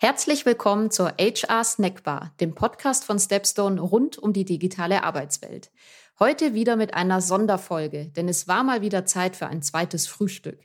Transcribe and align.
Herzlich 0.00 0.46
willkommen 0.46 0.92
zur 0.92 1.14
HR 1.18 1.64
Snackbar, 1.64 2.32
dem 2.38 2.54
Podcast 2.54 3.04
von 3.04 3.18
Stepstone 3.18 3.80
rund 3.80 4.16
um 4.16 4.32
die 4.32 4.44
digitale 4.44 5.02
Arbeitswelt. 5.02 5.72
Heute 6.20 6.54
wieder 6.54 6.76
mit 6.76 6.94
einer 6.94 7.20
Sonderfolge, 7.20 8.06
denn 8.14 8.28
es 8.28 8.46
war 8.46 8.62
mal 8.62 8.80
wieder 8.80 9.06
Zeit 9.06 9.34
für 9.34 9.48
ein 9.48 9.60
zweites 9.60 10.06
Frühstück. 10.06 10.60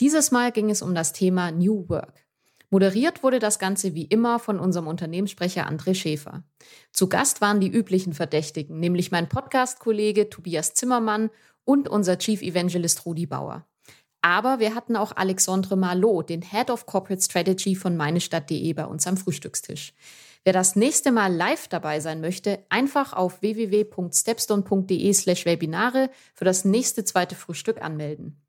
Dieses 0.00 0.30
Mal 0.30 0.52
ging 0.52 0.70
es 0.70 0.80
um 0.80 0.94
das 0.94 1.12
Thema 1.12 1.50
New 1.50 1.86
Work. 1.90 2.24
Moderiert 2.70 3.22
wurde 3.22 3.40
das 3.40 3.58
Ganze 3.58 3.94
wie 3.94 4.06
immer 4.06 4.38
von 4.38 4.58
unserem 4.58 4.86
Unternehmenssprecher 4.86 5.68
André 5.68 5.94
Schäfer. 5.94 6.44
Zu 6.90 7.10
Gast 7.10 7.42
waren 7.42 7.60
die 7.60 7.70
üblichen 7.70 8.14
Verdächtigen, 8.14 8.80
nämlich 8.80 9.10
mein 9.10 9.28
Podcast-Kollege 9.28 10.30
Tobias 10.30 10.72
Zimmermann 10.72 11.28
und 11.66 11.90
unser 11.90 12.16
Chief 12.16 12.40
Evangelist 12.40 13.04
Rudi 13.04 13.26
Bauer. 13.26 13.67
Aber 14.22 14.58
wir 14.58 14.74
hatten 14.74 14.96
auch 14.96 15.12
Alexandre 15.16 15.76
Marlot, 15.76 16.30
den 16.30 16.42
Head 16.42 16.70
of 16.70 16.86
Corporate 16.86 17.22
Strategy 17.22 17.74
von 17.74 17.96
meinestadt.de 17.96 18.72
bei 18.72 18.84
uns 18.84 19.06
am 19.06 19.16
Frühstückstisch. 19.16 19.92
Wer 20.44 20.52
das 20.52 20.76
nächste 20.76 21.12
Mal 21.12 21.34
live 21.34 21.68
dabei 21.68 22.00
sein 22.00 22.20
möchte, 22.20 22.64
einfach 22.68 23.12
auf 23.12 23.42
www.stepstone.de 23.42 25.12
slash 25.12 25.44
Webinare 25.44 26.10
für 26.34 26.44
das 26.44 26.64
nächste 26.64 27.04
zweite 27.04 27.34
Frühstück 27.34 27.82
anmelden. 27.82 28.40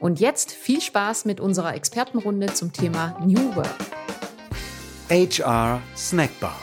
Und 0.00 0.20
jetzt 0.20 0.52
viel 0.52 0.80
Spaß 0.80 1.24
mit 1.24 1.40
unserer 1.40 1.74
Expertenrunde 1.74 2.52
zum 2.54 2.72
Thema 2.72 3.18
New 3.24 3.56
Work. 3.56 3.76
HR 5.08 5.80
Snackbar. 5.96 6.56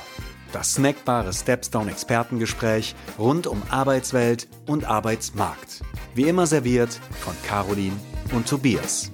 Das 0.53 0.75
snackbare 0.75 1.33
Stepstone 1.33 1.91
Expertengespräch 1.91 2.95
rund 3.19 3.45
um 3.47 3.61
Arbeitswelt 3.69 4.47
und 4.67 4.85
Arbeitsmarkt. 4.85 5.81
Wie 6.13 6.29
immer 6.29 6.47
serviert 6.47 6.93
von 7.19 7.33
Caroline 7.45 7.97
und 8.33 8.47
Tobias. 8.47 9.11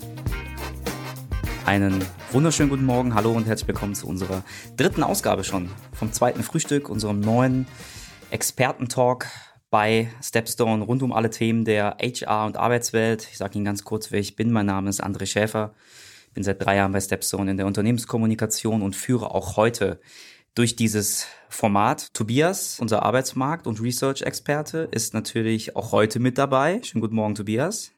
Einen 1.65 2.03
wunderschönen 2.31 2.69
guten 2.69 2.85
Morgen, 2.85 3.13
hallo 3.13 3.31
und 3.31 3.45
herzlich 3.45 3.67
willkommen 3.67 3.95
zu 3.95 4.07
unserer 4.07 4.43
dritten 4.77 5.03
Ausgabe 5.03 5.43
schon 5.43 5.69
vom 5.93 6.11
zweiten 6.11 6.43
Frühstück, 6.43 6.89
unserem 6.89 7.19
neuen 7.19 7.67
Expertentalk 8.29 9.27
bei 9.69 10.09
Stepstone 10.21 10.83
rund 10.83 11.03
um 11.03 11.13
alle 11.13 11.29
Themen 11.29 11.65
der 11.65 11.97
HR 12.01 12.45
und 12.45 12.57
Arbeitswelt. 12.57 13.27
Ich 13.31 13.37
sage 13.37 13.55
Ihnen 13.55 13.65
ganz 13.65 13.83
kurz, 13.83 14.11
wer 14.11 14.19
ich 14.19 14.35
bin. 14.35 14.51
Mein 14.51 14.65
Name 14.65 14.89
ist 14.89 15.03
André 15.03 15.25
Schäfer. 15.25 15.73
Ich 16.27 16.33
bin 16.33 16.43
seit 16.43 16.63
drei 16.63 16.77
Jahren 16.77 16.91
bei 16.91 16.99
Stepstone 17.01 17.51
in 17.51 17.57
der 17.57 17.67
Unternehmenskommunikation 17.67 18.81
und 18.81 18.95
führe 18.95 19.31
auch 19.33 19.57
heute 19.57 19.99
durch 20.55 20.75
dieses 20.75 21.27
Format. 21.49 22.13
Tobias, 22.13 22.79
unser 22.79 23.03
Arbeitsmarkt- 23.03 23.67
und 23.67 23.81
Research-Experte, 23.81 24.89
ist 24.91 25.13
natürlich 25.13 25.75
auch 25.75 25.91
heute 25.91 26.19
mit 26.19 26.37
dabei. 26.37 26.81
Schönen 26.83 27.01
guten 27.01 27.15
Morgen, 27.15 27.35
Tobias. 27.35 27.91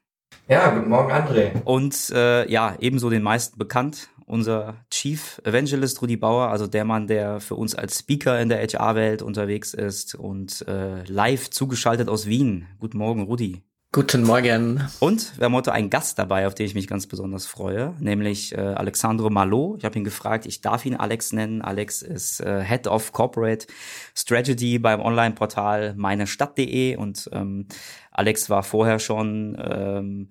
Ja, 0.48 0.70
guten 0.70 0.90
Morgen, 0.90 1.12
André. 1.12 1.62
Und 1.64 2.12
äh, 2.14 2.50
ja, 2.52 2.76
ebenso 2.80 3.10
den 3.10 3.24
meisten 3.24 3.58
bekannt, 3.58 4.10
unser 4.26 4.76
Chief 4.90 5.42
Evangelist 5.44 6.02
Rudi 6.02 6.18
Bauer, 6.18 6.50
also 6.50 6.68
der 6.68 6.86
Mann, 6.86 7.08
der 7.08 7.40
für 7.40 7.56
uns 7.56 7.76
als 7.76 8.00
Speaker 8.00 8.40
in 8.40 8.50
der 8.50 8.60
HR-Welt 8.62 9.22
unterwegs 9.22 9.74
ist 9.74 10.16
und 10.16 10.66
äh, 10.68 11.04
live 11.06 11.50
zugeschaltet 11.50 12.10
aus 12.10 12.26
Wien. 12.26 12.68
Guten 12.80 12.98
Morgen, 12.98 13.24
Rudi. 13.24 13.64
Guten 13.96 14.24
Morgen. 14.24 14.90
Und 15.00 15.38
wir 15.38 15.46
haben 15.46 15.54
heute 15.54 15.72
einen 15.72 15.92
Gast 15.92 16.18
dabei, 16.18 16.48
auf 16.48 16.56
den 16.56 16.66
ich 16.66 16.74
mich 16.74 16.88
ganz 16.88 17.06
besonders 17.06 17.46
freue, 17.46 17.94
nämlich 18.00 18.52
äh, 18.58 18.60
Alexandro 18.60 19.30
Malo. 19.30 19.76
Ich 19.78 19.86
habe 19.86 19.96
ihn 20.00 20.04
gefragt, 20.04 20.48
ich 20.48 20.62
darf 20.62 20.84
ihn 20.88 20.96
Alex 20.96 21.32
nennen. 21.32 21.62
Alex 21.62 22.02
ist 22.02 22.40
äh, 22.40 22.64
Head 22.64 22.88
of 22.88 23.12
Corporate 23.12 23.68
Strategy 24.16 24.80
beim 24.80 25.00
Online-Portal 25.00 25.94
meinestadt.de 25.96 26.96
und 26.96 27.30
ähm, 27.34 27.68
Alex 28.10 28.50
war 28.50 28.64
vorher 28.64 28.98
schon 28.98 29.56
ähm, 29.64 30.30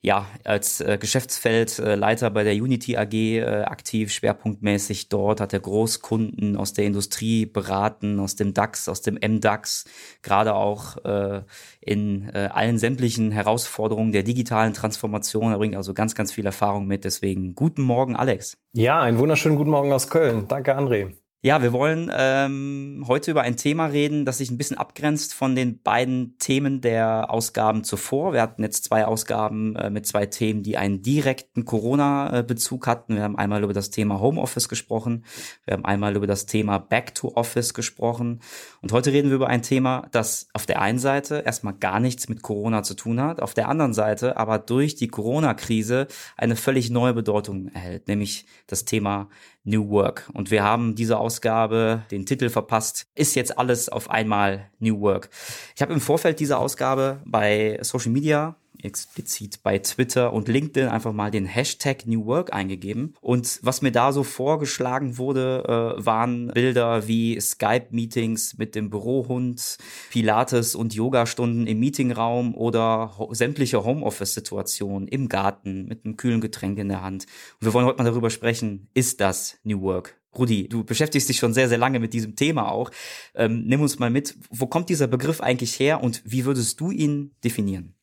ja, 0.00 0.26
als 0.44 0.80
äh, 0.80 0.96
Geschäftsfeldleiter 0.98 2.30
bei 2.30 2.44
der 2.44 2.54
Unity 2.54 2.96
AG 2.96 3.12
äh, 3.12 3.62
aktiv, 3.64 4.12
schwerpunktmäßig 4.12 5.08
dort, 5.08 5.40
hat 5.40 5.52
er 5.52 5.58
Großkunden 5.58 6.56
aus 6.56 6.72
der 6.72 6.84
Industrie 6.84 7.46
beraten, 7.46 8.20
aus 8.20 8.36
dem 8.36 8.54
DAX, 8.54 8.88
aus 8.88 9.02
dem 9.02 9.14
MDAX, 9.16 9.86
gerade 10.22 10.54
auch 10.54 11.04
äh, 11.04 11.42
in 11.80 12.28
äh, 12.32 12.48
allen 12.52 12.78
sämtlichen 12.78 13.32
Herausforderungen 13.32 14.12
der 14.12 14.22
digitalen 14.22 14.72
Transformation. 14.72 15.50
Er 15.50 15.58
bringt 15.58 15.74
also 15.74 15.94
ganz, 15.94 16.14
ganz 16.14 16.32
viel 16.32 16.46
Erfahrung 16.46 16.86
mit. 16.86 17.04
Deswegen 17.04 17.56
guten 17.56 17.82
Morgen, 17.82 18.14
Alex. 18.14 18.56
Ja, 18.74 19.00
einen 19.00 19.18
wunderschönen 19.18 19.56
guten 19.56 19.70
Morgen 19.70 19.92
aus 19.92 20.08
Köln. 20.08 20.46
Danke, 20.46 20.78
André. 20.78 21.14
Ja, 21.40 21.62
wir 21.62 21.72
wollen 21.72 22.10
ähm, 22.12 23.04
heute 23.06 23.30
über 23.30 23.42
ein 23.42 23.56
Thema 23.56 23.86
reden, 23.86 24.24
das 24.24 24.38
sich 24.38 24.50
ein 24.50 24.58
bisschen 24.58 24.76
abgrenzt 24.76 25.32
von 25.34 25.54
den 25.54 25.80
beiden 25.80 26.36
Themen 26.38 26.80
der 26.80 27.30
Ausgaben 27.30 27.84
zuvor. 27.84 28.32
Wir 28.32 28.42
hatten 28.42 28.64
jetzt 28.64 28.82
zwei 28.82 29.04
Ausgaben 29.04 29.76
äh, 29.76 29.88
mit 29.88 30.04
zwei 30.04 30.26
Themen, 30.26 30.64
die 30.64 30.76
einen 30.76 31.00
direkten 31.00 31.64
Corona-Bezug 31.64 32.88
hatten. 32.88 33.14
Wir 33.14 33.22
haben 33.22 33.38
einmal 33.38 33.62
über 33.62 33.72
das 33.72 33.90
Thema 33.90 34.18
Homeoffice 34.18 34.68
gesprochen, 34.68 35.24
wir 35.64 35.74
haben 35.74 35.84
einmal 35.84 36.16
über 36.16 36.26
das 36.26 36.46
Thema 36.46 36.78
Back 36.78 37.14
to 37.14 37.28
Office 37.36 37.72
gesprochen 37.72 38.40
und 38.82 38.90
heute 38.90 39.12
reden 39.12 39.28
wir 39.28 39.36
über 39.36 39.46
ein 39.46 39.62
Thema, 39.62 40.08
das 40.10 40.48
auf 40.54 40.66
der 40.66 40.82
einen 40.82 40.98
Seite 40.98 41.44
erstmal 41.46 41.74
gar 41.74 42.00
nichts 42.00 42.28
mit 42.28 42.42
Corona 42.42 42.82
zu 42.82 42.94
tun 42.94 43.20
hat, 43.20 43.40
auf 43.40 43.54
der 43.54 43.68
anderen 43.68 43.94
Seite 43.94 44.38
aber 44.38 44.58
durch 44.58 44.96
die 44.96 45.06
Corona-Krise 45.06 46.08
eine 46.36 46.56
völlig 46.56 46.90
neue 46.90 47.14
Bedeutung 47.14 47.68
erhält, 47.68 48.08
nämlich 48.08 48.44
das 48.66 48.84
Thema 48.84 49.28
New 49.64 49.90
Work. 49.90 50.30
Und 50.32 50.50
wir 50.50 50.62
haben 50.62 50.94
diese 50.94 51.18
Ausgabe 51.18 52.02
den 52.10 52.26
Titel 52.26 52.48
verpasst, 52.48 53.06
ist 53.14 53.34
jetzt 53.34 53.58
alles 53.58 53.88
auf 53.88 54.10
einmal 54.10 54.70
New 54.78 55.00
Work. 55.00 55.30
Ich 55.76 55.82
habe 55.82 55.92
im 55.92 56.00
Vorfeld 56.00 56.40
dieser 56.40 56.58
Ausgabe 56.58 57.20
bei 57.24 57.78
Social 57.82 58.12
Media 58.12 58.56
explizit 58.82 59.62
bei 59.62 59.78
Twitter 59.78 60.32
und 60.32 60.48
LinkedIn 60.48 60.88
einfach 60.88 61.12
mal 61.12 61.30
den 61.30 61.46
Hashtag 61.46 62.06
New 62.06 62.26
Work 62.26 62.52
eingegeben. 62.52 63.14
Und 63.20 63.60
was 63.62 63.82
mir 63.82 63.92
da 63.92 64.12
so 64.12 64.22
vorgeschlagen 64.22 65.18
wurde, 65.18 65.96
äh, 65.98 66.04
waren 66.04 66.48
Bilder 66.48 67.08
wie 67.08 67.40
Skype-Meetings 67.40 68.58
mit 68.58 68.74
dem 68.74 68.90
Bürohund, 68.90 69.78
Pilates 70.10 70.74
und 70.74 70.94
Yoga-Stunden 70.94 71.66
im 71.66 71.80
Meetingraum 71.80 72.54
oder 72.54 73.18
ho 73.18 73.32
sämtliche 73.32 73.84
Homeoffice-Situationen 73.84 75.08
im 75.08 75.28
Garten 75.28 75.86
mit 75.86 76.04
einem 76.04 76.16
kühlen 76.16 76.40
Getränk 76.40 76.78
in 76.78 76.88
der 76.88 77.02
Hand. 77.02 77.26
Und 77.60 77.66
wir 77.66 77.74
wollen 77.74 77.86
heute 77.86 77.98
mal 77.98 78.08
darüber 78.08 78.30
sprechen, 78.30 78.88
ist 78.94 79.20
das 79.20 79.58
New 79.64 79.82
Work? 79.82 80.18
Rudi, 80.36 80.68
du 80.68 80.84
beschäftigst 80.84 81.28
dich 81.28 81.38
schon 81.38 81.54
sehr, 81.54 81.68
sehr 81.68 81.78
lange 81.78 81.98
mit 81.98 82.12
diesem 82.12 82.36
Thema 82.36 82.70
auch. 82.70 82.90
Ähm, 83.34 83.64
nimm 83.66 83.80
uns 83.80 83.98
mal 83.98 84.10
mit, 84.10 84.36
wo 84.50 84.66
kommt 84.66 84.88
dieser 84.88 85.06
Begriff 85.06 85.40
eigentlich 85.40 85.80
her 85.80 86.02
und 86.02 86.22
wie 86.24 86.44
würdest 86.44 86.80
du 86.80 86.90
ihn 86.90 87.32
definieren? 87.42 87.94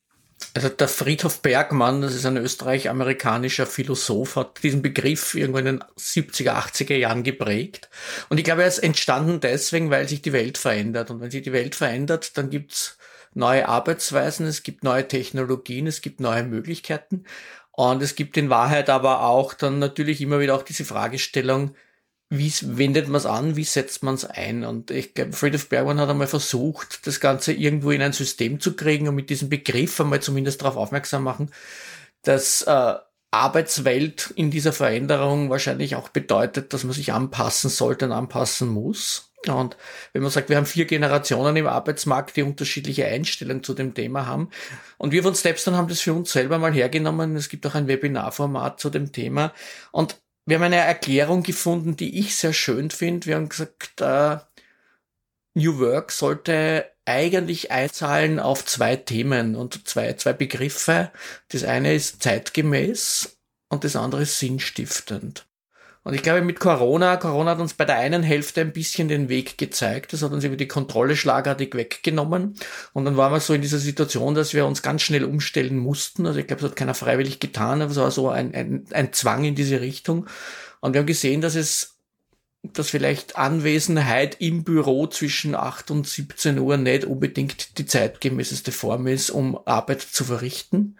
Also 0.56 0.70
der 0.70 0.88
Friedhof 0.88 1.42
Bergmann, 1.42 2.00
das 2.00 2.14
ist 2.14 2.24
ein 2.24 2.38
österreich-amerikanischer 2.38 3.66
Philosoph, 3.66 4.36
hat 4.36 4.62
diesen 4.62 4.80
Begriff 4.80 5.34
irgendwo 5.34 5.58
in 5.58 5.66
den 5.66 5.84
70er, 5.98 6.52
80er 6.52 6.96
Jahren 6.96 7.24
geprägt. 7.24 7.90
Und 8.30 8.38
ich 8.38 8.44
glaube, 8.44 8.62
er 8.62 8.68
ist 8.68 8.78
entstanden 8.78 9.40
deswegen, 9.40 9.90
weil 9.90 10.08
sich 10.08 10.22
die 10.22 10.32
Welt 10.32 10.56
verändert. 10.56 11.10
Und 11.10 11.20
wenn 11.20 11.30
sich 11.30 11.42
die 11.42 11.52
Welt 11.52 11.74
verändert, 11.74 12.38
dann 12.38 12.48
gibt's 12.48 12.96
neue 13.34 13.68
Arbeitsweisen, 13.68 14.46
es 14.46 14.62
gibt 14.62 14.82
neue 14.82 15.06
Technologien, 15.06 15.86
es 15.86 16.00
gibt 16.00 16.20
neue 16.20 16.44
Möglichkeiten. 16.44 17.24
Und 17.72 18.02
es 18.02 18.14
gibt 18.14 18.38
in 18.38 18.48
Wahrheit 18.48 18.88
aber 18.88 19.24
auch 19.24 19.52
dann 19.52 19.78
natürlich 19.78 20.22
immer 20.22 20.40
wieder 20.40 20.54
auch 20.54 20.62
diese 20.62 20.86
Fragestellung, 20.86 21.74
wie 22.28 22.52
wendet 22.62 23.06
man 23.06 23.16
es 23.16 23.26
an, 23.26 23.56
wie 23.56 23.64
setzt 23.64 24.02
man 24.02 24.14
es 24.14 24.24
ein? 24.24 24.64
Und 24.64 24.90
ich 24.90 25.14
glaube, 25.14 25.32
Friedrich 25.32 25.68
Bergmann 25.68 26.00
hat 26.00 26.08
einmal 26.08 26.26
versucht, 26.26 27.06
das 27.06 27.20
Ganze 27.20 27.52
irgendwo 27.52 27.92
in 27.92 28.02
ein 28.02 28.12
System 28.12 28.58
zu 28.58 28.74
kriegen 28.74 29.08
und 29.08 29.14
mit 29.14 29.30
diesem 29.30 29.48
Begriff 29.48 30.00
einmal 30.00 30.20
zumindest 30.20 30.62
darauf 30.62 30.76
aufmerksam 30.76 31.22
machen, 31.22 31.50
dass 32.22 32.62
äh, 32.62 32.94
Arbeitswelt 33.30 34.32
in 34.34 34.50
dieser 34.50 34.72
Veränderung 34.72 35.50
wahrscheinlich 35.50 35.94
auch 35.94 36.08
bedeutet, 36.08 36.72
dass 36.72 36.84
man 36.84 36.94
sich 36.94 37.12
anpassen 37.12 37.70
sollte 37.70 38.06
und 38.06 38.12
anpassen 38.12 38.68
muss. 38.68 39.32
Und 39.46 39.76
wenn 40.12 40.22
man 40.22 40.30
sagt, 40.32 40.48
wir 40.48 40.56
haben 40.56 40.66
vier 40.66 40.86
Generationen 40.86 41.54
im 41.54 41.68
Arbeitsmarkt, 41.68 42.36
die 42.36 42.42
unterschiedliche 42.42 43.06
Einstellungen 43.06 43.62
zu 43.62 43.74
dem 43.74 43.94
Thema 43.94 44.26
haben. 44.26 44.50
Und 44.98 45.12
wir 45.12 45.22
von 45.22 45.34
Stepstone 45.34 45.76
haben 45.76 45.88
das 45.88 46.00
für 46.00 46.14
uns 46.14 46.32
selber 46.32 46.58
mal 46.58 46.72
hergenommen. 46.72 47.36
Es 47.36 47.48
gibt 47.48 47.64
auch 47.66 47.74
ein 47.76 47.86
Webinarformat 47.86 48.80
zu 48.80 48.90
dem 48.90 49.12
Thema. 49.12 49.52
Und 49.92 50.18
wir 50.46 50.56
haben 50.56 50.62
eine 50.62 50.76
Erklärung 50.76 51.42
gefunden, 51.42 51.96
die 51.96 52.20
ich 52.20 52.36
sehr 52.36 52.52
schön 52.52 52.90
finde. 52.90 53.26
Wir 53.26 53.36
haben 53.36 53.48
gesagt, 53.48 54.00
äh, 54.00 54.38
New 55.54 55.78
Work 55.80 56.12
sollte 56.12 56.90
eigentlich 57.04 57.70
einzahlen 57.70 58.38
auf 58.38 58.64
zwei 58.64 58.96
Themen 58.96 59.56
und 59.56 59.88
zwei, 59.88 60.12
zwei 60.14 60.32
Begriffe. 60.32 61.10
Das 61.48 61.64
eine 61.64 61.94
ist 61.94 62.22
zeitgemäß 62.22 63.38
und 63.68 63.84
das 63.84 63.96
andere 63.96 64.22
ist 64.22 64.38
sinnstiftend. 64.38 65.45
Und 66.06 66.14
ich 66.14 66.22
glaube, 66.22 66.40
mit 66.40 66.60
Corona, 66.60 67.16
Corona 67.16 67.50
hat 67.50 67.58
uns 67.58 67.74
bei 67.74 67.84
der 67.84 67.96
einen 67.96 68.22
Hälfte 68.22 68.60
ein 68.60 68.72
bisschen 68.72 69.08
den 69.08 69.28
Weg 69.28 69.58
gezeigt. 69.58 70.12
Das 70.12 70.22
hat 70.22 70.30
uns 70.30 70.44
über 70.44 70.54
die 70.54 70.68
Kontrolle 70.68 71.16
schlagartig 71.16 71.74
weggenommen. 71.74 72.54
Und 72.92 73.04
dann 73.06 73.16
waren 73.16 73.32
wir 73.32 73.40
so 73.40 73.54
in 73.54 73.60
dieser 73.60 73.80
Situation, 73.80 74.36
dass 74.36 74.54
wir 74.54 74.66
uns 74.66 74.82
ganz 74.82 75.02
schnell 75.02 75.24
umstellen 75.24 75.76
mussten. 75.76 76.24
Also 76.24 76.38
ich 76.38 76.46
glaube, 76.46 76.62
das 76.62 76.70
hat 76.70 76.76
keiner 76.76 76.94
freiwillig 76.94 77.40
getan, 77.40 77.82
aber 77.82 77.90
es 77.90 77.96
war 77.96 78.12
so 78.12 78.28
ein, 78.28 78.54
ein, 78.54 78.84
ein 78.92 79.12
Zwang 79.12 79.42
in 79.42 79.56
diese 79.56 79.80
Richtung. 79.80 80.28
Und 80.78 80.92
wir 80.92 81.00
haben 81.00 81.06
gesehen, 81.06 81.40
dass 81.40 81.56
es 81.56 81.96
dass 82.62 82.88
vielleicht 82.88 83.36
Anwesenheit 83.36 84.40
im 84.40 84.62
Büro 84.62 85.08
zwischen 85.08 85.56
8 85.56 85.90
und 85.90 86.06
17 86.06 86.60
Uhr 86.60 86.76
nicht 86.76 87.04
unbedingt 87.04 87.78
die 87.78 87.86
zeitgemäßeste 87.86 88.70
Form 88.70 89.08
ist, 89.08 89.30
um 89.30 89.58
Arbeit 89.66 90.02
zu 90.02 90.22
verrichten. 90.22 90.98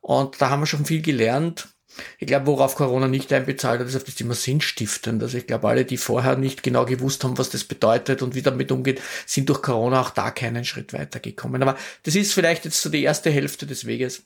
Und 0.00 0.40
da 0.40 0.50
haben 0.50 0.62
wir 0.62 0.66
schon 0.66 0.84
viel 0.84 1.02
gelernt 1.02 1.73
Ich 2.18 2.26
glaube, 2.26 2.46
worauf 2.46 2.74
Corona 2.74 3.08
nicht 3.08 3.32
einbezahlt 3.32 3.80
hat, 3.80 3.88
ist 3.88 3.96
auf 3.96 4.04
das 4.04 4.14
Thema 4.14 4.34
Sinnstiftend. 4.34 5.22
Also 5.22 5.38
ich 5.38 5.46
glaube, 5.46 5.68
alle, 5.68 5.84
die 5.84 5.96
vorher 5.96 6.36
nicht 6.36 6.62
genau 6.62 6.84
gewusst 6.84 7.24
haben, 7.24 7.38
was 7.38 7.50
das 7.50 7.64
bedeutet 7.64 8.22
und 8.22 8.34
wie 8.34 8.42
damit 8.42 8.72
umgeht, 8.72 9.00
sind 9.26 9.48
durch 9.48 9.62
Corona 9.62 10.00
auch 10.00 10.10
da 10.10 10.30
keinen 10.30 10.64
Schritt 10.64 10.92
weitergekommen. 10.92 11.62
Aber 11.62 11.76
das 12.02 12.14
ist 12.14 12.32
vielleicht 12.32 12.64
jetzt 12.64 12.80
so 12.80 12.90
die 12.90 13.02
erste 13.02 13.30
Hälfte 13.30 13.66
des 13.66 13.86
Weges. 13.86 14.24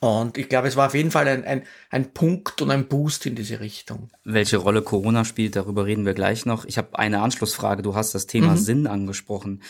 Und 0.00 0.36
ich 0.36 0.48
glaube, 0.48 0.68
es 0.68 0.76
war 0.76 0.88
auf 0.88 0.94
jeden 0.94 1.10
Fall 1.10 1.26
ein, 1.28 1.44
ein, 1.44 1.62
ein 1.88 2.12
Punkt 2.12 2.60
und 2.60 2.70
ein 2.70 2.88
Boost 2.88 3.24
in 3.26 3.36
diese 3.36 3.60
Richtung. 3.60 4.10
Welche 4.24 4.58
Rolle 4.58 4.82
Corona 4.82 5.24
spielt, 5.24 5.56
darüber 5.56 5.86
reden 5.86 6.04
wir 6.04 6.14
gleich 6.14 6.44
noch. 6.44 6.66
Ich 6.66 6.76
habe 6.76 6.98
eine 6.98 7.22
Anschlussfrage. 7.22 7.82
Du 7.82 7.94
hast 7.94 8.14
das 8.14 8.26
Thema 8.26 8.52
mhm. 8.52 8.58
Sinn 8.58 8.86
angesprochen. 8.86 9.62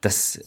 Das 0.00 0.40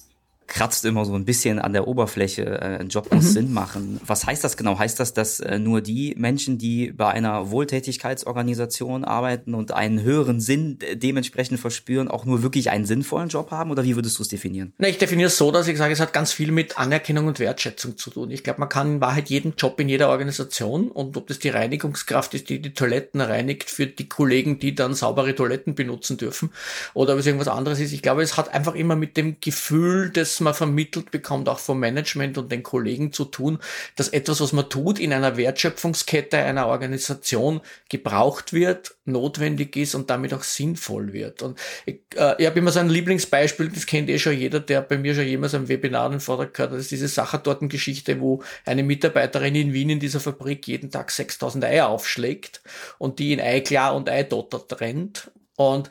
kratzt 0.51 0.83
immer 0.83 1.05
so 1.05 1.15
ein 1.15 1.23
bisschen 1.23 1.59
an 1.59 1.71
der 1.71 1.87
Oberfläche. 1.87 2.43
Äh, 2.43 2.79
ein 2.79 2.89
Job 2.89 3.11
muss 3.13 3.23
mhm. 3.23 3.29
Sinn 3.29 3.53
machen. 3.53 4.01
Was 4.05 4.25
heißt 4.25 4.43
das 4.43 4.57
genau? 4.57 4.77
Heißt 4.77 4.99
das, 4.99 5.13
dass 5.13 5.39
äh, 5.39 5.59
nur 5.59 5.79
die 5.79 6.13
Menschen, 6.17 6.57
die 6.57 6.91
bei 6.91 7.07
einer 7.07 7.51
Wohltätigkeitsorganisation 7.51 9.05
arbeiten 9.05 9.53
und 9.53 9.71
einen 9.71 10.03
höheren 10.03 10.41
Sinn 10.41 10.77
dementsprechend 10.93 11.59
verspüren, 11.59 12.09
auch 12.09 12.25
nur 12.25 12.43
wirklich 12.43 12.69
einen 12.69 12.85
sinnvollen 12.85 13.29
Job 13.29 13.49
haben? 13.51 13.71
Oder 13.71 13.85
wie 13.85 13.95
würdest 13.95 14.19
du 14.19 14.23
es 14.23 14.27
definieren? 14.27 14.73
Na, 14.77 14.89
ich 14.89 14.97
definiere 14.97 15.27
es 15.27 15.37
so, 15.37 15.51
dass 15.51 15.69
ich 15.69 15.77
sage, 15.77 15.93
es 15.93 16.01
hat 16.01 16.11
ganz 16.11 16.33
viel 16.33 16.51
mit 16.51 16.77
Anerkennung 16.77 17.27
und 17.27 17.39
Wertschätzung 17.39 17.97
zu 17.97 18.09
tun. 18.09 18.29
Ich 18.29 18.43
glaube, 18.43 18.59
man 18.59 18.67
kann 18.67 18.95
in 18.95 19.01
Wahrheit 19.01 19.29
jeden 19.29 19.53
Job 19.57 19.79
in 19.79 19.87
jeder 19.87 20.09
Organisation 20.09 20.91
und 20.91 21.15
ob 21.15 21.27
das 21.27 21.39
die 21.39 21.49
Reinigungskraft 21.49 22.33
ist, 22.33 22.49
die 22.49 22.61
die 22.61 22.73
Toiletten 22.73 23.21
reinigt 23.21 23.69
für 23.69 23.87
die 23.87 24.09
Kollegen, 24.09 24.59
die 24.59 24.75
dann 24.75 24.95
saubere 24.95 25.33
Toiletten 25.33 25.75
benutzen 25.75 26.17
dürfen 26.17 26.49
oder 26.93 27.13
ob 27.13 27.19
es 27.19 27.25
irgendwas 27.25 27.47
anderes 27.47 27.79
ist. 27.79 27.93
Ich 27.93 28.01
glaube, 28.01 28.21
es 28.21 28.35
hat 28.35 28.53
einfach 28.53 28.75
immer 28.75 28.97
mit 28.97 29.15
dem 29.15 29.37
Gefühl 29.39 30.09
des 30.09 30.40
man 30.41 30.53
vermittelt 30.53 31.11
bekommt, 31.11 31.47
auch 31.47 31.59
vom 31.59 31.79
Management 31.79 32.37
und 32.37 32.51
den 32.51 32.63
Kollegen 32.63 33.13
zu 33.13 33.25
tun, 33.25 33.59
dass 33.95 34.09
etwas, 34.09 34.41
was 34.41 34.53
man 34.53 34.69
tut, 34.69 34.99
in 34.99 35.13
einer 35.13 35.37
Wertschöpfungskette 35.37 36.37
einer 36.37 36.67
Organisation 36.67 37.61
gebraucht 37.89 38.53
wird, 38.53 38.95
notwendig 39.05 39.75
ist 39.75 39.95
und 39.95 40.09
damit 40.09 40.33
auch 40.33 40.43
sinnvoll 40.43 41.13
wird. 41.13 41.41
Und 41.41 41.59
ich, 41.85 42.01
äh, 42.15 42.35
ich 42.39 42.47
habe 42.47 42.59
immer 42.59 42.71
so 42.71 42.79
ein 42.79 42.89
Lieblingsbeispiel, 42.89 43.69
das 43.69 43.85
kennt 43.85 44.09
eh 44.09 44.19
schon 44.19 44.37
jeder, 44.37 44.59
der 44.59 44.81
bei 44.81 44.97
mir 44.97 45.15
schon 45.15 45.25
jemals 45.25 45.55
am 45.55 45.67
Webinar 45.67 46.09
einen 46.09 46.19
Vortrag 46.19 46.53
gehört 46.53 46.71
hat, 46.71 46.77
das 46.77 46.85
ist 46.85 46.91
diese 46.91 47.07
Sachertorten-Geschichte, 47.07 48.19
wo 48.19 48.43
eine 48.65 48.83
Mitarbeiterin 48.83 49.55
in 49.55 49.73
Wien 49.73 49.89
in 49.89 49.99
dieser 49.99 50.19
Fabrik 50.19 50.67
jeden 50.67 50.91
Tag 50.91 51.11
6000 51.11 51.63
Eier 51.65 51.89
aufschlägt 51.89 52.61
und 52.97 53.19
die 53.19 53.33
in 53.33 53.39
Eiklar 53.39 53.95
und 53.95 54.09
Eidotter 54.09 54.67
trennt. 54.67 55.31
Und 55.57 55.89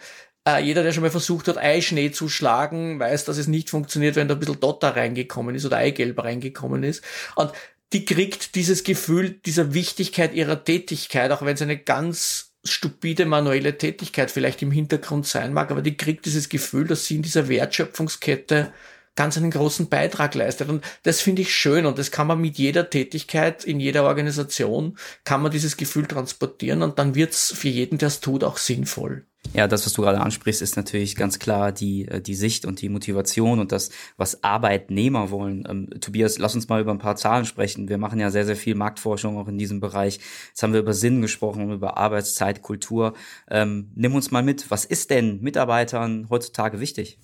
äh, 0.59 0.63
jeder, 0.63 0.83
der 0.83 0.93
schon 0.93 1.03
mal 1.03 1.11
versucht 1.11 1.49
hat, 1.49 1.59
Eischnee 1.59 2.11
zu 2.11 2.29
schlagen, 2.29 2.99
weiß, 2.99 3.25
dass 3.25 3.37
es 3.37 3.47
nicht 3.47 3.71
funktioniert, 3.71 4.17
wenn 4.17 4.29
da 4.29 4.35
ein 4.35 4.41
bisschen 4.41 4.61
Dotter 4.61 4.97
reingekommen 4.97 5.55
ist 5.55 5.65
oder 5.65 5.77
Eigelb 5.77 6.23
reingekommen 6.23 6.83
ist. 6.83 7.03
Und 7.37 7.53
die 7.93 8.05
kriegt 8.05 8.55
dieses 8.55 8.85
Gefühl 8.85 9.31
dieser 9.31 9.75
Wichtigkeit 9.75 10.35
ihrer 10.35 10.65
Tätigkeit, 10.65 11.31
auch 11.33 11.43
wenn 11.43 11.55
es 11.55 11.63
eine 11.63 11.79
ganz 11.79 12.53
stupide 12.65 13.25
manuelle 13.25 13.79
Tätigkeit 13.79 14.31
vielleicht 14.31 14.63
im 14.63 14.71
Hintergrund 14.71 15.27
sein 15.27 15.53
mag, 15.53 15.71
aber 15.71 15.83
die 15.83 15.97
kriegt 15.97 16.27
dieses 16.27 16.49
Gefühl, 16.49 16.87
dass 16.87 17.07
sie 17.07 17.17
in 17.17 17.23
dieser 17.23 17.49
Wertschöpfungskette 17.49 18.73
ganz 19.17 19.37
einen 19.37 19.51
großen 19.51 19.89
Beitrag 19.89 20.35
leistet. 20.35 20.69
Und 20.69 20.85
das 21.03 21.21
finde 21.21 21.43
ich 21.43 21.55
schön 21.55 21.87
und 21.87 21.99
das 21.99 22.11
kann 22.11 22.27
man 22.27 22.41
mit 22.41 22.59
jeder 22.59 22.91
Tätigkeit 22.91 23.65
in 23.65 23.81
jeder 23.81 24.05
Organisation, 24.05 24.97
kann 25.25 25.43
man 25.43 25.53
dieses 25.53 25.77
Gefühl 25.77 26.07
transportieren 26.07 26.83
und 26.83 26.99
dann 26.99 27.15
wird 27.15 27.33
es 27.33 27.53
für 27.53 27.69
jeden, 27.69 27.99
der 27.99 28.09
es 28.09 28.21
tut, 28.21 28.45
auch 28.45 28.57
sinnvoll. 28.57 29.27
Ja, 29.55 29.67
das, 29.67 29.85
was 29.85 29.95
du 29.95 30.03
gerade 30.03 30.21
ansprichst, 30.21 30.63
ist 30.63 30.77
natürlich 30.77 31.17
ganz 31.17 31.39
klar 31.39 31.73
die, 31.73 32.07
äh, 32.07 32.21
die 32.21 32.35
Sicht 32.35 32.67
und 32.67 32.81
die 32.83 32.89
Motivation 32.89 33.59
und 33.59 33.73
das, 33.73 33.91
was 34.17 34.45
Arbeitnehmer 34.45 35.31
wollen. 35.31 35.67
Ähm, 35.69 35.89
Tobias, 36.01 36.39
lass 36.39 36.55
uns 36.55 36.69
mal 36.69 36.81
über 36.81 36.93
ein 36.93 36.99
paar 36.99 37.17
Zahlen 37.17 37.47
sprechen. 37.47 37.89
Wir 37.89 37.99
machen 37.99 38.21
ja 38.21 38.31
sehr, 38.31 38.45
sehr 38.45 38.55
viel 38.57 38.75
Marktforschung 38.75 39.39
auch 39.39 39.49
in 39.49 39.59
diesem 39.59 39.81
Bereich. 39.81 40.21
Jetzt 40.49 40.63
haben 40.63 40.73
wir 40.73 40.81
über 40.81 40.95
Sinn 40.95 41.21
gesprochen, 41.23 41.73
über 41.73 41.97
Arbeitszeit, 41.97 42.63
Kultur. 42.63 43.15
Ähm, 43.51 43.91
nimm 43.95 44.15
uns 44.15 44.31
mal 44.31 44.43
mit. 44.43 44.71
Was 44.71 44.85
ist 44.85 45.11
denn 45.11 45.41
Mitarbeitern 45.41 46.29
heutzutage 46.31 46.79
wichtig? 46.79 47.19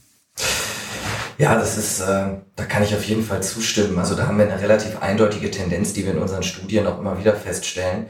Ja, 1.38 1.54
das 1.54 1.76
ist, 1.76 2.00
äh, 2.00 2.28
da 2.56 2.64
kann 2.64 2.82
ich 2.82 2.94
auf 2.94 3.04
jeden 3.04 3.22
Fall 3.22 3.42
zustimmen. 3.42 3.98
Also 3.98 4.14
da 4.14 4.26
haben 4.26 4.38
wir 4.38 4.50
eine 4.50 4.60
relativ 4.60 5.02
eindeutige 5.02 5.50
Tendenz, 5.50 5.92
die 5.92 6.04
wir 6.04 6.12
in 6.12 6.18
unseren 6.18 6.42
Studien 6.42 6.86
auch 6.86 6.98
immer 6.98 7.18
wieder 7.18 7.34
feststellen. 7.34 8.06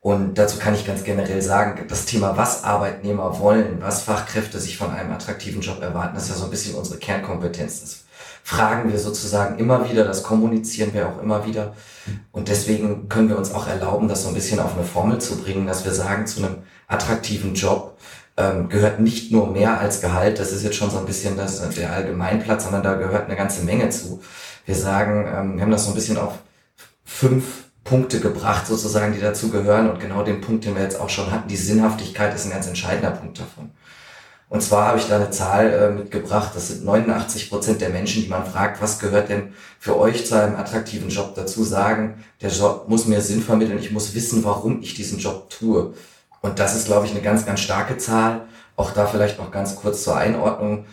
Und 0.00 0.38
dazu 0.38 0.58
kann 0.58 0.74
ich 0.74 0.86
ganz 0.86 1.02
generell 1.02 1.42
sagen, 1.42 1.84
das 1.88 2.04
Thema, 2.04 2.36
was 2.36 2.62
Arbeitnehmer 2.62 3.40
wollen, 3.40 3.78
was 3.80 4.02
Fachkräfte 4.02 4.60
sich 4.60 4.76
von 4.76 4.92
einem 4.92 5.10
attraktiven 5.10 5.60
Job 5.60 5.82
erwarten, 5.82 6.16
ist 6.16 6.28
ja 6.28 6.36
so 6.36 6.44
ein 6.44 6.50
bisschen 6.50 6.76
unsere 6.76 6.98
Kernkompetenz. 6.98 7.80
Das 7.80 8.04
fragen 8.44 8.92
wir 8.92 8.98
sozusagen 9.00 9.58
immer 9.58 9.90
wieder, 9.90 10.04
das 10.04 10.22
kommunizieren 10.22 10.94
wir 10.94 11.08
auch 11.08 11.20
immer 11.20 11.44
wieder. 11.46 11.74
Und 12.30 12.48
deswegen 12.48 13.08
können 13.08 13.28
wir 13.28 13.36
uns 13.36 13.52
auch 13.52 13.66
erlauben, 13.66 14.06
das 14.06 14.22
so 14.22 14.28
ein 14.28 14.34
bisschen 14.34 14.60
auf 14.60 14.74
eine 14.76 14.84
Formel 14.84 15.18
zu 15.20 15.36
bringen, 15.42 15.66
dass 15.66 15.84
wir 15.84 15.92
sagen, 15.92 16.28
zu 16.28 16.44
einem 16.44 16.58
attraktiven 16.86 17.54
Job 17.54 17.98
ähm, 18.38 18.68
gehört 18.68 19.00
nicht 19.00 19.32
nur 19.32 19.50
mehr 19.50 19.80
als 19.80 20.00
Gehalt, 20.00 20.38
das 20.38 20.52
ist 20.52 20.62
jetzt 20.62 20.76
schon 20.76 20.90
so 20.90 20.98
ein 20.98 21.06
bisschen 21.06 21.36
das, 21.36 21.68
der 21.70 21.92
Allgemeinplatz, 21.92 22.64
sondern 22.64 22.84
da 22.84 22.94
gehört 22.94 23.26
eine 23.26 23.36
ganze 23.36 23.64
Menge 23.64 23.90
zu. 23.90 24.22
Wir 24.64 24.76
sagen, 24.76 25.26
ähm, 25.26 25.56
wir 25.56 25.62
haben 25.62 25.72
das 25.72 25.84
so 25.84 25.90
ein 25.90 25.94
bisschen 25.94 26.16
auf 26.16 26.34
fünf 27.04 27.64
Punkte 27.82 28.20
gebracht, 28.20 28.66
sozusagen, 28.66 29.12
die 29.12 29.20
dazu 29.20 29.50
gehören. 29.50 29.90
Und 29.90 29.98
genau 29.98 30.22
den 30.22 30.40
Punkt, 30.40 30.64
den 30.64 30.76
wir 30.76 30.82
jetzt 30.82 31.00
auch 31.00 31.08
schon 31.08 31.32
hatten, 31.32 31.48
die 31.48 31.56
Sinnhaftigkeit 31.56 32.34
ist 32.34 32.44
ein 32.46 32.52
ganz 32.52 32.68
entscheidender 32.68 33.10
Punkt 33.10 33.40
davon. 33.40 33.70
Und 34.50 34.62
zwar 34.62 34.86
habe 34.86 34.98
ich 34.98 35.06
da 35.06 35.16
eine 35.16 35.30
Zahl 35.30 35.70
äh, 35.72 35.90
mitgebracht, 35.90 36.52
das 36.54 36.68
sind 36.68 36.84
89 36.84 37.50
Prozent 37.50 37.80
der 37.80 37.90
Menschen, 37.90 38.22
die 38.22 38.28
man 38.28 38.46
fragt, 38.46 38.80
was 38.80 38.98
gehört 38.98 39.28
denn 39.28 39.52
für 39.78 39.98
euch 39.98 40.26
zu 40.26 40.40
einem 40.40 40.56
attraktiven 40.56 41.10
Job 41.10 41.34
dazu, 41.34 41.64
sagen, 41.64 42.24
der 42.40 42.50
Job 42.50 42.88
muss 42.88 43.06
mir 43.06 43.20
Sinn 43.20 43.42
vermitteln, 43.42 43.78
ich 43.78 43.90
muss 43.90 44.14
wissen, 44.14 44.44
warum 44.44 44.80
ich 44.80 44.94
diesen 44.94 45.18
Job 45.18 45.50
tue. 45.50 45.92
Und 46.48 46.58
das 46.58 46.74
ist, 46.74 46.86
glaube 46.86 47.04
ich, 47.04 47.12
eine 47.12 47.20
ganz, 47.20 47.44
ganz 47.44 47.60
starke 47.60 47.98
Zahl. 47.98 48.46
Auch 48.74 48.92
da 48.92 49.06
vielleicht 49.06 49.38
noch 49.38 49.50
ganz 49.50 49.76
kurz 49.76 50.02
zur 50.02 50.16
Einordnung. 50.16 50.86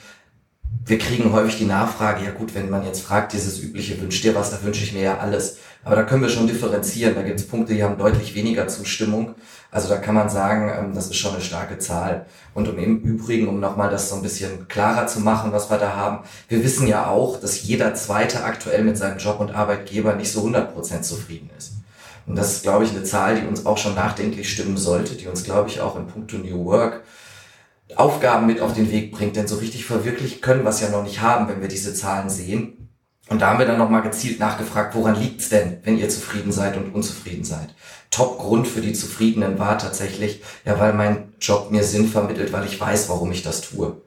Wir 0.85 0.97
kriegen 0.97 1.31
häufig 1.31 1.57
die 1.57 1.65
Nachfrage, 1.65 2.25
ja 2.25 2.31
gut, 2.31 2.53
wenn 2.53 2.69
man 2.69 2.85
jetzt 2.85 3.01
fragt, 3.01 3.31
dieses 3.31 3.61
übliche, 3.61 3.99
wünscht 4.01 4.23
dir 4.23 4.35
was, 4.35 4.51
da 4.51 4.61
wünsche 4.63 4.83
ich 4.83 4.91
mir 4.91 5.01
ja 5.01 5.17
alles. 5.19 5.59
Aber 5.85 5.95
da 5.95 6.03
können 6.03 6.23
wir 6.23 6.29
schon 6.29 6.47
differenzieren. 6.47 7.15
Da 7.15 7.21
gibt 7.21 7.39
es 7.39 7.47
Punkte, 7.47 7.73
die 7.73 7.83
haben 7.83 7.97
deutlich 7.97 8.35
weniger 8.35 8.67
Zustimmung. 8.67 9.35
Also 9.71 9.87
da 9.87 9.97
kann 9.97 10.15
man 10.15 10.29
sagen, 10.29 10.69
ähm, 10.77 10.93
das 10.93 11.05
ist 11.07 11.15
schon 11.15 11.33
eine 11.33 11.41
starke 11.41 11.77
Zahl. 11.77 12.25
Und 12.53 12.67
um 12.67 12.77
im 12.77 12.97
Übrigen, 13.01 13.47
um 13.47 13.61
nochmal 13.61 13.89
das 13.89 14.09
so 14.09 14.15
ein 14.15 14.23
bisschen 14.23 14.67
klarer 14.67 15.07
zu 15.07 15.21
machen, 15.21 15.53
was 15.53 15.69
wir 15.69 15.77
da 15.77 15.95
haben, 15.95 16.25
wir 16.49 16.63
wissen 16.63 16.87
ja 16.87 17.07
auch, 17.07 17.39
dass 17.39 17.63
jeder 17.63 17.93
Zweite 17.93 18.43
aktuell 18.43 18.83
mit 18.83 18.97
seinem 18.97 19.19
Job 19.19 19.39
und 19.39 19.55
Arbeitgeber 19.55 20.15
nicht 20.15 20.31
so 20.31 20.45
100% 20.45 21.01
zufrieden 21.03 21.49
ist. 21.57 21.74
Und 22.27 22.35
das 22.35 22.53
ist, 22.53 22.63
glaube 22.63 22.85
ich, 22.85 22.91
eine 22.91 23.03
Zahl, 23.03 23.39
die 23.39 23.47
uns 23.47 23.65
auch 23.65 23.77
schon 23.77 23.95
nachdenklich 23.95 24.51
stimmen 24.51 24.77
sollte, 24.77 25.15
die 25.15 25.27
uns, 25.27 25.43
glaube 25.43 25.69
ich, 25.69 25.81
auch 25.81 25.95
in 25.95 26.07
puncto 26.07 26.37
New 26.37 26.65
Work 26.65 27.03
Aufgaben 27.95 28.47
mit 28.47 28.61
auf 28.61 28.73
den 28.73 28.91
Weg 28.91 29.11
bringt. 29.11 29.35
Denn 29.35 29.47
so 29.47 29.57
richtig 29.57 29.85
verwirklichen 29.85 30.41
können 30.41 30.63
wir 30.63 30.69
es 30.69 30.81
ja 30.81 30.89
noch 30.89 31.03
nicht 31.03 31.21
haben, 31.21 31.47
wenn 31.47 31.61
wir 31.61 31.67
diese 31.67 31.93
Zahlen 31.93 32.29
sehen. 32.29 32.89
Und 33.27 33.41
da 33.41 33.49
haben 33.49 33.59
wir 33.59 33.65
dann 33.65 33.77
nochmal 33.77 34.03
gezielt 34.03 34.39
nachgefragt, 34.39 34.93
woran 34.93 35.15
liegt's 35.15 35.49
denn, 35.49 35.79
wenn 35.83 35.97
ihr 35.97 36.09
zufrieden 36.09 36.51
seid 36.51 36.77
und 36.77 36.93
unzufrieden 36.93 37.43
seid? 37.43 37.73
Top-Grund 38.11 38.67
für 38.67 38.81
die 38.81 38.93
Zufriedenen 38.93 39.57
war 39.57 39.77
tatsächlich, 39.77 40.43
ja, 40.63 40.79
weil 40.79 40.93
mein 40.93 41.33
Job 41.41 41.71
mir 41.71 41.83
Sinn 41.83 42.07
vermittelt, 42.07 42.53
weil 42.53 42.65
ich 42.65 42.79
weiß, 42.79 43.09
warum 43.09 43.31
ich 43.31 43.41
das 43.41 43.61
tue. 43.61 43.99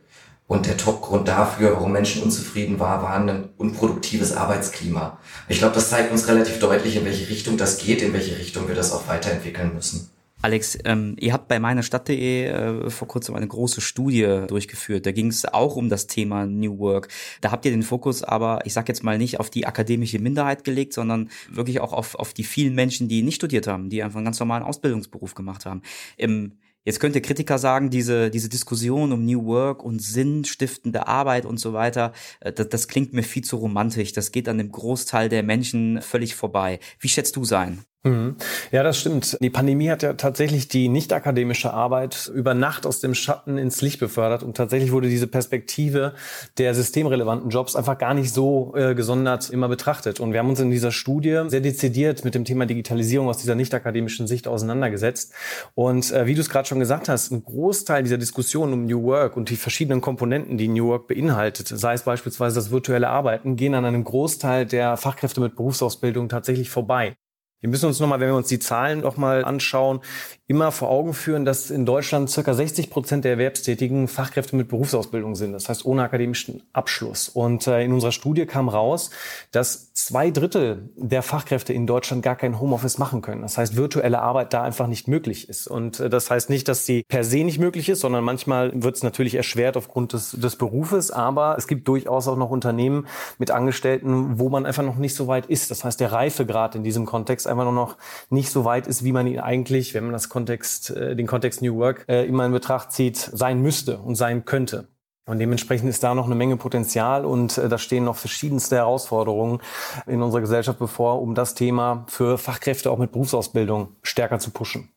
Und 0.48 0.64
der 0.64 0.78
Top-Grund 0.78 1.28
dafür, 1.28 1.72
warum 1.72 1.92
Menschen 1.92 2.22
unzufrieden 2.22 2.80
waren, 2.80 3.02
war 3.02 3.14
ein 3.14 3.50
unproduktives 3.58 4.32
Arbeitsklima. 4.32 5.18
Ich 5.46 5.58
glaube, 5.58 5.74
das 5.74 5.90
zeigt 5.90 6.10
uns 6.10 6.26
relativ 6.26 6.58
deutlich, 6.58 6.96
in 6.96 7.04
welche 7.04 7.28
Richtung 7.28 7.58
das 7.58 7.76
geht, 7.76 8.00
in 8.00 8.14
welche 8.14 8.38
Richtung 8.38 8.66
wir 8.66 8.74
das 8.74 8.92
auch 8.92 9.06
weiterentwickeln 9.08 9.74
müssen. 9.74 10.08
Alex, 10.40 10.78
ähm, 10.84 11.16
ihr 11.20 11.34
habt 11.34 11.48
bei 11.48 11.58
meiner 11.58 11.82
Stadt.de 11.82 12.46
äh, 12.46 12.90
vor 12.90 13.08
kurzem 13.08 13.34
eine 13.34 13.46
große 13.46 13.82
Studie 13.82 14.44
durchgeführt. 14.46 15.04
Da 15.04 15.12
ging 15.12 15.26
es 15.26 15.44
auch 15.44 15.76
um 15.76 15.90
das 15.90 16.06
Thema 16.06 16.46
New 16.46 16.78
Work. 16.78 17.08
Da 17.42 17.50
habt 17.50 17.66
ihr 17.66 17.72
den 17.72 17.82
Fokus 17.82 18.22
aber, 18.22 18.60
ich 18.64 18.72
sag 18.72 18.88
jetzt 18.88 19.04
mal 19.04 19.18
nicht 19.18 19.40
auf 19.40 19.50
die 19.50 19.66
akademische 19.66 20.18
Minderheit 20.18 20.64
gelegt, 20.64 20.94
sondern 20.94 21.28
wirklich 21.50 21.80
auch 21.80 21.92
auf, 21.92 22.14
auf 22.14 22.32
die 22.32 22.44
vielen 22.44 22.74
Menschen, 22.74 23.08
die 23.08 23.22
nicht 23.22 23.34
studiert 23.34 23.66
haben, 23.66 23.90
die 23.90 24.02
einfach 24.02 24.16
einen 24.16 24.24
ganz 24.24 24.40
normalen 24.40 24.62
Ausbildungsberuf 24.62 25.34
gemacht 25.34 25.66
haben. 25.66 25.82
Im 26.16 26.52
Jetzt 26.84 27.00
könnte 27.00 27.20
Kritiker 27.20 27.58
sagen, 27.58 27.90
diese, 27.90 28.30
diese 28.30 28.48
Diskussion 28.48 29.12
um 29.12 29.24
New 29.24 29.44
Work 29.46 29.82
und 29.84 30.00
sinnstiftende 30.00 31.06
Arbeit 31.06 31.44
und 31.44 31.58
so 31.58 31.72
weiter, 31.72 32.12
äh, 32.40 32.52
das, 32.52 32.68
das 32.68 32.88
klingt 32.88 33.12
mir 33.12 33.22
viel 33.22 33.44
zu 33.44 33.56
romantisch. 33.56 34.12
Das 34.12 34.32
geht 34.32 34.48
an 34.48 34.58
dem 34.58 34.72
Großteil 34.72 35.28
der 35.28 35.42
Menschen 35.42 36.00
völlig 36.02 36.34
vorbei. 36.34 36.80
Wie 37.00 37.08
schätzt 37.08 37.36
du 37.36 37.44
sein? 37.44 37.84
Mhm. 38.04 38.36
Ja, 38.70 38.84
das 38.84 39.00
stimmt. 39.00 39.36
Die 39.40 39.50
Pandemie 39.50 39.90
hat 39.90 40.04
ja 40.04 40.12
tatsächlich 40.12 40.68
die 40.68 40.88
nicht 40.88 41.12
akademische 41.12 41.74
Arbeit 41.74 42.30
über 42.32 42.54
Nacht 42.54 42.86
aus 42.86 43.00
dem 43.00 43.12
Schatten 43.12 43.58
ins 43.58 43.82
Licht 43.82 43.98
befördert 43.98 44.44
und 44.44 44.56
tatsächlich 44.56 44.92
wurde 44.92 45.08
diese 45.08 45.26
Perspektive 45.26 46.14
der 46.58 46.74
systemrelevanten 46.74 47.50
Jobs 47.50 47.74
einfach 47.74 47.98
gar 47.98 48.14
nicht 48.14 48.32
so 48.32 48.72
äh, 48.76 48.94
gesondert 48.94 49.50
immer 49.50 49.68
betrachtet. 49.68 50.20
Und 50.20 50.32
wir 50.32 50.38
haben 50.38 50.48
uns 50.48 50.60
in 50.60 50.70
dieser 50.70 50.92
Studie 50.92 51.42
sehr 51.48 51.60
dezidiert 51.60 52.24
mit 52.24 52.36
dem 52.36 52.44
Thema 52.44 52.66
Digitalisierung 52.66 53.28
aus 53.28 53.38
dieser 53.38 53.56
nicht 53.56 53.74
akademischen 53.74 54.28
Sicht 54.28 54.46
auseinandergesetzt. 54.46 55.32
Und 55.74 56.12
äh, 56.12 56.26
wie 56.26 56.34
du 56.34 56.40
es 56.40 56.50
gerade 56.50 56.68
schon 56.68 56.78
gesagt 56.78 57.08
hast, 57.08 57.32
ein 57.32 57.42
Großteil 57.42 58.04
dieser 58.04 58.18
Diskussion 58.18 58.72
um 58.72 58.86
New 58.86 59.02
Work 59.02 59.36
und 59.36 59.50
die 59.50 59.56
verschiedenen 59.56 60.00
Komponenten, 60.00 60.56
die 60.56 60.68
New 60.68 60.86
Work 60.86 61.08
beinhaltet, 61.08 61.66
sei 61.66 61.94
es 61.94 62.02
beispielsweise 62.02 62.54
das 62.54 62.70
virtuelle 62.70 63.08
Arbeiten, 63.08 63.56
gehen 63.56 63.74
an 63.74 63.84
einem 63.84 64.04
Großteil 64.04 64.66
der 64.66 64.96
Fachkräfte 64.96 65.40
mit 65.40 65.56
Berufsausbildung 65.56 66.28
tatsächlich 66.28 66.70
vorbei. 66.70 67.16
Wir 67.60 67.68
müssen 67.68 67.86
uns 67.86 67.98
nochmal, 67.98 68.20
wenn 68.20 68.28
wir 68.28 68.36
uns 68.36 68.48
die 68.48 68.60
Zahlen 68.60 69.00
nochmal 69.00 69.44
anschauen, 69.44 70.00
immer 70.48 70.72
vor 70.72 70.88
Augen 70.88 71.12
führen, 71.12 71.44
dass 71.44 71.70
in 71.70 71.84
Deutschland 71.84 72.30
circa 72.30 72.54
60 72.54 72.88
Prozent 72.88 73.24
der 73.24 73.32
Erwerbstätigen 73.32 74.08
Fachkräfte 74.08 74.56
mit 74.56 74.68
Berufsausbildung 74.68 75.34
sind, 75.34 75.52
das 75.52 75.68
heißt 75.68 75.84
ohne 75.84 76.02
akademischen 76.02 76.62
Abschluss. 76.72 77.28
Und 77.28 77.66
äh, 77.66 77.84
in 77.84 77.92
unserer 77.92 78.12
Studie 78.12 78.46
kam 78.46 78.70
raus, 78.70 79.10
dass 79.52 79.92
zwei 79.92 80.30
Drittel 80.30 80.88
der 80.96 81.22
Fachkräfte 81.22 81.74
in 81.74 81.86
Deutschland 81.86 82.22
gar 82.22 82.34
kein 82.34 82.58
Homeoffice 82.58 82.96
machen 82.96 83.20
können. 83.20 83.42
Das 83.42 83.58
heißt, 83.58 83.76
virtuelle 83.76 84.20
Arbeit 84.20 84.54
da 84.54 84.62
einfach 84.62 84.86
nicht 84.86 85.06
möglich 85.06 85.50
ist. 85.50 85.66
Und 85.66 86.00
äh, 86.00 86.08
das 86.08 86.30
heißt 86.30 86.48
nicht, 86.48 86.66
dass 86.66 86.86
sie 86.86 87.02
per 87.06 87.24
se 87.24 87.44
nicht 87.44 87.58
möglich 87.58 87.90
ist, 87.90 88.00
sondern 88.00 88.24
manchmal 88.24 88.72
wird 88.82 88.96
es 88.96 89.02
natürlich 89.02 89.34
erschwert 89.34 89.76
aufgrund 89.76 90.14
des, 90.14 90.30
des 90.30 90.56
Berufes. 90.56 91.10
Aber 91.10 91.56
es 91.58 91.66
gibt 91.66 91.86
durchaus 91.88 92.26
auch 92.26 92.38
noch 92.38 92.48
Unternehmen 92.48 93.06
mit 93.36 93.50
Angestellten, 93.50 94.38
wo 94.38 94.48
man 94.48 94.64
einfach 94.64 94.82
noch 94.82 94.96
nicht 94.96 95.14
so 95.14 95.26
weit 95.26 95.44
ist. 95.44 95.70
Das 95.70 95.84
heißt, 95.84 96.00
der 96.00 96.10
Reifegrad 96.10 96.74
in 96.74 96.84
diesem 96.84 97.04
Kontext 97.04 97.46
einfach 97.46 97.64
nur 97.64 97.72
noch 97.74 97.98
nicht 98.30 98.50
so 98.50 98.64
weit 98.64 98.86
ist, 98.86 99.04
wie 99.04 99.12
man 99.12 99.26
ihn 99.26 99.40
eigentlich, 99.40 99.92
wenn 99.92 100.04
man 100.04 100.14
das 100.14 100.30
Kontext, 100.38 100.90
äh, 100.90 101.16
den 101.16 101.26
Kontext 101.26 101.62
New 101.62 101.76
Work 101.76 102.04
äh, 102.08 102.24
immer 102.24 102.46
in 102.46 102.52
Betracht 102.52 102.92
zieht, 102.92 103.16
sein 103.16 103.60
müsste 103.60 103.98
und 103.98 104.14
sein 104.14 104.44
könnte. 104.44 104.86
Und 105.26 105.40
dementsprechend 105.40 105.90
ist 105.90 106.02
da 106.04 106.14
noch 106.14 106.26
eine 106.26 106.36
Menge 106.36 106.56
Potenzial 106.56 107.24
und 107.24 107.58
äh, 107.58 107.68
da 107.68 107.76
stehen 107.76 108.04
noch 108.04 108.16
verschiedenste 108.16 108.76
Herausforderungen 108.76 109.60
in 110.06 110.22
unserer 110.22 110.40
Gesellschaft 110.40 110.78
bevor, 110.78 111.20
um 111.20 111.34
das 111.34 111.54
Thema 111.54 112.04
für 112.06 112.38
Fachkräfte 112.38 112.90
auch 112.90 112.98
mit 112.98 113.10
Berufsausbildung 113.10 113.96
stärker 114.02 114.38
zu 114.38 114.50
pushen. 114.50 114.88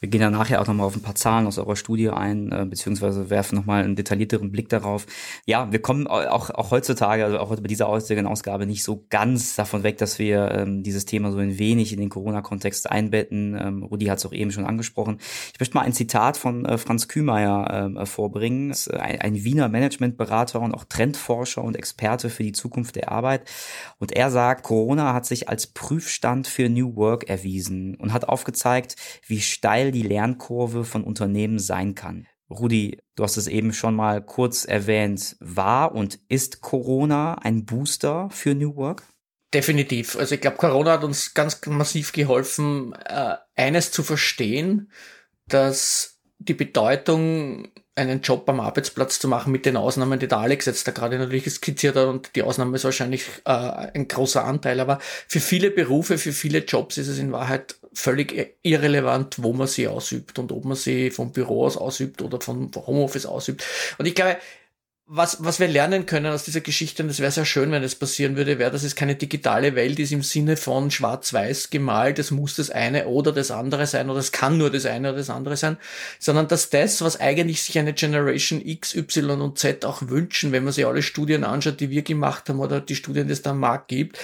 Wir 0.00 0.08
gehen 0.08 0.22
dann 0.22 0.32
nachher 0.32 0.62
auch 0.62 0.66
nochmal 0.66 0.86
auf 0.86 0.96
ein 0.96 1.02
paar 1.02 1.14
Zahlen 1.14 1.46
aus 1.46 1.58
eurer 1.58 1.76
Studie 1.76 2.08
ein, 2.08 2.50
äh, 2.52 2.64
beziehungsweise 2.64 3.28
werfen 3.28 3.54
nochmal 3.54 3.84
einen 3.84 3.96
detaillierteren 3.96 4.50
Blick 4.50 4.70
darauf. 4.70 5.04
Ja, 5.44 5.70
wir 5.70 5.82
kommen 5.82 6.06
auch, 6.06 6.48
auch 6.48 6.70
heutzutage, 6.70 7.22
also 7.22 7.38
auch 7.38 7.50
bei 7.50 7.68
dieser 7.68 7.86
heutigen 7.86 8.26
Ausgabe, 8.26 8.64
nicht 8.64 8.82
so 8.82 9.04
ganz 9.10 9.56
davon 9.56 9.82
weg, 9.82 9.98
dass 9.98 10.18
wir 10.18 10.52
ähm, 10.52 10.82
dieses 10.82 11.04
Thema 11.04 11.30
so 11.32 11.38
ein 11.38 11.58
wenig 11.58 11.92
in 11.92 12.00
den 12.00 12.08
Corona-Kontext 12.08 12.90
einbetten. 12.90 13.54
Ähm, 13.60 13.82
Rudi 13.82 14.06
hat 14.06 14.18
es 14.18 14.26
auch 14.26 14.32
eben 14.32 14.50
schon 14.50 14.64
angesprochen. 14.64 15.18
Ich 15.52 15.60
möchte 15.60 15.76
mal 15.76 15.82
ein 15.82 15.92
Zitat 15.92 16.38
von 16.38 16.64
äh, 16.64 16.78
Franz 16.78 17.06
Kühmeier 17.06 17.92
äh, 17.94 18.06
vorbringen. 18.06 18.70
Ist 18.70 18.90
ein, 18.90 19.20
ein 19.20 19.44
Wiener 19.44 19.68
Managementberater 19.68 20.62
und 20.62 20.72
auch 20.72 20.84
Trendforscher 20.84 21.62
und 21.62 21.76
Experte 21.76 22.30
für 22.30 22.42
die 22.42 22.52
Zukunft 22.52 22.96
der 22.96 23.12
Arbeit. 23.12 23.42
Und 23.98 24.12
er 24.12 24.30
sagt, 24.30 24.62
Corona 24.62 25.12
hat 25.12 25.26
sich 25.26 25.50
als 25.50 25.66
Prüfstand 25.66 26.46
für 26.46 26.70
New 26.70 26.96
Work 26.96 27.28
erwiesen 27.28 27.96
und 27.96 28.14
hat 28.14 28.26
aufgezeigt, 28.26 28.96
wie 29.26 29.42
steil 29.42 29.89
die 29.92 30.02
Lernkurve 30.02 30.84
von 30.84 31.04
Unternehmen 31.04 31.58
sein 31.58 31.94
kann. 31.94 32.26
Rudi, 32.50 32.98
du 33.14 33.22
hast 33.22 33.36
es 33.36 33.46
eben 33.46 33.72
schon 33.72 33.94
mal 33.94 34.22
kurz 34.22 34.64
erwähnt. 34.64 35.36
War 35.40 35.94
und 35.94 36.18
ist 36.28 36.60
Corona 36.60 37.34
ein 37.34 37.64
Booster 37.64 38.28
für 38.30 38.54
New 38.54 38.76
Work? 38.76 39.04
Definitiv. 39.54 40.16
Also 40.16 40.34
ich 40.34 40.40
glaube, 40.40 40.56
Corona 40.56 40.92
hat 40.92 41.04
uns 41.04 41.34
ganz 41.34 41.60
massiv 41.66 42.12
geholfen, 42.12 42.92
äh, 43.04 43.36
eines 43.56 43.92
zu 43.92 44.02
verstehen, 44.02 44.90
dass 45.46 46.20
die 46.38 46.54
Bedeutung 46.54 47.68
einen 48.00 48.22
Job 48.22 48.48
am 48.48 48.60
Arbeitsplatz 48.60 49.18
zu 49.18 49.28
machen 49.28 49.52
mit 49.52 49.66
den 49.66 49.76
Ausnahmen, 49.76 50.18
die 50.18 50.28
der 50.28 50.38
Alex 50.38 50.66
jetzt 50.66 50.86
da 50.88 50.92
gerade 50.92 51.18
natürlich 51.18 51.48
skizziert 51.50 51.96
hat 51.96 52.08
und 52.08 52.34
die 52.34 52.42
Ausnahme 52.42 52.76
ist 52.76 52.84
wahrscheinlich 52.84 53.24
äh, 53.44 53.50
ein 53.50 54.08
großer 54.08 54.44
Anteil, 54.44 54.80
aber 54.80 54.98
für 55.28 55.40
viele 55.40 55.70
Berufe, 55.70 56.18
für 56.18 56.32
viele 56.32 56.60
Jobs 56.60 56.98
ist 56.98 57.08
es 57.08 57.18
in 57.18 57.32
Wahrheit 57.32 57.76
völlig 57.92 58.56
irrelevant, 58.62 59.42
wo 59.42 59.52
man 59.52 59.66
sie 59.66 59.88
ausübt 59.88 60.38
und 60.38 60.52
ob 60.52 60.64
man 60.64 60.76
sie 60.76 61.10
vom 61.10 61.32
Büro 61.32 61.66
aus 61.66 61.76
ausübt 61.76 62.22
oder 62.22 62.40
vom 62.40 62.70
Homeoffice 62.74 63.26
ausübt. 63.26 63.64
Und 63.98 64.06
ich 64.06 64.14
glaube, 64.14 64.36
was, 65.12 65.38
was 65.40 65.58
wir 65.58 65.66
lernen 65.66 66.06
können 66.06 66.32
aus 66.32 66.44
dieser 66.44 66.60
Geschichte, 66.60 67.02
und 67.02 67.08
es 67.08 67.18
wäre 67.18 67.32
sehr 67.32 67.44
schön, 67.44 67.72
wenn 67.72 67.82
es 67.82 67.96
passieren 67.96 68.36
würde, 68.36 68.60
wäre, 68.60 68.70
dass 68.70 68.84
es 68.84 68.94
keine 68.94 69.16
digitale 69.16 69.74
Welt 69.74 69.98
ist 69.98 70.12
im 70.12 70.22
Sinne 70.22 70.56
von 70.56 70.92
schwarz-weiß 70.92 71.70
gemalt, 71.70 72.20
es 72.20 72.30
muss 72.30 72.54
das 72.54 72.70
eine 72.70 73.08
oder 73.08 73.32
das 73.32 73.50
andere 73.50 73.88
sein 73.88 74.08
oder 74.08 74.20
es 74.20 74.30
kann 74.30 74.56
nur 74.56 74.70
das 74.70 74.86
eine 74.86 75.08
oder 75.08 75.18
das 75.18 75.28
andere 75.28 75.56
sein, 75.56 75.78
sondern 76.20 76.46
dass 76.46 76.70
das, 76.70 77.02
was 77.02 77.18
eigentlich 77.18 77.64
sich 77.64 77.76
eine 77.76 77.92
Generation 77.92 78.64
X, 78.64 78.94
Y 78.94 79.40
und 79.40 79.58
Z 79.58 79.84
auch 79.84 80.00
wünschen, 80.02 80.52
wenn 80.52 80.62
man 80.62 80.72
sich 80.72 80.86
alle 80.86 81.02
Studien 81.02 81.42
anschaut, 81.42 81.80
die 81.80 81.90
wir 81.90 82.02
gemacht 82.02 82.48
haben 82.48 82.60
oder 82.60 82.80
die 82.80 82.94
Studien, 82.94 83.26
die 83.26 83.32
es 83.32 83.42
da 83.42 83.50
am 83.50 83.58
Markt 83.58 83.88
gibt, 83.88 84.16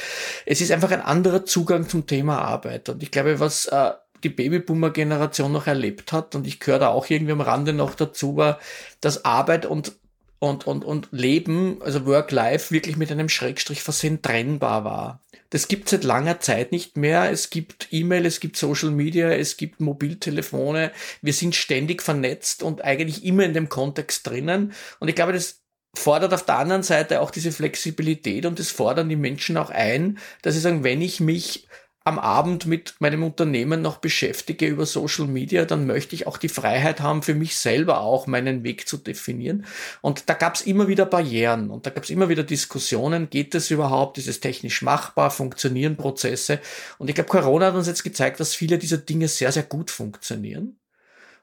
es 0.45 0.61
ist 0.61 0.71
einfach 0.71 0.93
ein 0.93 1.03
anderer 1.03 1.45
Zugang 1.45 1.89
zum 1.89 2.07
Thema 2.07 2.39
Arbeit. 2.43 2.89
Und 2.91 3.03
ich 3.03 3.11
glaube, 3.11 3.41
was 3.41 3.67
äh, 3.67 3.91
die 4.23 4.29
Babyboomer-Generation 4.29 5.51
noch 5.51 5.67
erlebt 5.67 6.13
hat, 6.13 6.37
und 6.37 6.47
ich 6.47 6.61
gehöre 6.61 6.79
da 6.79 6.89
auch 6.91 7.11
irgendwie 7.11 7.33
am 7.33 7.41
Rande 7.41 7.73
noch 7.73 7.97
dazu, 7.97 8.37
war, 8.37 8.61
dass 9.01 9.25
Arbeit 9.25 9.67
und 9.67 9.93
und, 10.39 10.67
und, 10.67 10.85
und 10.85 11.09
Leben, 11.13 11.81
also 11.83 12.05
Work-Life, 12.07 12.73
wirklich 12.73 12.97
mit 12.97 13.11
einem 13.11 13.29
Schrägstrich 13.29 13.83
versehen 13.83 14.21
trennbar 14.23 14.85
war. 14.85 15.25
Das 15.51 15.69
gibt 15.69 15.89
seit 15.89 16.05
langer 16.05 16.41
Zeit 16.41 16.73
nicht 16.73 16.97
mehr. 16.97 17.31
Es 17.31 17.51
gibt 17.51 17.89
E-Mail, 17.91 18.27
es 18.27 18.41
gibt 18.41 18.57
Social 18.57 18.91
Media, 18.91 19.31
es 19.31 19.57
gibt 19.57 19.81
Mobiltelefone. 19.81 20.93
Wir 21.23 21.33
sind 21.33 21.55
ständig 21.55 22.03
vernetzt 22.03 22.63
und 22.63 22.85
eigentlich 22.85 23.25
immer 23.25 23.45
in 23.45 23.55
dem 23.55 23.69
Kontext 23.69 24.27
drinnen. 24.27 24.73
Und 24.99 25.09
ich 25.09 25.15
glaube, 25.15 25.33
das 25.33 25.63
fordert 25.95 26.35
auf 26.35 26.45
der 26.45 26.59
anderen 26.59 26.83
Seite 26.83 27.21
auch 27.21 27.31
diese 27.31 27.53
Flexibilität 27.53 28.45
und 28.45 28.59
das 28.59 28.71
fordern 28.71 29.09
die 29.09 29.17
Menschen 29.17 29.57
auch 29.57 29.71
ein, 29.71 30.19
dass 30.43 30.55
sie 30.55 30.61
sagen, 30.61 30.85
wenn 30.85 31.01
ich 31.01 31.21
mich 31.21 31.67
am 32.07 32.21
Abend 32.21 32.67
mit 32.67 32.95
meinem 33.01 33.25
Unternehmen 33.25 33.83
noch 33.83 33.97
beschäftige 33.97 34.69
über 34.69 34.87
Social 34.87 35.27
Media, 35.27 35.65
dann 35.65 35.89
möchte 35.89 36.15
ich 36.15 36.29
auch 36.29 36.39
die 36.39 36.49
Freiheit 36.49 37.01
haben, 37.01 37.25
für 37.25 37.35
mich 37.35 37.57
selber 37.57 38.01
auch 38.01 38.29
meinen 38.29 38.63
Weg 38.63 38.87
zu 38.87 38.97
definieren. 38.97 39.67
Und 40.03 40.29
da 40.31 40.35
gab 40.35 40.55
es 40.55 40.61
immer 40.61 40.87
wieder 40.87 41.05
Barrieren 41.05 41.69
und 41.69 41.85
da 41.85 41.91
gab 41.91 42.05
es 42.05 42.11
immer 42.11 42.29
wieder 42.29 42.45
Diskussionen, 42.45 43.29
geht 43.29 43.57
es 43.57 43.73
überhaupt, 43.73 44.19
ist 44.19 44.29
es 44.29 44.39
technisch 44.39 44.83
machbar, 44.83 45.33
funktionieren 45.33 45.97
Prozesse? 45.97 46.61
Und 46.99 47.09
ich 47.09 47.17
glaube, 47.17 47.29
Corona 47.29 47.67
hat 47.67 47.75
uns 47.75 47.89
jetzt 47.89 48.05
gezeigt, 48.05 48.39
dass 48.39 48.55
viele 48.55 48.79
dieser 48.79 48.99
Dinge 48.99 49.27
sehr, 49.27 49.51
sehr 49.51 49.65
gut 49.65 49.91
funktionieren. 49.91 50.79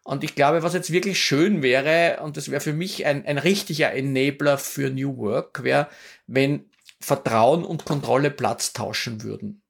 Und 0.06 0.24
ich 0.24 0.34
glaube, 0.34 0.64
was 0.64 0.74
jetzt 0.74 0.94
wirklich 0.94 1.20
schön 1.20 1.62
wäre, 1.62 2.22
und 2.24 2.38
das 2.38 2.50
wäre 2.50 2.62
für 2.62 2.74
mich 2.74 3.06
ein, 3.06 3.26
ein 3.26 3.38
richtiger 3.38 3.92
Enabler 3.92 4.58
für 4.58 4.90
New 4.90 5.18
Work, 5.18 5.64
wäre, 5.64 5.90
wenn 6.26 6.70
Vertrauen 7.02 7.66
und 7.66 7.84
Kontrolle 7.84 8.32
Platz 8.32 8.72
tauschen 8.72 9.24
würden. 9.24 9.63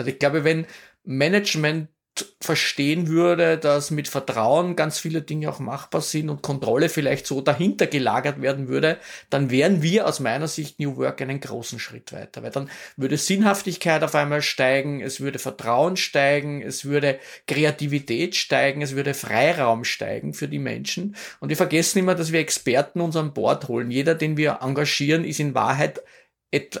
Also 0.00 0.12
ich 0.12 0.18
glaube, 0.18 0.44
wenn 0.44 0.64
Management 1.04 1.88
verstehen 2.40 3.08
würde, 3.08 3.58
dass 3.58 3.90
mit 3.90 4.08
Vertrauen 4.08 4.74
ganz 4.76 4.98
viele 4.98 5.20
Dinge 5.20 5.50
auch 5.50 5.58
machbar 5.58 6.00
sind 6.00 6.30
und 6.30 6.42
Kontrolle 6.42 6.88
vielleicht 6.88 7.26
so 7.26 7.42
dahinter 7.42 7.86
gelagert 7.86 8.40
werden 8.40 8.68
würde, 8.68 8.98
dann 9.28 9.50
wären 9.50 9.82
wir 9.82 10.06
aus 10.06 10.20
meiner 10.20 10.48
Sicht 10.48 10.80
New 10.80 10.96
Work 10.96 11.20
einen 11.20 11.40
großen 11.40 11.78
Schritt 11.78 12.12
weiter, 12.12 12.42
weil 12.42 12.50
dann 12.50 12.70
würde 12.96 13.16
Sinnhaftigkeit 13.16 14.02
auf 14.02 14.14
einmal 14.14 14.42
steigen, 14.42 15.02
es 15.02 15.20
würde 15.20 15.38
Vertrauen 15.38 15.96
steigen, 15.96 16.62
es 16.62 16.86
würde 16.86 17.18
Kreativität 17.46 18.34
steigen, 18.36 18.80
es 18.80 18.96
würde 18.96 19.14
Freiraum 19.14 19.84
steigen 19.84 20.32
für 20.32 20.48
die 20.48 20.58
Menschen 20.58 21.16
und 21.40 21.50
wir 21.50 21.56
vergessen 21.56 21.98
immer, 21.98 22.14
dass 22.14 22.32
wir 22.32 22.40
Experten 22.40 23.00
uns 23.00 23.16
an 23.16 23.34
Bord 23.34 23.68
holen. 23.68 23.90
Jeder, 23.90 24.14
den 24.14 24.36
wir 24.36 24.60
engagieren, 24.62 25.24
ist 25.24 25.40
in 25.40 25.54
Wahrheit 25.54 26.02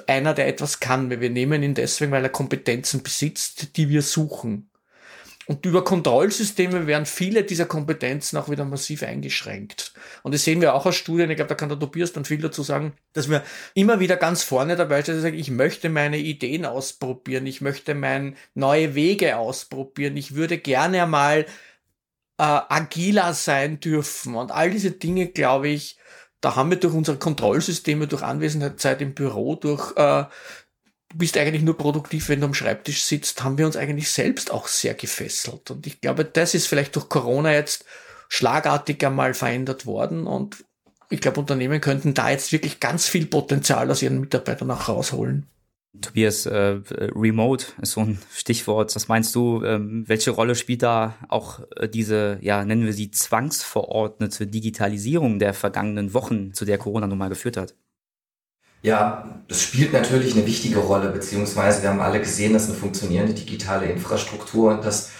einer, 0.06 0.34
der 0.34 0.48
etwas 0.48 0.80
kann. 0.80 1.10
Wir 1.10 1.30
nehmen 1.30 1.62
ihn 1.62 1.74
deswegen, 1.74 2.10
weil 2.12 2.24
er 2.24 2.30
Kompetenzen 2.30 3.02
besitzt, 3.02 3.76
die 3.76 3.88
wir 3.88 4.02
suchen. 4.02 4.70
Und 5.50 5.66
über 5.66 5.82
Kontrollsysteme 5.82 6.86
werden 6.86 7.06
viele 7.06 7.42
dieser 7.42 7.66
Kompetenzen 7.66 8.36
auch 8.36 8.48
wieder 8.48 8.64
massiv 8.64 9.02
eingeschränkt. 9.02 9.92
Und 10.22 10.32
das 10.32 10.44
sehen 10.44 10.60
wir 10.60 10.74
auch 10.74 10.86
aus 10.86 10.94
Studien, 10.94 11.28
ich 11.28 11.34
glaube, 11.34 11.48
da 11.48 11.56
kann 11.56 11.68
der 11.68 11.78
Tobias 11.78 12.12
dann 12.12 12.24
viel 12.24 12.40
dazu 12.40 12.62
sagen, 12.62 12.92
dass 13.14 13.28
wir 13.28 13.42
immer 13.74 13.98
wieder 13.98 14.16
ganz 14.16 14.44
vorne 14.44 14.76
dabei 14.76 15.02
sind, 15.02 15.20
sagen, 15.20 15.36
ich 15.36 15.50
möchte 15.50 15.88
meine 15.88 16.18
Ideen 16.18 16.64
ausprobieren, 16.64 17.46
ich 17.46 17.60
möchte 17.60 17.96
meine 17.96 18.34
neue 18.54 18.94
Wege 18.94 19.38
ausprobieren, 19.38 20.16
ich 20.16 20.36
würde 20.36 20.56
gerne 20.56 21.04
mal 21.06 21.40
äh, 21.40 21.46
agiler 22.38 23.34
sein 23.34 23.80
dürfen. 23.80 24.36
Und 24.36 24.52
all 24.52 24.70
diese 24.70 24.92
Dinge, 24.92 25.26
glaube 25.28 25.68
ich, 25.68 25.98
da 26.40 26.56
haben 26.56 26.70
wir 26.70 26.78
durch 26.78 26.94
unsere 26.94 27.18
Kontrollsysteme, 27.18 28.06
durch 28.06 28.22
Anwesenheitszeit 28.22 29.02
im 29.02 29.14
Büro, 29.14 29.56
durch 29.56 29.92
äh, 29.96 30.24
du 31.10 31.18
bist 31.18 31.36
eigentlich 31.36 31.62
nur 31.62 31.76
produktiv, 31.76 32.28
wenn 32.28 32.40
du 32.40 32.46
am 32.46 32.54
Schreibtisch 32.54 33.02
sitzt, 33.02 33.42
haben 33.42 33.58
wir 33.58 33.66
uns 33.66 33.76
eigentlich 33.76 34.10
selbst 34.10 34.50
auch 34.50 34.68
sehr 34.68 34.94
gefesselt. 34.94 35.70
Und 35.70 35.86
ich 35.86 36.00
glaube, 36.00 36.24
das 36.24 36.54
ist 36.54 36.66
vielleicht 36.66 36.96
durch 36.96 37.08
Corona 37.08 37.52
jetzt 37.52 37.84
schlagartig 38.28 39.04
einmal 39.04 39.34
verändert 39.34 39.86
worden. 39.86 40.26
Und 40.26 40.64
ich 41.10 41.20
glaube, 41.20 41.40
Unternehmen 41.40 41.80
könnten 41.80 42.14
da 42.14 42.30
jetzt 42.30 42.52
wirklich 42.52 42.80
ganz 42.80 43.08
viel 43.08 43.26
Potenzial 43.26 43.90
aus 43.90 44.02
ihren 44.02 44.20
Mitarbeitern 44.20 44.70
auch 44.70 44.88
rausholen. 44.88 45.46
Tobias, 46.00 46.46
äh, 46.46 46.80
Remote 47.16 47.66
ist 47.82 47.92
so 47.92 48.00
ein 48.00 48.18
Stichwort. 48.32 48.94
Was 48.94 49.08
meinst 49.08 49.34
du, 49.34 49.64
ähm, 49.64 50.04
welche 50.06 50.30
Rolle 50.30 50.54
spielt 50.54 50.82
da 50.82 51.16
auch 51.28 51.60
äh, 51.76 51.88
diese, 51.88 52.38
ja, 52.42 52.64
nennen 52.64 52.86
wir 52.86 52.92
sie 52.92 53.10
zwangsverordnete 53.10 54.46
Digitalisierung 54.46 55.40
der 55.40 55.52
vergangenen 55.52 56.14
Wochen, 56.14 56.54
zu 56.54 56.64
der 56.64 56.78
Corona 56.78 57.08
nun 57.08 57.18
mal 57.18 57.28
geführt 57.28 57.56
hat? 57.56 57.74
Ja, 58.82 59.42
das 59.48 59.62
spielt 59.62 59.92
natürlich 59.92 60.34
eine 60.34 60.46
wichtige 60.46 60.78
Rolle, 60.78 61.10
beziehungsweise 61.10 61.82
wir 61.82 61.90
haben 61.90 62.00
alle 62.00 62.20
gesehen, 62.20 62.52
dass 62.52 62.68
eine 62.68 62.78
funktionierende 62.78 63.34
digitale 63.34 63.86
Infrastruktur 63.86 64.72
und 64.72 64.84
dass 64.84 65.10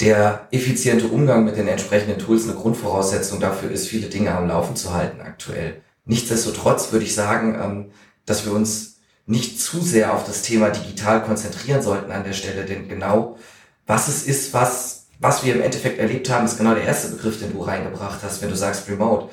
der 0.00 0.48
effiziente 0.50 1.08
Umgang 1.08 1.44
mit 1.44 1.56
den 1.56 1.66
entsprechenden 1.66 2.18
Tools 2.18 2.44
eine 2.44 2.54
Grundvoraussetzung 2.54 3.40
dafür 3.40 3.70
ist, 3.70 3.88
viele 3.88 4.08
Dinge 4.08 4.34
am 4.34 4.48
Laufen 4.48 4.76
zu 4.76 4.92
halten 4.92 5.20
aktuell. 5.20 5.80
Nichtsdestotrotz 6.04 6.92
würde 6.92 7.04
ich 7.04 7.14
sagen, 7.14 7.58
ähm, 7.60 7.90
dass 8.26 8.46
wir 8.46 8.52
uns 8.52 8.89
nicht 9.30 9.60
zu 9.60 9.80
sehr 9.80 10.12
auf 10.12 10.24
das 10.24 10.42
Thema 10.42 10.70
digital 10.70 11.22
konzentrieren 11.22 11.82
sollten 11.82 12.10
an 12.10 12.24
der 12.24 12.32
Stelle, 12.32 12.64
denn 12.64 12.88
genau 12.88 13.38
was 13.86 14.06
es 14.06 14.24
ist, 14.24 14.54
was, 14.54 15.06
was 15.18 15.44
wir 15.44 15.54
im 15.54 15.62
Endeffekt 15.62 15.98
erlebt 15.98 16.30
haben, 16.30 16.44
ist 16.44 16.58
genau 16.58 16.74
der 16.74 16.84
erste 16.84 17.08
Begriff, 17.08 17.40
den 17.40 17.52
du 17.52 17.60
reingebracht 17.60 18.20
hast, 18.22 18.40
wenn 18.40 18.48
du 18.48 18.56
sagst 18.56 18.88
Remote. 18.88 19.28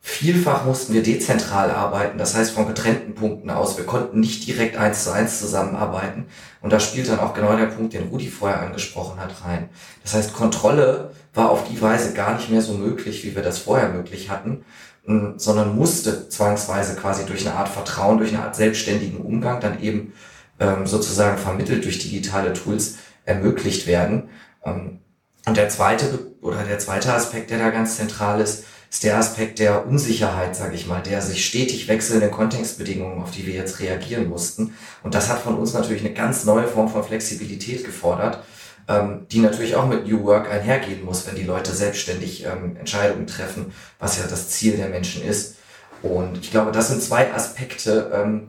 Vielfach 0.00 0.64
mussten 0.64 0.92
wir 0.92 1.04
dezentral 1.04 1.70
arbeiten, 1.70 2.18
das 2.18 2.34
heißt 2.34 2.50
von 2.50 2.66
getrennten 2.66 3.14
Punkten 3.14 3.50
aus. 3.50 3.76
Wir 3.78 3.86
konnten 3.86 4.18
nicht 4.18 4.44
direkt 4.44 4.76
eins 4.76 5.04
zu 5.04 5.12
eins 5.12 5.38
zusammenarbeiten. 5.38 6.26
Und 6.60 6.72
da 6.72 6.80
spielt 6.80 7.08
dann 7.08 7.20
auch 7.20 7.32
genau 7.34 7.56
der 7.56 7.66
Punkt, 7.66 7.92
den 7.92 8.08
Rudi 8.08 8.28
vorher 8.28 8.60
angesprochen 8.60 9.20
hat, 9.20 9.44
rein. 9.44 9.68
Das 10.02 10.14
heißt, 10.14 10.32
Kontrolle 10.32 11.12
war 11.34 11.50
auf 11.50 11.68
die 11.68 11.80
Weise 11.80 12.14
gar 12.14 12.34
nicht 12.34 12.50
mehr 12.50 12.62
so 12.62 12.72
möglich, 12.72 13.22
wie 13.22 13.36
wir 13.36 13.42
das 13.42 13.58
vorher 13.58 13.90
möglich 13.90 14.30
hatten, 14.30 14.64
sondern 15.04 15.74
musste 15.76 16.28
zwangsweise 16.28 16.94
quasi 16.94 17.26
durch 17.26 17.46
eine 17.46 17.56
Art 17.56 17.68
Vertrauen, 17.68 18.18
durch 18.18 18.32
eine 18.32 18.44
Art 18.44 18.54
selbstständigen 18.54 19.20
Umgang 19.20 19.60
dann 19.60 19.82
eben 19.82 20.12
ähm, 20.60 20.86
sozusagen 20.86 21.38
vermittelt 21.38 21.84
durch 21.84 21.98
digitale 21.98 22.52
Tools 22.52 22.96
ermöglicht 23.24 23.86
werden. 23.86 24.28
Ähm, 24.64 25.00
und 25.46 25.56
der 25.56 25.68
zweite 25.68 26.32
oder 26.40 26.62
der 26.62 26.78
zweite 26.78 27.12
Aspekt, 27.12 27.50
der 27.50 27.58
da 27.58 27.70
ganz 27.70 27.96
zentral 27.96 28.40
ist, 28.40 28.64
ist 28.90 29.04
der 29.04 29.16
Aspekt 29.16 29.58
der 29.58 29.86
Unsicherheit, 29.86 30.54
sage 30.54 30.74
ich 30.76 30.86
mal, 30.86 31.02
der 31.02 31.22
sich 31.22 31.46
stetig 31.46 31.88
wechselnden 31.88 32.30
Kontextbedingungen, 32.30 33.22
auf 33.22 33.30
die 33.30 33.46
wir 33.46 33.54
jetzt 33.54 33.80
reagieren 33.80 34.28
mussten. 34.28 34.74
Und 35.02 35.14
das 35.14 35.30
hat 35.30 35.40
von 35.40 35.56
uns 35.56 35.72
natürlich 35.72 36.04
eine 36.04 36.14
ganz 36.14 36.44
neue 36.44 36.68
Form 36.68 36.88
von 36.90 37.02
Flexibilität 37.02 37.84
gefordert, 37.84 38.44
ähm, 38.88 39.26
die 39.30 39.40
natürlich 39.40 39.76
auch 39.76 39.86
mit 39.86 40.06
New 40.06 40.24
Work 40.24 40.50
einhergehen 40.50 41.04
muss, 41.04 41.26
wenn 41.26 41.36
die 41.36 41.44
Leute 41.44 41.72
selbstständig 41.72 42.44
ähm, 42.44 42.76
Entscheidungen 42.76 43.26
treffen, 43.26 43.72
was 43.98 44.18
ja 44.18 44.24
das 44.28 44.48
Ziel 44.48 44.76
der 44.76 44.88
Menschen 44.88 45.24
ist. 45.24 45.56
Und 46.02 46.38
ich 46.38 46.50
glaube, 46.50 46.72
das 46.72 46.88
sind 46.88 47.02
zwei 47.02 47.32
Aspekte, 47.32 48.10
ähm, 48.12 48.48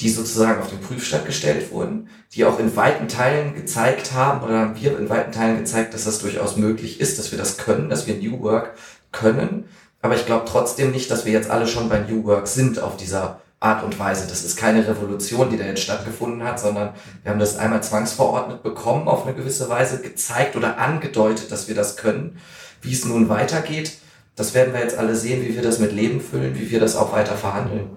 die 0.00 0.08
sozusagen 0.08 0.60
auf 0.60 0.70
den 0.70 0.80
Prüfstand 0.80 1.26
gestellt 1.26 1.70
wurden, 1.70 2.08
die 2.32 2.44
auch 2.44 2.58
in 2.58 2.74
weiten 2.76 3.08
Teilen 3.08 3.54
gezeigt 3.54 4.12
haben, 4.12 4.44
oder 4.44 4.58
haben 4.58 4.80
wir 4.80 4.98
in 4.98 5.08
weiten 5.08 5.32
Teilen 5.32 5.58
gezeigt, 5.58 5.94
dass 5.94 6.04
das 6.04 6.18
durchaus 6.18 6.56
möglich 6.56 7.00
ist, 7.00 7.18
dass 7.18 7.30
wir 7.30 7.38
das 7.38 7.58
können, 7.58 7.90
dass 7.90 8.06
wir 8.06 8.16
New 8.16 8.40
Work 8.42 8.74
können. 9.12 9.68
Aber 10.02 10.16
ich 10.16 10.26
glaube 10.26 10.44
trotzdem 10.48 10.90
nicht, 10.90 11.10
dass 11.10 11.24
wir 11.24 11.32
jetzt 11.32 11.50
alle 11.50 11.66
schon 11.66 11.88
bei 11.88 12.00
New 12.00 12.24
Work 12.24 12.48
sind 12.48 12.80
auf 12.80 12.96
dieser 12.96 13.40
Art 13.60 13.82
und 13.82 13.98
Weise. 13.98 14.26
Das 14.28 14.44
ist 14.44 14.56
keine 14.56 14.86
Revolution, 14.86 15.50
die 15.50 15.56
da 15.56 15.64
jetzt 15.64 15.82
stattgefunden 15.82 16.44
hat, 16.44 16.60
sondern 16.60 16.94
wir 17.22 17.32
haben 17.32 17.38
das 17.38 17.56
einmal 17.56 17.82
zwangsverordnet 17.82 18.62
bekommen, 18.62 19.08
auf 19.08 19.26
eine 19.26 19.34
gewisse 19.34 19.68
Weise 19.68 20.02
gezeigt 20.02 20.56
oder 20.56 20.78
angedeutet, 20.78 21.50
dass 21.50 21.68
wir 21.68 21.74
das 21.74 21.96
können. 21.96 22.38
Wie 22.82 22.92
es 22.92 23.04
nun 23.04 23.28
weitergeht, 23.28 23.92
das 24.36 24.52
werden 24.52 24.74
wir 24.74 24.80
jetzt 24.80 24.98
alle 24.98 25.16
sehen, 25.16 25.44
wie 25.44 25.54
wir 25.54 25.62
das 25.62 25.78
mit 25.78 25.92
Leben 25.92 26.20
füllen, 26.20 26.58
wie 26.58 26.70
wir 26.70 26.80
das 26.80 26.96
auch 26.96 27.12
weiter 27.12 27.36
verhandeln. 27.36 27.90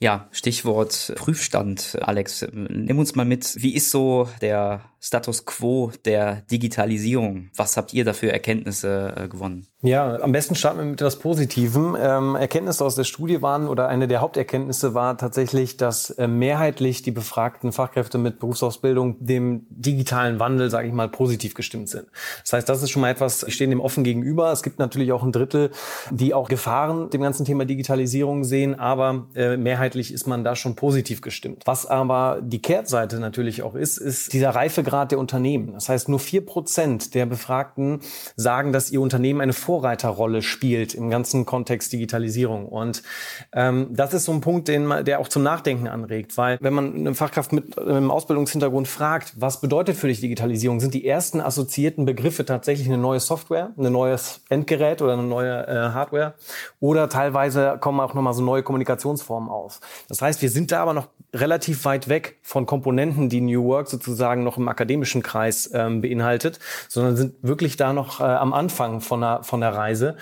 Ja, 0.00 0.28
Stichwort 0.32 1.14
Prüfstand, 1.16 1.98
Alex. 2.00 2.46
Nimm 2.52 2.98
uns 2.98 3.14
mal 3.14 3.24
mit. 3.24 3.54
Wie 3.56 3.74
ist 3.74 3.90
so 3.90 4.28
der 4.40 4.82
Status 5.04 5.44
quo 5.44 5.92
der 6.06 6.42
Digitalisierung? 6.50 7.50
Was 7.54 7.76
habt 7.76 7.92
ihr 7.92 8.06
dafür 8.06 8.32
Erkenntnisse 8.32 9.14
äh, 9.14 9.28
gewonnen? 9.28 9.66
Ja, 9.82 10.18
am 10.22 10.32
besten 10.32 10.54
starten 10.54 10.78
wir 10.78 10.86
mit 10.86 11.02
etwas 11.02 11.18
Positivem. 11.18 11.94
Ähm, 12.00 12.36
Erkenntnisse 12.36 12.82
aus 12.82 12.94
der 12.94 13.04
Studie 13.04 13.42
waren 13.42 13.68
oder 13.68 13.86
eine 13.86 14.08
der 14.08 14.22
Haupterkenntnisse 14.22 14.94
war 14.94 15.18
tatsächlich, 15.18 15.76
dass 15.76 16.08
äh, 16.08 16.26
mehrheitlich 16.26 17.02
die 17.02 17.10
befragten 17.10 17.70
Fachkräfte 17.70 18.16
mit 18.16 18.38
Berufsausbildung 18.38 19.16
dem 19.20 19.66
digitalen 19.68 20.40
Wandel, 20.40 20.70
sage 20.70 20.88
ich 20.88 20.94
mal, 20.94 21.10
positiv 21.10 21.52
gestimmt 21.52 21.90
sind. 21.90 22.06
Das 22.40 22.54
heißt, 22.54 22.66
das 22.66 22.82
ist 22.82 22.88
schon 22.88 23.02
mal 23.02 23.10
etwas, 23.10 23.40
die 23.40 23.50
stehen 23.50 23.68
dem 23.68 23.80
offen 23.80 24.04
gegenüber. 24.04 24.50
Es 24.52 24.62
gibt 24.62 24.78
natürlich 24.78 25.12
auch 25.12 25.22
ein 25.22 25.32
Drittel, 25.32 25.70
die 26.10 26.32
auch 26.32 26.48
Gefahren 26.48 27.10
dem 27.10 27.20
ganzen 27.20 27.44
Thema 27.44 27.66
Digitalisierung 27.66 28.44
sehen, 28.44 28.78
aber 28.78 29.26
äh, 29.34 29.58
mehrheitlich 29.58 30.14
ist 30.14 30.26
man 30.26 30.44
da 30.44 30.56
schon 30.56 30.76
positiv 30.76 31.20
gestimmt. 31.20 31.60
Was 31.66 31.84
aber 31.84 32.38
die 32.42 32.62
Kehrtseite 32.62 33.20
natürlich 33.20 33.62
auch 33.62 33.74
ist, 33.74 33.98
ist 33.98 34.32
dieser 34.32 34.54
Reifegrad 34.94 35.10
der 35.10 35.18
Unternehmen. 35.18 35.72
Das 35.72 35.88
heißt, 35.88 36.08
nur 36.08 36.18
vier 36.18 36.44
Prozent 36.44 37.14
der 37.14 37.26
Befragten 37.26 38.00
sagen, 38.36 38.72
dass 38.72 38.90
ihr 38.90 39.00
Unternehmen 39.00 39.40
eine 39.40 39.52
Vor 39.52 39.74
Vorreiterrolle 39.74 40.42
spielt 40.42 40.94
im 40.94 41.10
ganzen 41.10 41.46
Kontext 41.46 41.92
Digitalisierung. 41.92 42.66
Und 42.68 43.02
ähm, 43.52 43.88
das 43.90 44.14
ist 44.14 44.24
so 44.24 44.32
ein 44.32 44.40
Punkt, 44.40 44.68
den 44.68 44.88
der 45.04 45.18
auch 45.18 45.26
zum 45.26 45.42
Nachdenken 45.42 45.88
anregt, 45.88 46.38
weil 46.38 46.58
wenn 46.60 46.72
man 46.72 46.94
eine 46.94 47.14
Fachkraft 47.16 47.52
mit 47.52 47.76
einem 47.76 48.12
Ausbildungshintergrund 48.12 48.86
fragt, 48.86 49.32
was 49.36 49.60
bedeutet 49.60 49.96
für 49.96 50.06
dich 50.06 50.20
Digitalisierung, 50.20 50.78
sind 50.78 50.94
die 50.94 51.04
ersten 51.08 51.40
assoziierten 51.40 52.04
Begriffe 52.04 52.44
tatsächlich 52.44 52.86
eine 52.86 52.98
neue 52.98 53.18
Software, 53.18 53.72
ein 53.76 53.90
neues 53.90 54.42
Endgerät 54.48 55.02
oder 55.02 55.14
eine 55.14 55.24
neue 55.24 55.66
äh, 55.66 55.90
Hardware 55.92 56.34
oder 56.78 57.08
teilweise 57.08 57.76
kommen 57.80 57.98
auch 57.98 58.14
nochmal 58.14 58.34
so 58.34 58.44
neue 58.44 58.62
Kommunikationsformen 58.62 59.48
auf. 59.48 59.80
Das 60.08 60.22
heißt, 60.22 60.40
wir 60.40 60.50
sind 60.50 60.70
da 60.70 60.82
aber 60.82 60.92
noch 60.92 61.08
relativ 61.34 61.84
weit 61.84 62.08
weg 62.08 62.38
von 62.42 62.64
Komponenten, 62.64 63.28
die 63.28 63.40
New 63.40 63.64
Work 63.64 63.88
sozusagen 63.88 64.44
noch 64.44 64.56
im 64.56 64.68
akademischen 64.68 64.83
Kreis 65.22 65.70
ähm, 65.74 66.00
beinhaltet, 66.00 66.58
sondern 66.88 67.16
sind 67.16 67.34
wirklich 67.42 67.76
da 67.76 67.92
noch 67.92 68.20
äh, 68.20 68.24
am 68.24 68.52
Anfang 68.52 69.00
von 69.00 69.22
einer, 69.22 69.42
von 69.42 69.62
einer 69.62 69.74
Reise. 69.74 70.16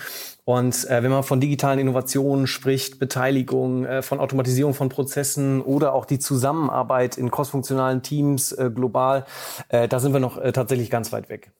Und 0.44 0.88
äh, 0.90 1.02
wenn 1.02 1.10
man 1.10 1.22
von 1.22 1.40
digitalen 1.40 1.78
Innovationen 1.78 2.46
spricht, 2.46 2.98
Beteiligung, 2.98 3.84
äh, 3.84 4.02
von 4.02 4.18
Automatisierung 4.18 4.74
von 4.74 4.88
Prozessen 4.88 5.60
oder 5.60 5.94
auch 5.94 6.04
die 6.04 6.18
Zusammenarbeit 6.18 7.16
in 7.16 7.30
crossfunktionalen 7.30 8.02
Teams 8.02 8.50
äh, 8.52 8.70
global, 8.74 9.24
äh, 9.68 9.86
da 9.86 10.00
sind 10.00 10.12
wir 10.12 10.20
noch 10.20 10.38
äh, 10.38 10.52
tatsächlich 10.52 10.90
ganz 10.90 11.12
weit 11.12 11.28
weg. 11.28 11.52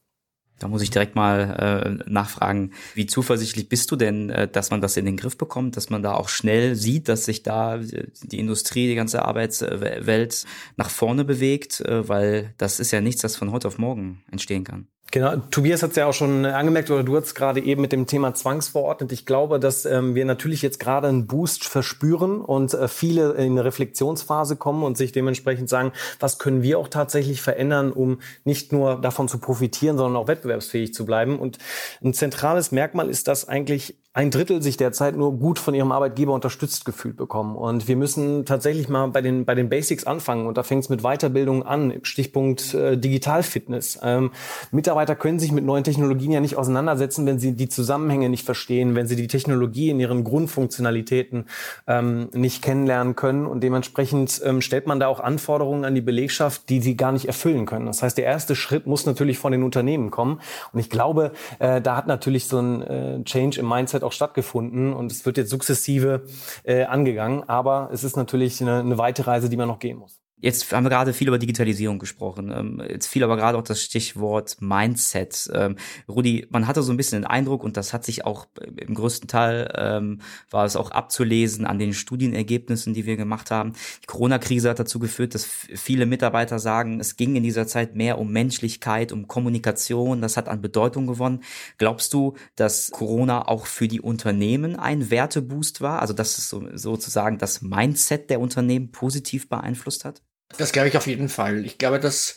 Da 0.62 0.68
muss 0.68 0.83
ich 0.83 0.90
direkt 0.90 1.16
mal 1.16 2.05
äh, 2.07 2.11
nachfragen, 2.11 2.70
wie 2.94 3.07
zuversichtlich 3.07 3.68
bist 3.68 3.90
du 3.90 3.96
denn, 3.96 4.31
äh, 4.31 4.46
dass 4.46 4.70
man 4.70 4.81
das 4.81 4.96
in 4.96 5.05
den 5.05 5.16
Griff 5.16 5.37
bekommt, 5.37 5.77
dass 5.77 5.90
man 5.90 6.03
da 6.03 6.14
auch 6.14 6.29
schnell 6.29 6.77
sieht, 6.77 7.09
dass 7.09 7.25
sich 7.25 7.42
da 7.42 7.77
äh, 7.77 8.07
die 8.22 8.38
Industrie, 8.38 8.87
die 8.87 8.94
ganze 8.94 9.25
Arbeitswelt 9.25 10.44
nach 10.77 10.90
vorne 10.90 11.25
bewegt, 11.25 11.81
äh, 11.81 12.09
weil 12.09 12.55
das 12.59 12.79
ist 12.79 12.92
ja 12.92 13.01
nichts, 13.01 13.22
das 13.22 13.35
von 13.35 13.51
heute 13.51 13.66
auf 13.66 13.79
morgen 13.79 14.22
entstehen 14.31 14.62
kann. 14.62 14.87
Genau, 15.11 15.37
Tobias 15.51 15.83
hat 15.83 15.91
es 15.91 15.97
ja 15.97 16.07
auch 16.07 16.15
schon 16.15 16.47
angemerkt, 16.47 16.91
oder 16.91 17.03
du 17.03 17.15
hast 17.17 17.35
gerade 17.35 17.61
eben 17.61 17.83
mit 17.83 17.93
dem 17.93 18.07
Thema 18.07 18.33
zwangsverordnet. 18.33 19.12
Ich 19.12 19.27
glaube, 19.27 19.61
dass 19.61 19.85
ähm, 19.85 20.15
wir 20.15 20.25
natürlich 20.25 20.62
jetzt 20.62 20.81
gerade 20.81 21.09
einen 21.09 21.27
Boost 21.27 21.65
verspüren 21.65 22.41
und 22.41 22.73
äh, 22.73 22.88
viele 22.88 23.33
in 23.33 23.53
eine 23.53 23.65
Reflexionsphase 23.67 24.57
kommen 24.57 24.83
und 24.83 24.97
sich 24.97 25.12
dementsprechend 25.12 25.69
sagen, 25.69 25.93
was 26.19 26.38
können 26.38 26.62
wir 26.62 26.79
auch 26.79 26.88
tatsächlich 26.88 27.43
verändern, 27.43 27.93
um 27.93 28.21
nicht 28.45 28.73
nur 28.73 29.03
davon 29.03 29.29
zu 29.29 29.37
profitieren, 29.37 29.99
sondern 29.99 30.17
auch 30.17 30.29
wettbewerbsfähig 30.29 30.95
zu 30.95 31.05
bleiben. 31.05 31.38
Und 31.38 31.59
ein 32.03 32.15
zentrales 32.15 32.73
Merkmal 32.73 33.11
ist, 33.11 33.29
dass 33.29 33.47
eigentlich 33.47 34.02
ein 34.14 34.31
Drittel 34.31 34.61
sich 34.61 34.77
derzeit 34.77 35.16
nur 35.16 35.38
gut 35.38 35.59
von 35.59 35.72
ihrem 35.72 35.90
Arbeitgeber 35.90 36.35
unterstützt 36.35 36.85
gefühlt 36.85 37.16
bekommen. 37.16 37.57
Und 37.57 37.88
wir 37.88 37.96
müssen 37.96 38.44
tatsächlich 38.44 38.90
mal 38.90 39.07
bei 39.07 39.22
den, 39.22 39.46
bei 39.46 39.55
den 39.55 39.70
Basics 39.70 40.05
anfangen. 40.05 40.46
Und 40.46 40.59
da 40.59 40.62
fängt 40.62 40.85
es 40.85 40.90
mit 40.90 41.01
Weiterbildung 41.01 41.62
an. 41.62 41.94
Stichpunkt 42.03 42.75
äh, 42.75 42.98
Digitalfitness. 42.98 44.01
Ähm, 44.03 44.33
Mitarbeiter 44.70 45.16
können 45.16 45.38
sich 45.38 45.51
mit 45.51 45.64
neuen 45.64 45.83
Technologien 45.83 46.31
ja 46.31 46.40
nicht 46.40 46.57
auseinandersetzen, 46.57 47.25
wenn 47.25 47.38
sie 47.38 47.53
die 47.53 47.70
Zusammenhänge 47.70 48.29
nicht 48.29 48.44
verstehen, 48.44 48.94
wenn 48.94 49.07
sie 49.07 49.16
die 49.16 49.29
Technologie 49.29 49.88
in 49.88 49.98
ihren 49.98 50.25
Grundfunktionalitäten 50.25 51.46
ähm, 51.87 52.29
nicht 52.35 52.61
kennenlernen 52.61 53.16
können. 53.16 53.46
Und 53.46 53.62
dementsprechend 53.62 54.42
ähm, 54.44 54.61
stellt 54.61 54.87
man 54.87 55.01
da 55.01 55.07
auch 55.07 55.20
Anforderungen 55.20 55.87
an 55.87 55.94
die 55.94 56.03
Belegschaft, 56.03 56.68
die 56.68 56.83
sie 56.83 56.98
gar 56.98 57.12
nicht 57.12 57.29
erfüllen 57.29 57.64
können. 57.64 57.87
Das 57.87 58.03
heißt, 58.03 58.18
der 58.18 58.27
erste 58.27 58.57
Schritt 58.57 58.87
muss 58.87 59.07
natürlich 59.07 59.38
von 59.38 59.53
den 59.53 59.62
Unternehmen 59.62 60.11
kommen. 60.11 60.38
Und 60.75 60.81
ich 60.81 60.90
glaube, 60.90 61.33
äh, 61.61 61.81
da 61.81 61.96
hat 61.96 62.07
natürlich 62.07 62.46
so 62.46 62.59
ein 62.59 62.83
äh, 62.83 63.25
Change 63.25 63.59
im 63.59 63.66
Mindset 63.66 64.02
Zeit 64.03 64.07
auch 64.07 64.12
stattgefunden 64.12 64.93
und 64.93 65.11
es 65.11 65.25
wird 65.25 65.37
jetzt 65.37 65.51
sukzessive 65.51 66.25
äh, 66.65 66.85
angegangen. 66.85 67.49
Aber 67.49 67.91
es 67.93 68.05
ist 68.05 68.17
natürlich 68.17 68.61
eine, 68.61 68.81
eine 68.81 68.99
weite 68.99 69.27
Reise, 69.27 69.49
die 69.49 69.57
man 69.57 69.69
noch 69.69 69.79
gehen 69.79 69.99
muss. 69.99 70.22
Jetzt 70.43 70.73
haben 70.73 70.85
wir 70.85 70.91
gerade 70.91 71.13
viel 71.13 71.29
über 71.29 71.39
Digitalisierung 71.39 72.01
gesprochen. 72.01 72.53
Ähm, 72.53 72.83
jetzt 72.89 73.07
fiel 73.07 73.23
aber 73.23 73.37
gerade 73.37 73.57
auch 73.57 73.63
das 73.63 73.81
Stichwort 73.81 74.57
Mindset. 74.61 75.49
Ähm, 75.55 75.77
Rudi, 76.09 76.49
man 76.51 76.67
hatte 76.67 76.83
so 76.83 76.93
ein 76.93 76.97
bisschen 76.97 77.23
den 77.23 77.31
Eindruck, 77.31 77.63
und 77.63 77.77
das 77.77 77.93
hat 77.93 78.05
sich 78.05 78.25
auch 78.25 78.49
im 78.77 78.95
größten 78.95 79.29
Teil, 79.29 79.73
ähm, 79.77 80.21
war 80.51 80.65
es 80.65 80.75
auch 80.75 80.91
abzulesen 80.91 81.65
an 81.65 81.79
den 81.79 81.95
Studienergebnissen, 81.95 82.93
die 82.93 83.07
wir 83.07 83.17
gemacht 83.17 83.53
haben. 83.53 83.75
Die 84.03 84.07
Corona-Krise 84.09 84.69
hat 84.71 84.81
dazu 84.81 84.99
geführt, 84.99 85.37
dass 85.37 85.45
viele 85.45 86.07
Mitarbeiter 86.07 86.59
sagen, 86.59 86.99
es 86.99 87.17
ging 87.17 87.37
in 87.37 87.45
dieser 87.45 87.69
Zeit 87.69 87.95
mehr 87.95 88.19
um 88.19 88.33
Menschlichkeit, 88.33 89.13
um 89.13 89.29
Kommunikation. 89.29 90.23
Das 90.23 90.37
hat 90.37 90.49
an 90.49 90.61
Bedeutung 90.61 91.07
gewonnen. 91.07 91.45
Glaubst 91.79 92.13
du, 92.15 92.35
dass 92.57 92.91
Corona 92.91 93.47
auch 93.47 93.67
für 93.67 93.87
die 93.87 94.01
Unternehmen 94.01 94.75
ein 94.75 95.09
Werteboost 95.09 95.81
war? 95.81 96.03
Also, 96.03 96.15
dass 96.15 96.37
es 96.37 96.49
so, 96.49 96.67
sozusagen 96.75 97.39
das 97.39 97.63
Mindset 97.63 98.29
der 98.29 98.41
Unternehmen 98.41 98.91
positiv 98.91 99.49
beeinflusst 99.49 100.05
hat? 100.05 100.21
Das 100.59 100.73
glaube 100.73 100.88
ich 100.88 100.97
auf 100.97 101.07
jeden 101.07 101.29
Fall. 101.29 101.65
Ich 101.65 101.79
glaube, 101.79 101.99
dass 101.99 102.37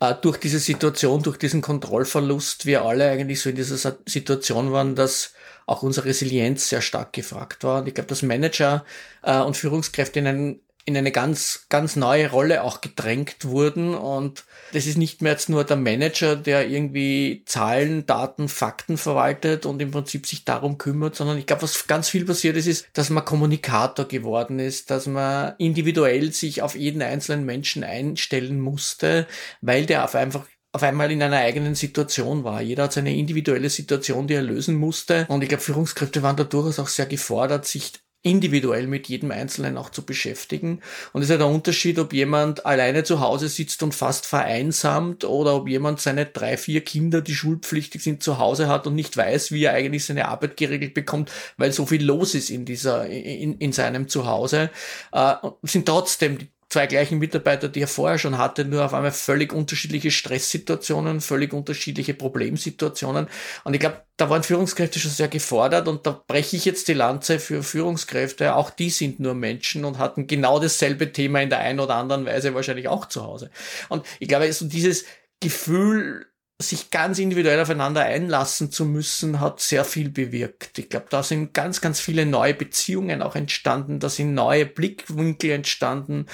äh, 0.00 0.14
durch 0.20 0.38
diese 0.38 0.58
Situation, 0.58 1.22
durch 1.22 1.38
diesen 1.38 1.62
Kontrollverlust, 1.62 2.66
wir 2.66 2.82
alle 2.82 3.10
eigentlich 3.10 3.40
so 3.40 3.50
in 3.50 3.56
dieser 3.56 3.96
Situation 4.06 4.72
waren, 4.72 4.94
dass 4.94 5.32
auch 5.66 5.82
unsere 5.82 6.06
Resilienz 6.06 6.68
sehr 6.68 6.82
stark 6.82 7.12
gefragt 7.12 7.62
war. 7.64 7.80
Und 7.80 7.88
ich 7.88 7.94
glaube, 7.94 8.08
dass 8.08 8.22
Manager 8.22 8.84
äh, 9.22 9.38
und 9.40 9.56
Führungskräfte 9.56 10.18
in 10.18 10.26
einen 10.26 10.60
in 10.84 10.96
eine 10.96 11.12
ganz, 11.12 11.66
ganz 11.68 11.96
neue 11.96 12.30
Rolle 12.30 12.62
auch 12.62 12.80
gedrängt 12.80 13.44
wurden. 13.44 13.94
Und 13.94 14.44
das 14.72 14.86
ist 14.86 14.98
nicht 14.98 15.22
mehr 15.22 15.32
jetzt 15.32 15.48
nur 15.48 15.64
der 15.64 15.76
Manager, 15.76 16.34
der 16.34 16.68
irgendwie 16.68 17.42
Zahlen, 17.46 18.04
Daten, 18.06 18.48
Fakten 18.48 18.98
verwaltet 18.98 19.64
und 19.64 19.80
im 19.80 19.90
Prinzip 19.90 20.26
sich 20.26 20.44
darum 20.44 20.78
kümmert, 20.78 21.14
sondern 21.14 21.38
ich 21.38 21.46
glaube, 21.46 21.62
was 21.62 21.86
ganz 21.86 22.08
viel 22.08 22.24
passiert 22.24 22.56
ist, 22.56 22.66
ist, 22.66 22.88
dass 22.94 23.10
man 23.10 23.24
Kommunikator 23.24 24.06
geworden 24.06 24.58
ist, 24.58 24.90
dass 24.90 25.06
man 25.06 25.54
individuell 25.58 26.32
sich 26.32 26.62
auf 26.62 26.74
jeden 26.74 27.02
einzelnen 27.02 27.44
Menschen 27.44 27.84
einstellen 27.84 28.60
musste, 28.60 29.26
weil 29.60 29.86
der 29.86 30.04
auf 30.04 30.14
einfach 30.14 30.46
auf 30.72 30.82
einmal 30.82 31.12
in 31.12 31.22
einer 31.22 31.36
eigenen 31.36 31.74
Situation 31.74 32.44
war. 32.44 32.62
Jeder 32.62 32.84
hat 32.84 32.94
seine 32.94 33.14
individuelle 33.14 33.68
Situation, 33.68 34.26
die 34.26 34.34
er 34.34 34.42
lösen 34.42 34.74
musste. 34.74 35.26
Und 35.28 35.42
ich 35.42 35.50
glaube, 35.50 35.62
Führungskräfte 35.62 36.22
waren 36.22 36.36
da 36.36 36.44
durchaus 36.44 36.78
auch 36.78 36.88
sehr 36.88 37.04
gefordert, 37.04 37.66
sich 37.66 37.92
individuell 38.22 38.86
mit 38.86 39.08
jedem 39.08 39.32
Einzelnen 39.32 39.76
auch 39.76 39.90
zu 39.90 40.04
beschäftigen. 40.04 40.80
Und 41.12 41.22
es 41.22 41.26
ist 41.26 41.32
ja 41.32 41.38
der 41.38 41.48
Unterschied, 41.48 41.98
ob 41.98 42.12
jemand 42.12 42.64
alleine 42.64 43.02
zu 43.02 43.20
Hause 43.20 43.48
sitzt 43.48 43.82
und 43.82 43.94
fast 43.94 44.26
vereinsamt 44.26 45.24
oder 45.24 45.56
ob 45.56 45.68
jemand 45.68 46.00
seine 46.00 46.26
drei, 46.26 46.56
vier 46.56 46.82
Kinder, 46.82 47.20
die 47.20 47.34
schulpflichtig 47.34 48.02
sind, 48.02 48.22
zu 48.22 48.38
Hause 48.38 48.68
hat 48.68 48.86
und 48.86 48.94
nicht 48.94 49.16
weiß, 49.16 49.50
wie 49.50 49.64
er 49.64 49.74
eigentlich 49.74 50.04
seine 50.04 50.28
Arbeit 50.28 50.56
geregelt 50.56 50.94
bekommt, 50.94 51.32
weil 51.56 51.72
so 51.72 51.84
viel 51.84 52.04
los 52.04 52.34
ist 52.34 52.50
in 52.50 52.64
dieser, 52.64 53.06
in, 53.08 53.58
in 53.58 53.72
seinem 53.72 54.08
Zuhause, 54.08 54.70
äh, 55.10 55.34
sind 55.64 55.86
trotzdem 55.86 56.38
die 56.38 56.48
zwei 56.72 56.86
gleichen 56.86 57.18
Mitarbeiter, 57.18 57.68
die 57.68 57.82
er 57.82 57.88
vorher 57.88 58.18
schon 58.18 58.38
hatte, 58.38 58.64
nur 58.64 58.84
auf 58.84 58.94
einmal 58.94 59.12
völlig 59.12 59.52
unterschiedliche 59.52 60.10
Stresssituationen, 60.10 61.20
völlig 61.20 61.52
unterschiedliche 61.52 62.14
Problemsituationen. 62.14 63.28
Und 63.64 63.74
ich 63.74 63.80
glaube, 63.80 64.02
da 64.16 64.30
waren 64.30 64.42
Führungskräfte 64.42 64.98
schon 64.98 65.10
sehr 65.10 65.28
gefordert 65.28 65.86
und 65.86 66.06
da 66.06 66.22
breche 66.26 66.56
ich 66.56 66.64
jetzt 66.64 66.88
die 66.88 66.94
Lanze 66.94 67.38
für 67.38 67.62
Führungskräfte. 67.62 68.54
Auch 68.56 68.70
die 68.70 68.88
sind 68.88 69.20
nur 69.20 69.34
Menschen 69.34 69.84
und 69.84 69.98
hatten 69.98 70.26
genau 70.26 70.58
dasselbe 70.58 71.12
Thema 71.12 71.42
in 71.42 71.50
der 71.50 71.58
einen 71.58 71.78
oder 71.78 71.96
anderen 71.96 72.24
Weise 72.24 72.54
wahrscheinlich 72.54 72.88
auch 72.88 73.06
zu 73.06 73.22
Hause. 73.22 73.50
Und 73.90 74.06
ich 74.18 74.28
glaube, 74.28 74.50
so 74.52 74.66
dieses 74.66 75.04
Gefühl, 75.40 76.31
sich 76.62 76.90
ganz 76.90 77.18
individuell 77.18 77.60
aufeinander 77.60 78.02
einlassen 78.02 78.70
zu 78.70 78.84
müssen, 78.84 79.40
hat 79.40 79.60
sehr 79.60 79.84
viel 79.84 80.10
bewirkt. 80.10 80.78
Ich 80.78 80.88
glaube, 80.88 81.06
da 81.10 81.22
sind 81.22 81.52
ganz, 81.54 81.80
ganz 81.80 82.00
viele 82.00 82.24
neue 82.26 82.54
Beziehungen 82.54 83.22
auch 83.22 83.36
entstanden, 83.36 84.00
da 84.00 84.08
sind 84.08 84.34
neue 84.34 84.66
Blickwinkel 84.66 85.50
entstanden. 85.50 86.26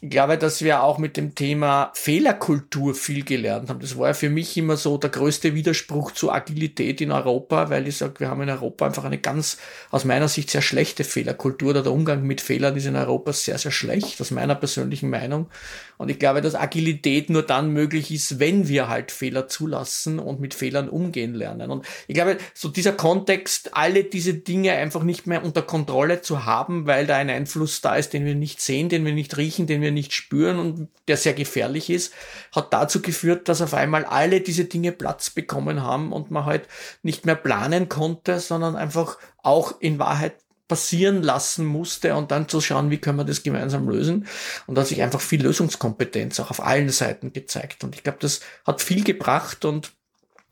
Ich 0.00 0.10
glaube, 0.10 0.38
dass 0.38 0.62
wir 0.62 0.84
auch 0.84 0.98
mit 0.98 1.16
dem 1.16 1.34
Thema 1.34 1.90
Fehlerkultur 1.92 2.94
viel 2.94 3.24
gelernt 3.24 3.68
haben. 3.68 3.80
Das 3.80 3.98
war 3.98 4.06
ja 4.06 4.14
für 4.14 4.30
mich 4.30 4.56
immer 4.56 4.76
so 4.76 4.96
der 4.96 5.10
größte 5.10 5.56
Widerspruch 5.56 6.12
zur 6.12 6.32
Agilität 6.32 7.00
in 7.00 7.10
Europa, 7.10 7.68
weil 7.68 7.88
ich 7.88 7.96
sage, 7.96 8.20
wir 8.20 8.28
haben 8.28 8.42
in 8.42 8.48
Europa 8.48 8.86
einfach 8.86 9.02
eine 9.02 9.18
ganz, 9.18 9.58
aus 9.90 10.04
meiner 10.04 10.28
Sicht, 10.28 10.50
sehr 10.50 10.62
schlechte 10.62 11.02
Fehlerkultur. 11.02 11.70
Oder 11.70 11.82
der 11.82 11.90
Umgang 11.90 12.22
mit 12.22 12.40
Fehlern 12.40 12.76
ist 12.76 12.86
in 12.86 12.94
Europa 12.94 13.32
sehr, 13.32 13.58
sehr 13.58 13.72
schlecht, 13.72 14.20
aus 14.20 14.30
meiner 14.30 14.54
persönlichen 14.54 15.10
Meinung. 15.10 15.48
Und 15.96 16.12
ich 16.12 16.20
glaube, 16.20 16.42
dass 16.42 16.54
Agilität 16.54 17.28
nur 17.28 17.42
dann 17.42 17.72
möglich 17.72 18.12
ist, 18.12 18.38
wenn 18.38 18.68
wir 18.68 18.88
halt 18.88 19.10
Fehler 19.10 19.48
zulassen 19.48 20.20
und 20.20 20.38
mit 20.38 20.54
Fehlern 20.54 20.88
umgehen 20.88 21.34
lernen. 21.34 21.72
Und 21.72 21.84
ich 22.06 22.14
glaube, 22.14 22.38
so 22.54 22.68
dieser 22.68 22.92
Kontext, 22.92 23.74
alle 23.74 24.04
diese 24.04 24.34
Dinge 24.34 24.74
einfach 24.74 25.02
nicht 25.02 25.26
mehr 25.26 25.44
unter 25.44 25.62
Kontrolle 25.62 26.22
zu 26.22 26.44
haben, 26.44 26.86
weil 26.86 27.08
da 27.08 27.16
ein 27.16 27.30
Einfluss 27.30 27.80
da 27.80 27.96
ist, 27.96 28.12
den 28.12 28.24
wir 28.24 28.36
nicht 28.36 28.60
sehen, 28.60 28.88
den 28.88 29.04
wir 29.04 29.12
nicht 29.12 29.36
riechen, 29.36 29.66
den 29.66 29.80
wir 29.80 29.87
wir 29.88 29.92
nicht 29.92 30.12
spüren 30.12 30.58
und 30.58 30.88
der 31.08 31.16
sehr 31.16 31.32
gefährlich 31.32 31.88
ist, 31.88 32.12
hat 32.54 32.72
dazu 32.72 33.00
geführt, 33.00 33.48
dass 33.48 33.62
auf 33.62 33.72
einmal 33.72 34.04
alle 34.04 34.40
diese 34.40 34.66
Dinge 34.66 34.92
Platz 34.92 35.30
bekommen 35.30 35.82
haben 35.82 36.12
und 36.12 36.30
man 36.30 36.44
halt 36.44 36.68
nicht 37.02 37.24
mehr 37.24 37.34
planen 37.34 37.88
konnte, 37.88 38.38
sondern 38.38 38.76
einfach 38.76 39.18
auch 39.42 39.80
in 39.80 39.98
Wahrheit 39.98 40.34
passieren 40.68 41.22
lassen 41.22 41.64
musste 41.64 42.14
und 42.14 42.30
dann 42.30 42.46
zu 42.46 42.60
schauen, 42.60 42.90
wie 42.90 42.98
können 42.98 43.16
wir 43.16 43.24
das 43.24 43.42
gemeinsam 43.42 43.88
lösen. 43.88 44.26
Und 44.66 44.74
da 44.74 44.82
hat 44.82 44.88
sich 44.88 45.02
einfach 45.02 45.22
viel 45.22 45.42
Lösungskompetenz 45.42 46.38
auch 46.40 46.50
auf 46.50 46.62
allen 46.62 46.90
Seiten 46.90 47.32
gezeigt. 47.32 47.84
Und 47.84 47.94
ich 47.94 48.02
glaube, 48.02 48.18
das 48.20 48.40
hat 48.66 48.82
viel 48.82 49.02
gebracht 49.02 49.64
und 49.64 49.92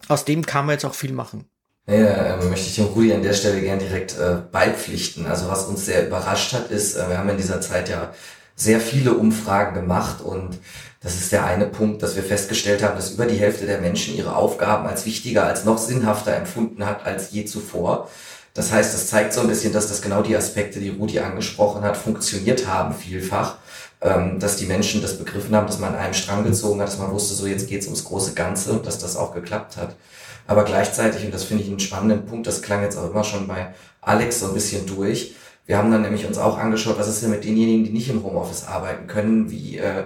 aus 0.08 0.24
dem 0.24 0.46
kann 0.46 0.66
man 0.66 0.72
jetzt 0.72 0.86
auch 0.86 0.94
viel 0.94 1.12
machen. 1.12 1.44
Ja, 1.88 2.34
ähm, 2.34 2.48
möchte 2.48 2.68
ich 2.68 2.74
dem 2.74 2.86
Rudi 2.86 3.12
an 3.12 3.22
der 3.22 3.32
Stelle 3.32 3.60
gern 3.60 3.78
direkt 3.78 4.18
äh, 4.18 4.38
beipflichten. 4.50 5.26
Also 5.26 5.48
was 5.48 5.66
uns 5.66 5.86
sehr 5.86 6.06
überrascht 6.06 6.52
hat, 6.52 6.70
ist, 6.70 6.96
äh, 6.96 7.08
wir 7.08 7.18
haben 7.18 7.28
in 7.28 7.36
dieser 7.36 7.60
Zeit 7.60 7.88
ja 7.88 8.12
sehr 8.56 8.80
viele 8.80 9.12
Umfragen 9.14 9.74
gemacht 9.74 10.22
und 10.22 10.58
das 11.02 11.14
ist 11.14 11.30
der 11.30 11.44
eine 11.44 11.66
Punkt, 11.66 12.02
dass 12.02 12.16
wir 12.16 12.22
festgestellt 12.24 12.82
haben, 12.82 12.96
dass 12.96 13.12
über 13.12 13.26
die 13.26 13.36
Hälfte 13.36 13.66
der 13.66 13.80
Menschen 13.80 14.16
ihre 14.16 14.34
Aufgaben 14.34 14.88
als 14.88 15.06
wichtiger, 15.06 15.44
als 15.44 15.64
noch 15.64 15.78
sinnhafter 15.78 16.34
empfunden 16.34 16.84
hat 16.84 17.06
als 17.06 17.30
je 17.30 17.44
zuvor. 17.44 18.08
Das 18.54 18.72
heißt, 18.72 18.94
das 18.94 19.06
zeigt 19.06 19.34
so 19.34 19.42
ein 19.42 19.48
bisschen, 19.48 19.74
dass 19.74 19.88
das 19.88 20.00
genau 20.00 20.22
die 20.22 20.34
Aspekte, 20.34 20.80
die 20.80 20.88
Rudi 20.88 21.20
angesprochen 21.20 21.82
hat, 21.82 21.96
funktioniert 21.96 22.66
haben 22.66 22.94
vielfach, 22.94 23.58
ähm, 24.00 24.40
dass 24.40 24.56
die 24.56 24.64
Menschen 24.64 25.02
das 25.02 25.18
begriffen 25.18 25.54
haben, 25.54 25.66
dass 25.66 25.78
man 25.78 25.94
einen 25.94 26.14
Strang 26.14 26.42
gezogen 26.42 26.80
hat, 26.80 26.88
dass 26.88 26.98
man 26.98 27.12
wusste, 27.12 27.34
so 27.34 27.46
jetzt 27.46 27.68
geht's 27.68 27.86
ums 27.86 28.04
große 28.04 28.32
Ganze 28.32 28.72
und 28.72 28.86
dass 28.86 28.98
das 28.98 29.16
auch 29.16 29.34
geklappt 29.34 29.76
hat. 29.76 29.94
Aber 30.46 30.64
gleichzeitig, 30.64 31.24
und 31.24 31.34
das 31.34 31.44
finde 31.44 31.64
ich 31.64 31.68
einen 31.68 31.80
spannenden 31.80 32.24
Punkt, 32.24 32.46
das 32.46 32.62
klang 32.62 32.82
jetzt 32.82 32.96
auch 32.96 33.10
immer 33.10 33.24
schon 33.24 33.46
bei 33.46 33.74
Alex 34.00 34.40
so 34.40 34.46
ein 34.46 34.54
bisschen 34.54 34.86
durch, 34.86 35.34
wir 35.66 35.78
haben 35.78 35.90
dann 35.90 36.02
nämlich 36.02 36.26
uns 36.26 36.38
auch 36.38 36.58
angeschaut, 36.58 36.98
was 36.98 37.08
ist 37.08 37.22
denn 37.22 37.30
mit 37.30 37.44
denjenigen, 37.44 37.84
die 37.84 37.90
nicht 37.90 38.08
im 38.08 38.22
Homeoffice 38.22 38.66
arbeiten 38.66 39.08
können, 39.08 39.50
wie, 39.50 39.78
äh, 39.78 40.04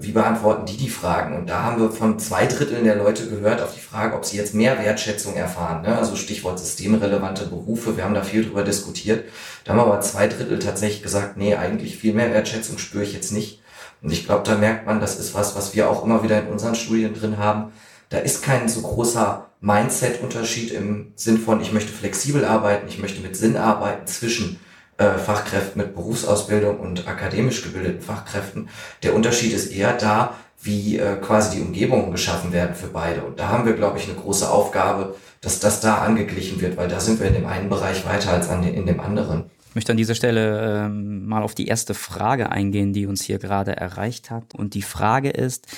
wie 0.00 0.12
beantworten 0.12 0.66
die 0.66 0.76
die 0.76 0.88
Fragen? 0.88 1.36
Und 1.36 1.50
da 1.50 1.64
haben 1.64 1.80
wir 1.80 1.90
von 1.90 2.18
zwei 2.18 2.46
Dritteln 2.46 2.84
der 2.84 2.94
Leute 2.94 3.28
gehört 3.28 3.60
auf 3.60 3.74
die 3.74 3.80
Frage, 3.80 4.14
ob 4.14 4.24
sie 4.24 4.36
jetzt 4.36 4.54
mehr 4.54 4.78
Wertschätzung 4.78 5.34
erfahren. 5.34 5.82
Ne? 5.82 5.98
Also 5.98 6.14
Stichwort 6.14 6.58
systemrelevante 6.60 7.46
Berufe, 7.46 7.96
wir 7.96 8.04
haben 8.04 8.14
da 8.14 8.22
viel 8.22 8.44
drüber 8.44 8.62
diskutiert. 8.62 9.24
Da 9.64 9.72
haben 9.72 9.80
aber 9.80 10.00
zwei 10.00 10.28
Drittel 10.28 10.60
tatsächlich 10.60 11.02
gesagt, 11.02 11.36
nee, 11.36 11.56
eigentlich 11.56 11.96
viel 11.96 12.14
mehr 12.14 12.30
Wertschätzung 12.30 12.78
spüre 12.78 13.02
ich 13.02 13.12
jetzt 13.12 13.32
nicht. 13.32 13.60
Und 14.00 14.12
ich 14.12 14.26
glaube, 14.26 14.44
da 14.44 14.56
merkt 14.56 14.86
man, 14.86 15.00
das 15.00 15.18
ist 15.18 15.34
was, 15.34 15.56
was 15.56 15.74
wir 15.74 15.90
auch 15.90 16.04
immer 16.04 16.22
wieder 16.22 16.40
in 16.40 16.46
unseren 16.46 16.76
Studien 16.76 17.14
drin 17.14 17.36
haben. 17.36 17.72
Da 18.10 18.18
ist 18.18 18.42
kein 18.42 18.68
so 18.68 18.80
großer 18.80 19.46
Mindset-Unterschied 19.60 20.70
im 20.70 21.12
Sinn 21.16 21.38
von, 21.38 21.60
ich 21.60 21.72
möchte 21.72 21.92
flexibel 21.92 22.44
arbeiten, 22.44 22.86
ich 22.88 23.00
möchte 23.00 23.20
mit 23.20 23.36
Sinn 23.36 23.56
arbeiten 23.56 24.06
zwischen 24.06 24.60
äh, 24.98 25.14
Fachkräften 25.18 25.80
mit 25.80 25.94
Berufsausbildung 25.94 26.78
und 26.80 27.08
akademisch 27.08 27.62
gebildeten 27.62 28.02
Fachkräften. 28.02 28.68
Der 29.02 29.14
Unterschied 29.14 29.52
ist 29.52 29.72
eher 29.72 29.92
da, 29.92 30.34
wie 30.60 30.98
äh, 30.98 31.16
quasi 31.16 31.56
die 31.56 31.62
Umgebungen 31.62 32.10
geschaffen 32.10 32.52
werden 32.52 32.74
für 32.74 32.88
beide. 32.88 33.22
Und 33.22 33.38
da 33.38 33.48
haben 33.48 33.64
wir, 33.64 33.74
glaube 33.74 33.98
ich, 33.98 34.08
eine 34.08 34.18
große 34.18 34.50
Aufgabe, 34.50 35.14
dass 35.40 35.60
das 35.60 35.80
da 35.80 35.98
angeglichen 35.98 36.60
wird, 36.60 36.76
weil 36.76 36.88
da 36.88 36.98
sind 36.98 37.20
wir 37.20 37.28
in 37.28 37.34
dem 37.34 37.46
einen 37.46 37.68
Bereich 37.68 38.04
weiter 38.06 38.32
als 38.32 38.48
an 38.48 38.62
den, 38.62 38.74
in 38.74 38.86
dem 38.86 39.00
anderen. 39.00 39.44
Ich 39.68 39.74
möchte 39.76 39.92
an 39.92 39.98
dieser 39.98 40.16
Stelle 40.16 40.86
ähm, 40.86 41.26
mal 41.26 41.42
auf 41.42 41.54
die 41.54 41.68
erste 41.68 41.94
Frage 41.94 42.50
eingehen, 42.50 42.92
die 42.92 43.06
uns 43.06 43.22
hier 43.22 43.38
gerade 43.38 43.76
erreicht 43.76 44.30
hat. 44.30 44.54
Und 44.54 44.74
die 44.74 44.82
Frage 44.82 45.30
ist, 45.30 45.68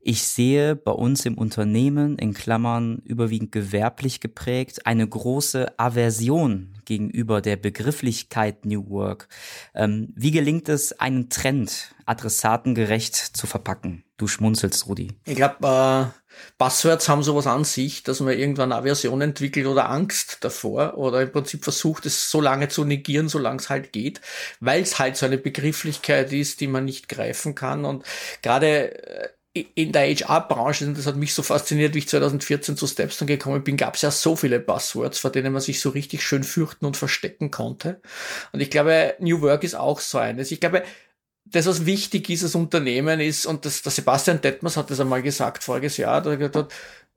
ich 0.00 0.22
sehe 0.22 0.76
bei 0.76 0.92
uns 0.92 1.26
im 1.26 1.36
Unternehmen, 1.36 2.16
in 2.16 2.32
Klammern 2.32 3.02
überwiegend 3.04 3.52
gewerblich 3.52 4.20
geprägt, 4.20 4.86
eine 4.86 5.06
große 5.06 5.78
Aversion 5.78 6.79
gegenüber 6.90 7.40
der 7.40 7.54
Begrifflichkeit 7.54 8.66
New 8.66 8.90
Work. 8.90 9.28
Ähm, 9.76 10.12
wie 10.16 10.32
gelingt 10.32 10.68
es, 10.68 10.98
einen 10.98 11.30
Trend 11.30 11.94
adressatengerecht 12.04 13.14
zu 13.14 13.46
verpacken? 13.46 14.02
Du 14.16 14.26
schmunzelst, 14.26 14.88
Rudi. 14.88 15.12
Ich 15.24 15.36
glaube, 15.36 15.56
äh, 15.62 16.20
Passwords 16.58 17.08
haben 17.08 17.22
sowas 17.22 17.46
an 17.46 17.62
sich, 17.62 18.02
dass 18.02 18.18
man 18.18 18.36
irgendwann 18.36 18.72
Aversion 18.72 19.20
entwickelt 19.20 19.66
oder 19.66 19.88
Angst 19.88 20.38
davor 20.40 20.98
oder 20.98 21.22
im 21.22 21.30
Prinzip 21.30 21.62
versucht, 21.62 22.06
es 22.06 22.28
so 22.28 22.40
lange 22.40 22.66
zu 22.68 22.84
negieren, 22.84 23.28
solange 23.28 23.60
es 23.60 23.70
halt 23.70 23.92
geht, 23.92 24.20
weil 24.58 24.82
es 24.82 24.98
halt 24.98 25.16
so 25.16 25.26
eine 25.26 25.38
Begrifflichkeit 25.38 26.32
ist, 26.32 26.60
die 26.60 26.66
man 26.66 26.86
nicht 26.86 27.08
greifen 27.08 27.54
kann. 27.54 27.84
Und 27.84 28.04
gerade 28.42 29.06
äh, 29.06 29.28
in 29.52 29.90
der 29.90 30.02
HR-Branche, 30.02 30.92
das 30.92 31.06
hat 31.06 31.16
mich 31.16 31.34
so 31.34 31.42
fasziniert, 31.42 31.94
wie 31.94 31.98
ich 31.98 32.08
2014 32.08 32.76
zu 32.76 32.86
Stepstone 32.86 33.26
gekommen 33.26 33.64
bin, 33.64 33.76
gab 33.76 33.96
es 33.96 34.02
ja 34.02 34.12
so 34.12 34.36
viele 34.36 34.60
Buzzwords, 34.60 35.18
vor 35.18 35.30
denen 35.32 35.52
man 35.52 35.60
sich 35.60 35.80
so 35.80 35.90
richtig 35.90 36.22
schön 36.22 36.44
fürchten 36.44 36.86
und 36.86 36.96
verstecken 36.96 37.50
konnte. 37.50 38.00
Und 38.52 38.60
ich 38.60 38.70
glaube, 38.70 39.14
New 39.18 39.40
Work 39.40 39.64
ist 39.64 39.74
auch 39.74 39.98
so 39.98 40.18
eines. 40.18 40.52
Ich 40.52 40.60
glaube, 40.60 40.84
das, 41.44 41.66
was 41.66 41.84
wichtig 41.84 42.30
ist 42.30 42.44
als 42.44 42.54
Unternehmen, 42.54 43.18
ist, 43.18 43.44
und 43.44 43.64
das, 43.64 43.82
der 43.82 43.90
Sebastian 43.90 44.40
Detmers 44.40 44.76
hat 44.76 44.90
das 44.90 45.00
einmal 45.00 45.22
gesagt 45.22 45.64
voriges 45.64 45.96
Jahr, 45.96 46.22
da 46.22 46.36
gesagt 46.36 46.56
hat, 46.56 46.72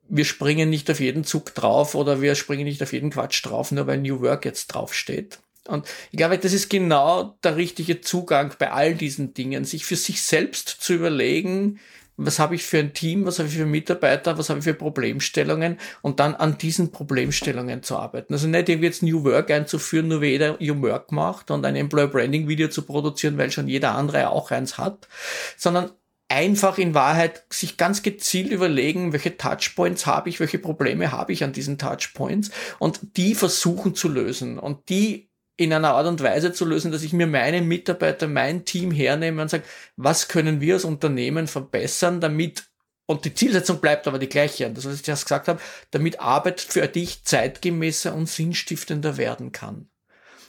wir 0.08 0.24
springen 0.24 0.70
nicht 0.70 0.90
auf 0.90 1.00
jeden 1.00 1.24
Zug 1.24 1.54
drauf 1.54 1.94
oder 1.94 2.20
wir 2.20 2.34
springen 2.34 2.64
nicht 2.64 2.82
auf 2.82 2.92
jeden 2.92 3.10
Quatsch 3.10 3.46
drauf, 3.46 3.70
nur 3.70 3.86
weil 3.86 3.98
New 3.98 4.20
Work 4.20 4.44
jetzt 4.44 4.68
draufsteht. 4.68 5.38
Und 5.66 5.86
ich 6.10 6.18
glaube, 6.18 6.36
das 6.36 6.52
ist 6.52 6.68
genau 6.68 7.38
der 7.42 7.56
richtige 7.56 8.00
Zugang 8.00 8.54
bei 8.58 8.70
all 8.70 8.94
diesen 8.94 9.32
Dingen, 9.34 9.64
sich 9.64 9.86
für 9.86 9.96
sich 9.96 10.20
selbst 10.20 10.68
zu 10.68 10.92
überlegen, 10.92 11.80
was 12.16 12.38
habe 12.38 12.54
ich 12.54 12.64
für 12.64 12.78
ein 12.78 12.94
Team, 12.94 13.26
was 13.26 13.38
habe 13.38 13.48
ich 13.48 13.56
für 13.56 13.66
Mitarbeiter, 13.66 14.38
was 14.38 14.48
habe 14.48 14.60
ich 14.60 14.64
für 14.64 14.74
Problemstellungen 14.74 15.78
und 16.02 16.20
dann 16.20 16.34
an 16.34 16.58
diesen 16.58 16.92
Problemstellungen 16.92 17.82
zu 17.82 17.96
arbeiten. 17.96 18.32
Also 18.32 18.46
nicht 18.46 18.68
irgendwie 18.68 18.86
jetzt 18.86 19.02
New 19.02 19.24
Work 19.24 19.50
einzuführen, 19.50 20.08
nur 20.08 20.20
wie 20.20 20.28
jeder 20.28 20.56
New 20.60 20.82
Work 20.82 21.12
macht 21.12 21.50
und 21.50 21.64
ein 21.64 21.76
Employer 21.76 22.08
Branding 22.08 22.48
Video 22.48 22.68
zu 22.68 22.82
produzieren, 22.82 23.38
weil 23.38 23.50
schon 23.50 23.68
jeder 23.68 23.94
andere 23.94 24.30
auch 24.30 24.50
eins 24.50 24.78
hat, 24.78 25.08
sondern 25.56 25.90
einfach 26.28 26.78
in 26.78 26.94
Wahrheit 26.94 27.44
sich 27.50 27.76
ganz 27.76 28.02
gezielt 28.02 28.50
überlegen, 28.50 29.12
welche 29.12 29.36
Touchpoints 29.36 30.06
habe 30.06 30.28
ich, 30.28 30.40
welche 30.40 30.58
Probleme 30.58 31.12
habe 31.12 31.32
ich 31.32 31.44
an 31.44 31.52
diesen 31.52 31.78
Touchpoints 31.78 32.50
und 32.78 33.16
die 33.16 33.34
versuchen 33.34 33.94
zu 33.94 34.08
lösen 34.08 34.58
und 34.58 34.88
die 34.88 35.28
in 35.56 35.72
einer 35.72 35.94
Art 35.94 36.06
und 36.06 36.22
Weise 36.22 36.52
zu 36.52 36.64
lösen, 36.64 36.90
dass 36.90 37.02
ich 37.02 37.12
mir 37.12 37.26
meinen 37.26 37.68
Mitarbeiter, 37.68 38.26
mein 38.26 38.64
Team 38.64 38.90
hernehme 38.90 39.42
und 39.42 39.48
sage, 39.48 39.64
was 39.96 40.28
können 40.28 40.60
wir 40.60 40.74
als 40.74 40.84
Unternehmen 40.84 41.46
verbessern, 41.46 42.20
damit, 42.20 42.64
und 43.06 43.24
die 43.24 43.34
Zielsetzung 43.34 43.80
bleibt 43.80 44.08
aber 44.08 44.18
die 44.18 44.28
gleiche, 44.28 44.68
das, 44.70 44.84
was 44.84 45.00
ich 45.00 45.08
erst 45.08 45.26
gesagt 45.26 45.48
habe, 45.48 45.60
damit 45.90 46.20
Arbeit 46.20 46.60
für 46.60 46.88
dich 46.88 47.24
zeitgemäßer 47.24 48.14
und 48.14 48.28
sinnstiftender 48.28 49.16
werden 49.16 49.52
kann. 49.52 49.88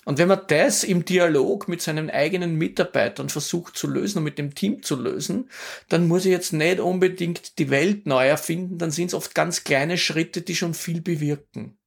Und 0.06 0.20
wenn 0.20 0.28
man 0.28 0.42
das 0.48 0.84
im 0.84 1.04
Dialog 1.04 1.68
mit 1.68 1.82
seinen 1.82 2.12
eigenen 2.12 2.56
Mitarbeitern 2.56 3.30
versucht 3.30 3.76
zu 3.76 3.88
lösen 3.88 4.20
und 4.20 4.24
mit 4.24 4.38
dem 4.38 4.54
Team 4.54 4.84
zu 4.84 4.96
lösen, 4.96 5.50
dann 5.90 6.08
muss 6.08 6.26
ich 6.26 6.32
jetzt 6.32 6.54
nicht 6.54 6.80
unbedingt 6.80 7.58
die 7.58 7.72
Welt 7.72 8.06
neu 8.06 8.28
erfinden, 8.28 8.78
dann 8.78 8.92
sind 8.92 9.08
es 9.08 9.14
oft 9.16 9.34
ganz 9.34 9.64
kleine 9.64 9.98
Schritte, 9.98 10.42
die 10.42 10.56
schon 10.56 10.76
viel 10.76 11.02
bewirken. 11.02 11.80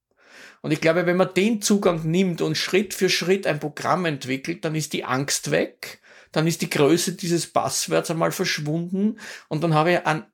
Und 0.62 0.73
ich 0.73 0.81
glaube, 0.81 1.07
wenn 1.07 1.16
man 1.16 1.35
den 1.35 1.62
Zugang 1.62 2.03
nimmt 2.05 2.40
und 2.40 2.57
Schritt 2.57 2.94
für 2.94 3.09
Schritt 3.09 3.47
ein 3.47 3.61
Programm 3.61 4.05
entwickelt, 4.05 4.64
dann 4.64 4.75
ist 4.75 4.92
die 4.92 5.05
Angst 5.05 5.51
weg, 5.51 6.01
dann 6.33 6.47
ist 6.47 6.62
die 6.62 6.71
Größe 6.71 7.12
dieses 7.12 7.47
Passworts 7.47 8.11
einmal 8.11 8.33
verschwunden 8.33 9.18
und 9.49 9.62
dann 9.62 9.75
habe 9.75 9.92
ich 9.92 10.07
einen 10.07 10.25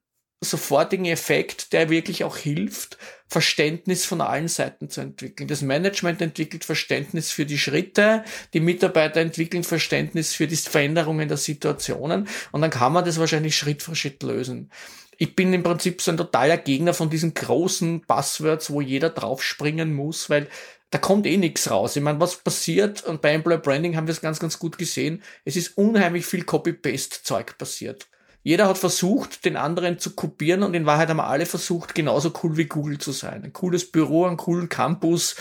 sofortigen 0.41 1.07
Effekt, 1.07 1.73
der 1.73 1.89
wirklich 1.89 2.25
auch 2.25 2.37
hilft, 2.37 2.99
Verständnis 3.27 4.05
von 4.05 4.21
allen 4.21 4.49
Seiten 4.49 4.91
zu 4.91 5.01
entwickeln. 5.01 5.49
Das 5.49 5.63
Management 5.63 6.21
entwickelt 6.21 6.65
Verständnis 6.65 7.31
für 7.33 7.47
die 7.47 7.59
Schritte, 7.59 8.23
die 8.53 8.61
Mitarbeiter 8.61 9.21
entwickeln 9.21 9.65
Verständnis 9.65 10.35
für 10.35 10.47
die 10.47 10.57
Veränderungen 10.57 11.29
der 11.29 11.39
Situationen 11.39 12.29
und 12.53 12.61
dann 12.61 12.71
kann 12.71 12.93
man 12.93 13.05
das 13.05 13.19
wahrscheinlich 13.19 13.57
Schritt 13.57 13.83
für 13.83 13.97
Schritt 13.97 14.23
lösen. 14.23 14.71
Ich 15.19 15.37
bin 15.37 15.53
im 15.53 15.63
Prinzip 15.63 16.01
so 16.03 16.11
ein 16.11 16.17
totaler 16.17 16.57
Gegner 16.57 16.95
von 16.95 17.11
diesen 17.11 17.35
großen 17.35 18.03
Passwords, 18.03 18.71
wo 18.71 18.81
jeder 18.81 19.11
draufspringen 19.11 19.95
muss, 19.95 20.31
weil 20.31 20.49
da 20.91 20.99
kommt 20.99 21.27
eh 21.27 21.37
nichts 21.37 21.71
raus. 21.71 21.97
Ich 21.97 22.03
meine, 22.03 22.21
was 22.21 22.37
passiert, 22.37 23.05
und 23.05 23.21
bei 23.21 23.33
Employer 23.33 23.59
Branding 23.59 23.97
haben 23.97 24.07
wir 24.07 24.13
es 24.13 24.21
ganz, 24.21 24.39
ganz 24.39 24.59
gut 24.59 24.79
gesehen, 24.79 25.23
es 25.45 25.57
ist 25.57 25.77
unheimlich 25.77 26.27
viel 26.27 26.45
Copy-Paste-Zeug 26.45 27.59
passiert. 27.59 28.07
Jeder 28.47 28.69
hat 28.69 28.77
versucht, 28.77 29.47
den 29.47 29.57
anderen 29.57 29.99
zu 29.99 30.15
kopieren 30.15 30.63
und 30.63 30.75
in 30.75 30.85
Wahrheit 30.85 31.09
haben 31.09 31.19
alle 31.19 31.47
versucht, 31.47 31.95
genauso 31.95 32.31
cool 32.43 32.59
wie 32.59 32.67
Google 32.67 32.99
zu 32.99 33.11
sein. 33.11 33.43
Ein 33.43 33.55
cooles 33.55 33.91
Büro, 33.91 34.27
einen 34.27 34.37
coolen 34.37 34.69
Campus, 34.69 35.35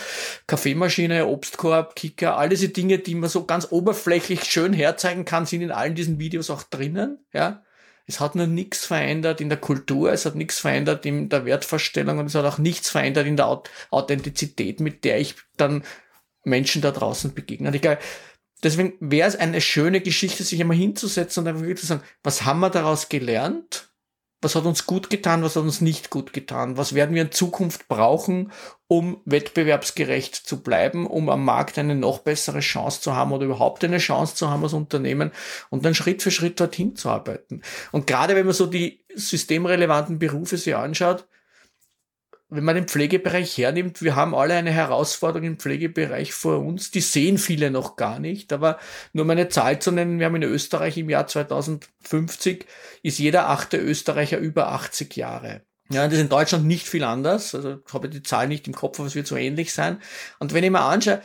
Kaffeemaschine, 0.46 1.26
Obstkorb, 1.26 1.96
Kicker, 1.96 2.38
all 2.38 2.48
diese 2.48 2.70
Dinge, 2.70 2.98
die 2.98 3.14
man 3.14 3.28
so 3.28 3.44
ganz 3.44 3.68
oberflächlich 3.70 4.44
schön 4.44 4.72
herzeigen 4.72 5.26
kann, 5.26 5.44
sind 5.44 5.60
in 5.60 5.70
allen 5.70 5.94
diesen 5.94 6.18
Videos 6.18 6.48
auch 6.48 6.62
drinnen, 6.62 7.18
ja. 7.34 7.62
Es 8.06 8.20
hat 8.20 8.34
nur 8.34 8.46
nichts 8.46 8.84
verändert 8.84 9.40
in 9.40 9.48
der 9.48 9.58
Kultur, 9.58 10.12
es 10.12 10.26
hat 10.26 10.34
nichts 10.34 10.58
verändert 10.58 11.06
in 11.06 11.28
der 11.30 11.46
Wertvorstellung 11.46 12.18
und 12.18 12.26
es 12.26 12.34
hat 12.34 12.44
auch 12.44 12.58
nichts 12.58 12.90
verändert 12.90 13.26
in 13.26 13.36
der 13.36 13.62
Authentizität, 13.90 14.80
mit 14.80 15.04
der 15.04 15.20
ich 15.20 15.36
dann 15.56 15.84
Menschen 16.44 16.82
da 16.82 16.90
draußen 16.90 17.32
begegne. 17.34 17.68
Und 17.68 17.74
ich 17.74 17.82
glaube, 17.82 18.00
Deswegen 18.64 18.94
wäre 18.98 19.28
es 19.28 19.36
eine 19.36 19.60
schöne 19.60 20.00
Geschichte, 20.00 20.42
sich 20.42 20.58
einmal 20.58 20.78
hinzusetzen 20.78 21.42
und 21.42 21.48
einfach 21.48 21.62
wirklich 21.62 21.80
zu 21.80 21.86
sagen, 21.86 22.02
was 22.22 22.46
haben 22.46 22.60
wir 22.60 22.70
daraus 22.70 23.10
gelernt? 23.10 23.90
Was 24.44 24.54
hat 24.54 24.66
uns 24.66 24.84
gut 24.84 25.08
getan? 25.08 25.42
Was 25.42 25.56
hat 25.56 25.62
uns 25.62 25.80
nicht 25.80 26.10
gut 26.10 26.34
getan? 26.34 26.76
Was 26.76 26.94
werden 26.94 27.14
wir 27.14 27.22
in 27.22 27.32
Zukunft 27.32 27.88
brauchen, 27.88 28.52
um 28.86 29.20
wettbewerbsgerecht 29.24 30.34
zu 30.34 30.62
bleiben, 30.62 31.06
um 31.06 31.30
am 31.30 31.44
Markt 31.44 31.78
eine 31.78 31.94
noch 31.94 32.18
bessere 32.18 32.60
Chance 32.60 33.00
zu 33.00 33.16
haben 33.16 33.32
oder 33.32 33.46
überhaupt 33.46 33.82
eine 33.82 33.98
Chance 33.98 34.34
zu 34.34 34.50
haben 34.50 34.62
als 34.62 34.74
Unternehmen 34.74 35.32
und 35.70 35.84
dann 35.84 35.94
Schritt 35.94 36.22
für 36.22 36.30
Schritt 36.30 36.60
dorthin 36.60 36.94
zu 36.94 37.08
arbeiten. 37.08 37.62
Und 37.90 38.06
gerade 38.06 38.36
wenn 38.36 38.44
man 38.44 38.54
so 38.54 38.66
die 38.66 39.00
systemrelevanten 39.14 40.18
Berufe 40.18 40.58
sich 40.58 40.76
anschaut, 40.76 41.26
wenn 42.54 42.64
man 42.64 42.76
den 42.76 42.88
Pflegebereich 42.88 43.58
hernimmt, 43.58 44.02
wir 44.02 44.16
haben 44.16 44.34
alle 44.34 44.54
eine 44.54 44.70
Herausforderung 44.70 45.46
im 45.46 45.58
Pflegebereich 45.58 46.32
vor 46.32 46.60
uns, 46.60 46.90
die 46.90 47.00
sehen 47.00 47.38
viele 47.38 47.70
noch 47.70 47.96
gar 47.96 48.18
nicht, 48.20 48.52
aber 48.52 48.78
nur 49.12 49.24
meine 49.24 49.48
Zahl 49.48 49.80
zu 49.80 49.90
nennen, 49.90 50.18
wir 50.18 50.26
haben 50.26 50.36
in 50.36 50.42
Österreich 50.44 50.96
im 50.96 51.10
Jahr 51.10 51.26
2050 51.26 52.66
ist 53.02 53.18
jeder 53.18 53.48
achte 53.48 53.76
Österreicher 53.76 54.38
über 54.38 54.68
80 54.68 55.16
Jahre. 55.16 55.62
Ja, 55.90 56.04
das 56.04 56.14
ist 56.14 56.20
in 56.20 56.28
Deutschland 56.30 56.64
nicht 56.64 56.88
viel 56.88 57.04
anders, 57.04 57.54
also 57.54 57.78
ich 57.86 57.92
habe 57.92 58.08
die 58.08 58.22
Zahl 58.22 58.48
nicht 58.48 58.66
im 58.66 58.74
Kopf, 58.74 58.98
aber 58.98 59.06
es 59.06 59.14
wird 59.14 59.26
so 59.26 59.36
ähnlich 59.36 59.74
sein. 59.74 60.00
Und 60.38 60.54
wenn 60.54 60.64
ich 60.64 60.70
mir 60.70 60.80
anschaue, 60.80 61.20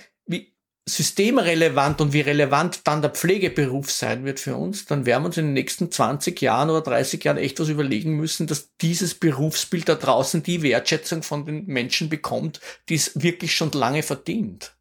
systemrelevant 0.88 2.02
und 2.02 2.13
wie 2.13 2.22
relevant 2.22 2.82
dann 2.86 3.02
der 3.02 3.12
Pflegeberuf 3.12 3.92
sein 3.92 4.26
wird 4.26 4.39
für 4.39 4.56
uns, 4.56 4.86
dann 4.86 5.06
werden 5.06 5.24
wir 5.24 5.28
uns 5.28 5.38
in 5.38 5.46
den 5.46 5.54
nächsten 5.54 5.92
20 5.92 6.42
Jahren 6.42 6.70
oder 6.70 6.82
30 6.82 7.24
Jahren 7.24 7.38
echt 7.38 7.60
was 7.60 7.70
überlegen 7.70 8.15
müssen, 8.15 8.48
dass 8.48 8.76
dieses 8.78 9.15
Berufsbild 9.15 9.88
da 9.88 9.96
draußen 9.96 10.42
die 10.44 10.62
Wertschätzung 10.63 11.22
von 11.24 11.46
den 11.46 11.65
Menschen 11.65 12.10
bekommt, 12.10 12.60
die 12.89 12.96
es 12.96 13.22
wirklich 13.22 13.56
schon 13.56 13.72
lange 13.72 14.04
verdient. 14.04 14.76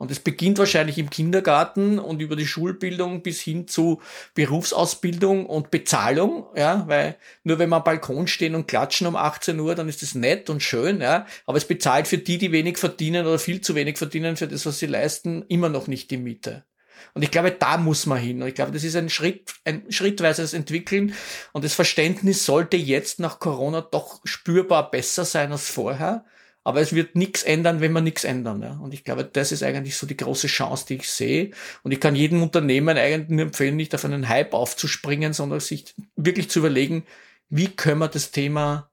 Und 0.00 0.10
es 0.10 0.18
beginnt 0.18 0.56
wahrscheinlich 0.56 0.96
im 0.96 1.10
Kindergarten 1.10 1.98
und 1.98 2.22
über 2.22 2.34
die 2.34 2.46
Schulbildung 2.46 3.22
bis 3.22 3.42
hin 3.42 3.68
zu 3.68 4.00
Berufsausbildung 4.32 5.44
und 5.44 5.70
Bezahlung, 5.70 6.46
ja, 6.56 6.84
weil 6.86 7.16
nur 7.44 7.58
wenn 7.58 7.68
wir 7.68 7.76
am 7.76 7.84
Balkon 7.84 8.26
stehen 8.26 8.54
und 8.54 8.66
klatschen 8.66 9.06
um 9.06 9.14
18 9.14 9.60
Uhr, 9.60 9.74
dann 9.74 9.90
ist 9.90 10.00
das 10.00 10.14
nett 10.14 10.48
und 10.48 10.62
schön, 10.62 11.02
ja, 11.02 11.26
aber 11.44 11.58
es 11.58 11.66
bezahlt 11.66 12.08
für 12.08 12.16
die, 12.16 12.38
die 12.38 12.50
wenig 12.50 12.78
verdienen 12.78 13.26
oder 13.26 13.38
viel 13.38 13.60
zu 13.60 13.74
wenig 13.74 13.98
verdienen 13.98 14.38
für 14.38 14.48
das, 14.48 14.64
was 14.64 14.78
sie 14.78 14.86
leisten, 14.86 15.44
immer 15.48 15.68
noch 15.68 15.86
nicht 15.86 16.10
die 16.10 16.16
Miete. 16.16 16.64
Und 17.12 17.20
ich 17.20 17.30
glaube, 17.30 17.50
da 17.50 17.76
muss 17.76 18.06
man 18.06 18.18
hin. 18.18 18.40
Und 18.40 18.48
ich 18.48 18.54
glaube, 18.54 18.72
das 18.72 18.84
ist 18.84 18.96
ein 18.96 19.10
Schritt, 19.10 19.52
ein 19.64 19.84
schrittweises 19.90 20.54
Entwickeln. 20.54 21.14
Und 21.52 21.64
das 21.64 21.74
Verständnis 21.74 22.46
sollte 22.46 22.78
jetzt 22.78 23.20
nach 23.20 23.38
Corona 23.38 23.82
doch 23.82 24.20
spürbar 24.24 24.90
besser 24.90 25.26
sein 25.26 25.52
als 25.52 25.68
vorher. 25.68 26.24
Aber 26.70 26.80
es 26.80 26.94
wird 26.94 27.16
nichts 27.16 27.42
ändern, 27.42 27.80
wenn 27.80 27.90
wir 27.90 28.00
nichts 28.00 28.22
ändern. 28.22 28.62
Ja? 28.62 28.78
Und 28.78 28.94
ich 28.94 29.02
glaube, 29.02 29.24
das 29.24 29.50
ist 29.50 29.64
eigentlich 29.64 29.96
so 29.96 30.06
die 30.06 30.16
große 30.16 30.46
Chance, 30.46 30.84
die 30.88 30.94
ich 30.94 31.10
sehe. 31.10 31.50
Und 31.82 31.90
ich 31.90 31.98
kann 31.98 32.14
jedem 32.14 32.44
Unternehmen 32.44 32.96
eigentlich 32.96 33.28
nur 33.28 33.46
empfehlen, 33.46 33.74
nicht 33.74 33.92
auf 33.92 34.04
einen 34.04 34.28
Hype 34.28 34.54
aufzuspringen, 34.54 35.32
sondern 35.32 35.58
sich 35.58 35.96
wirklich 36.14 36.48
zu 36.48 36.60
überlegen, 36.60 37.04
wie 37.48 37.66
können 37.66 37.98
wir 37.98 38.06
das 38.06 38.30
Thema 38.30 38.88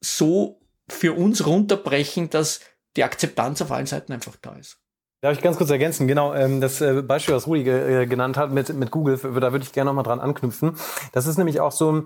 so 0.00 0.60
für 0.88 1.14
uns 1.14 1.44
runterbrechen, 1.44 2.30
dass 2.30 2.60
die 2.96 3.02
Akzeptanz 3.02 3.60
auf 3.62 3.72
allen 3.72 3.86
Seiten 3.86 4.12
einfach 4.12 4.36
da 4.40 4.54
ist. 4.54 4.78
Darf 5.20 5.36
ich 5.36 5.42
ganz 5.42 5.56
kurz 5.56 5.68
ergänzen? 5.70 6.06
Genau, 6.06 6.32
ähm, 6.32 6.60
das 6.60 6.80
äh, 6.80 7.02
Beispiel, 7.02 7.34
was 7.34 7.48
Rudi 7.48 7.68
äh, 7.68 8.06
genannt 8.06 8.36
hat 8.36 8.52
mit, 8.52 8.72
mit 8.72 8.92
Google, 8.92 9.18
da 9.18 9.50
würde 9.50 9.64
ich 9.64 9.72
gerne 9.72 9.90
nochmal 9.90 10.04
dran 10.04 10.20
anknüpfen. 10.20 10.76
Das 11.12 11.26
ist 11.26 11.38
nämlich 11.38 11.58
auch 11.58 11.72
so 11.72 11.90
ein, 11.90 12.04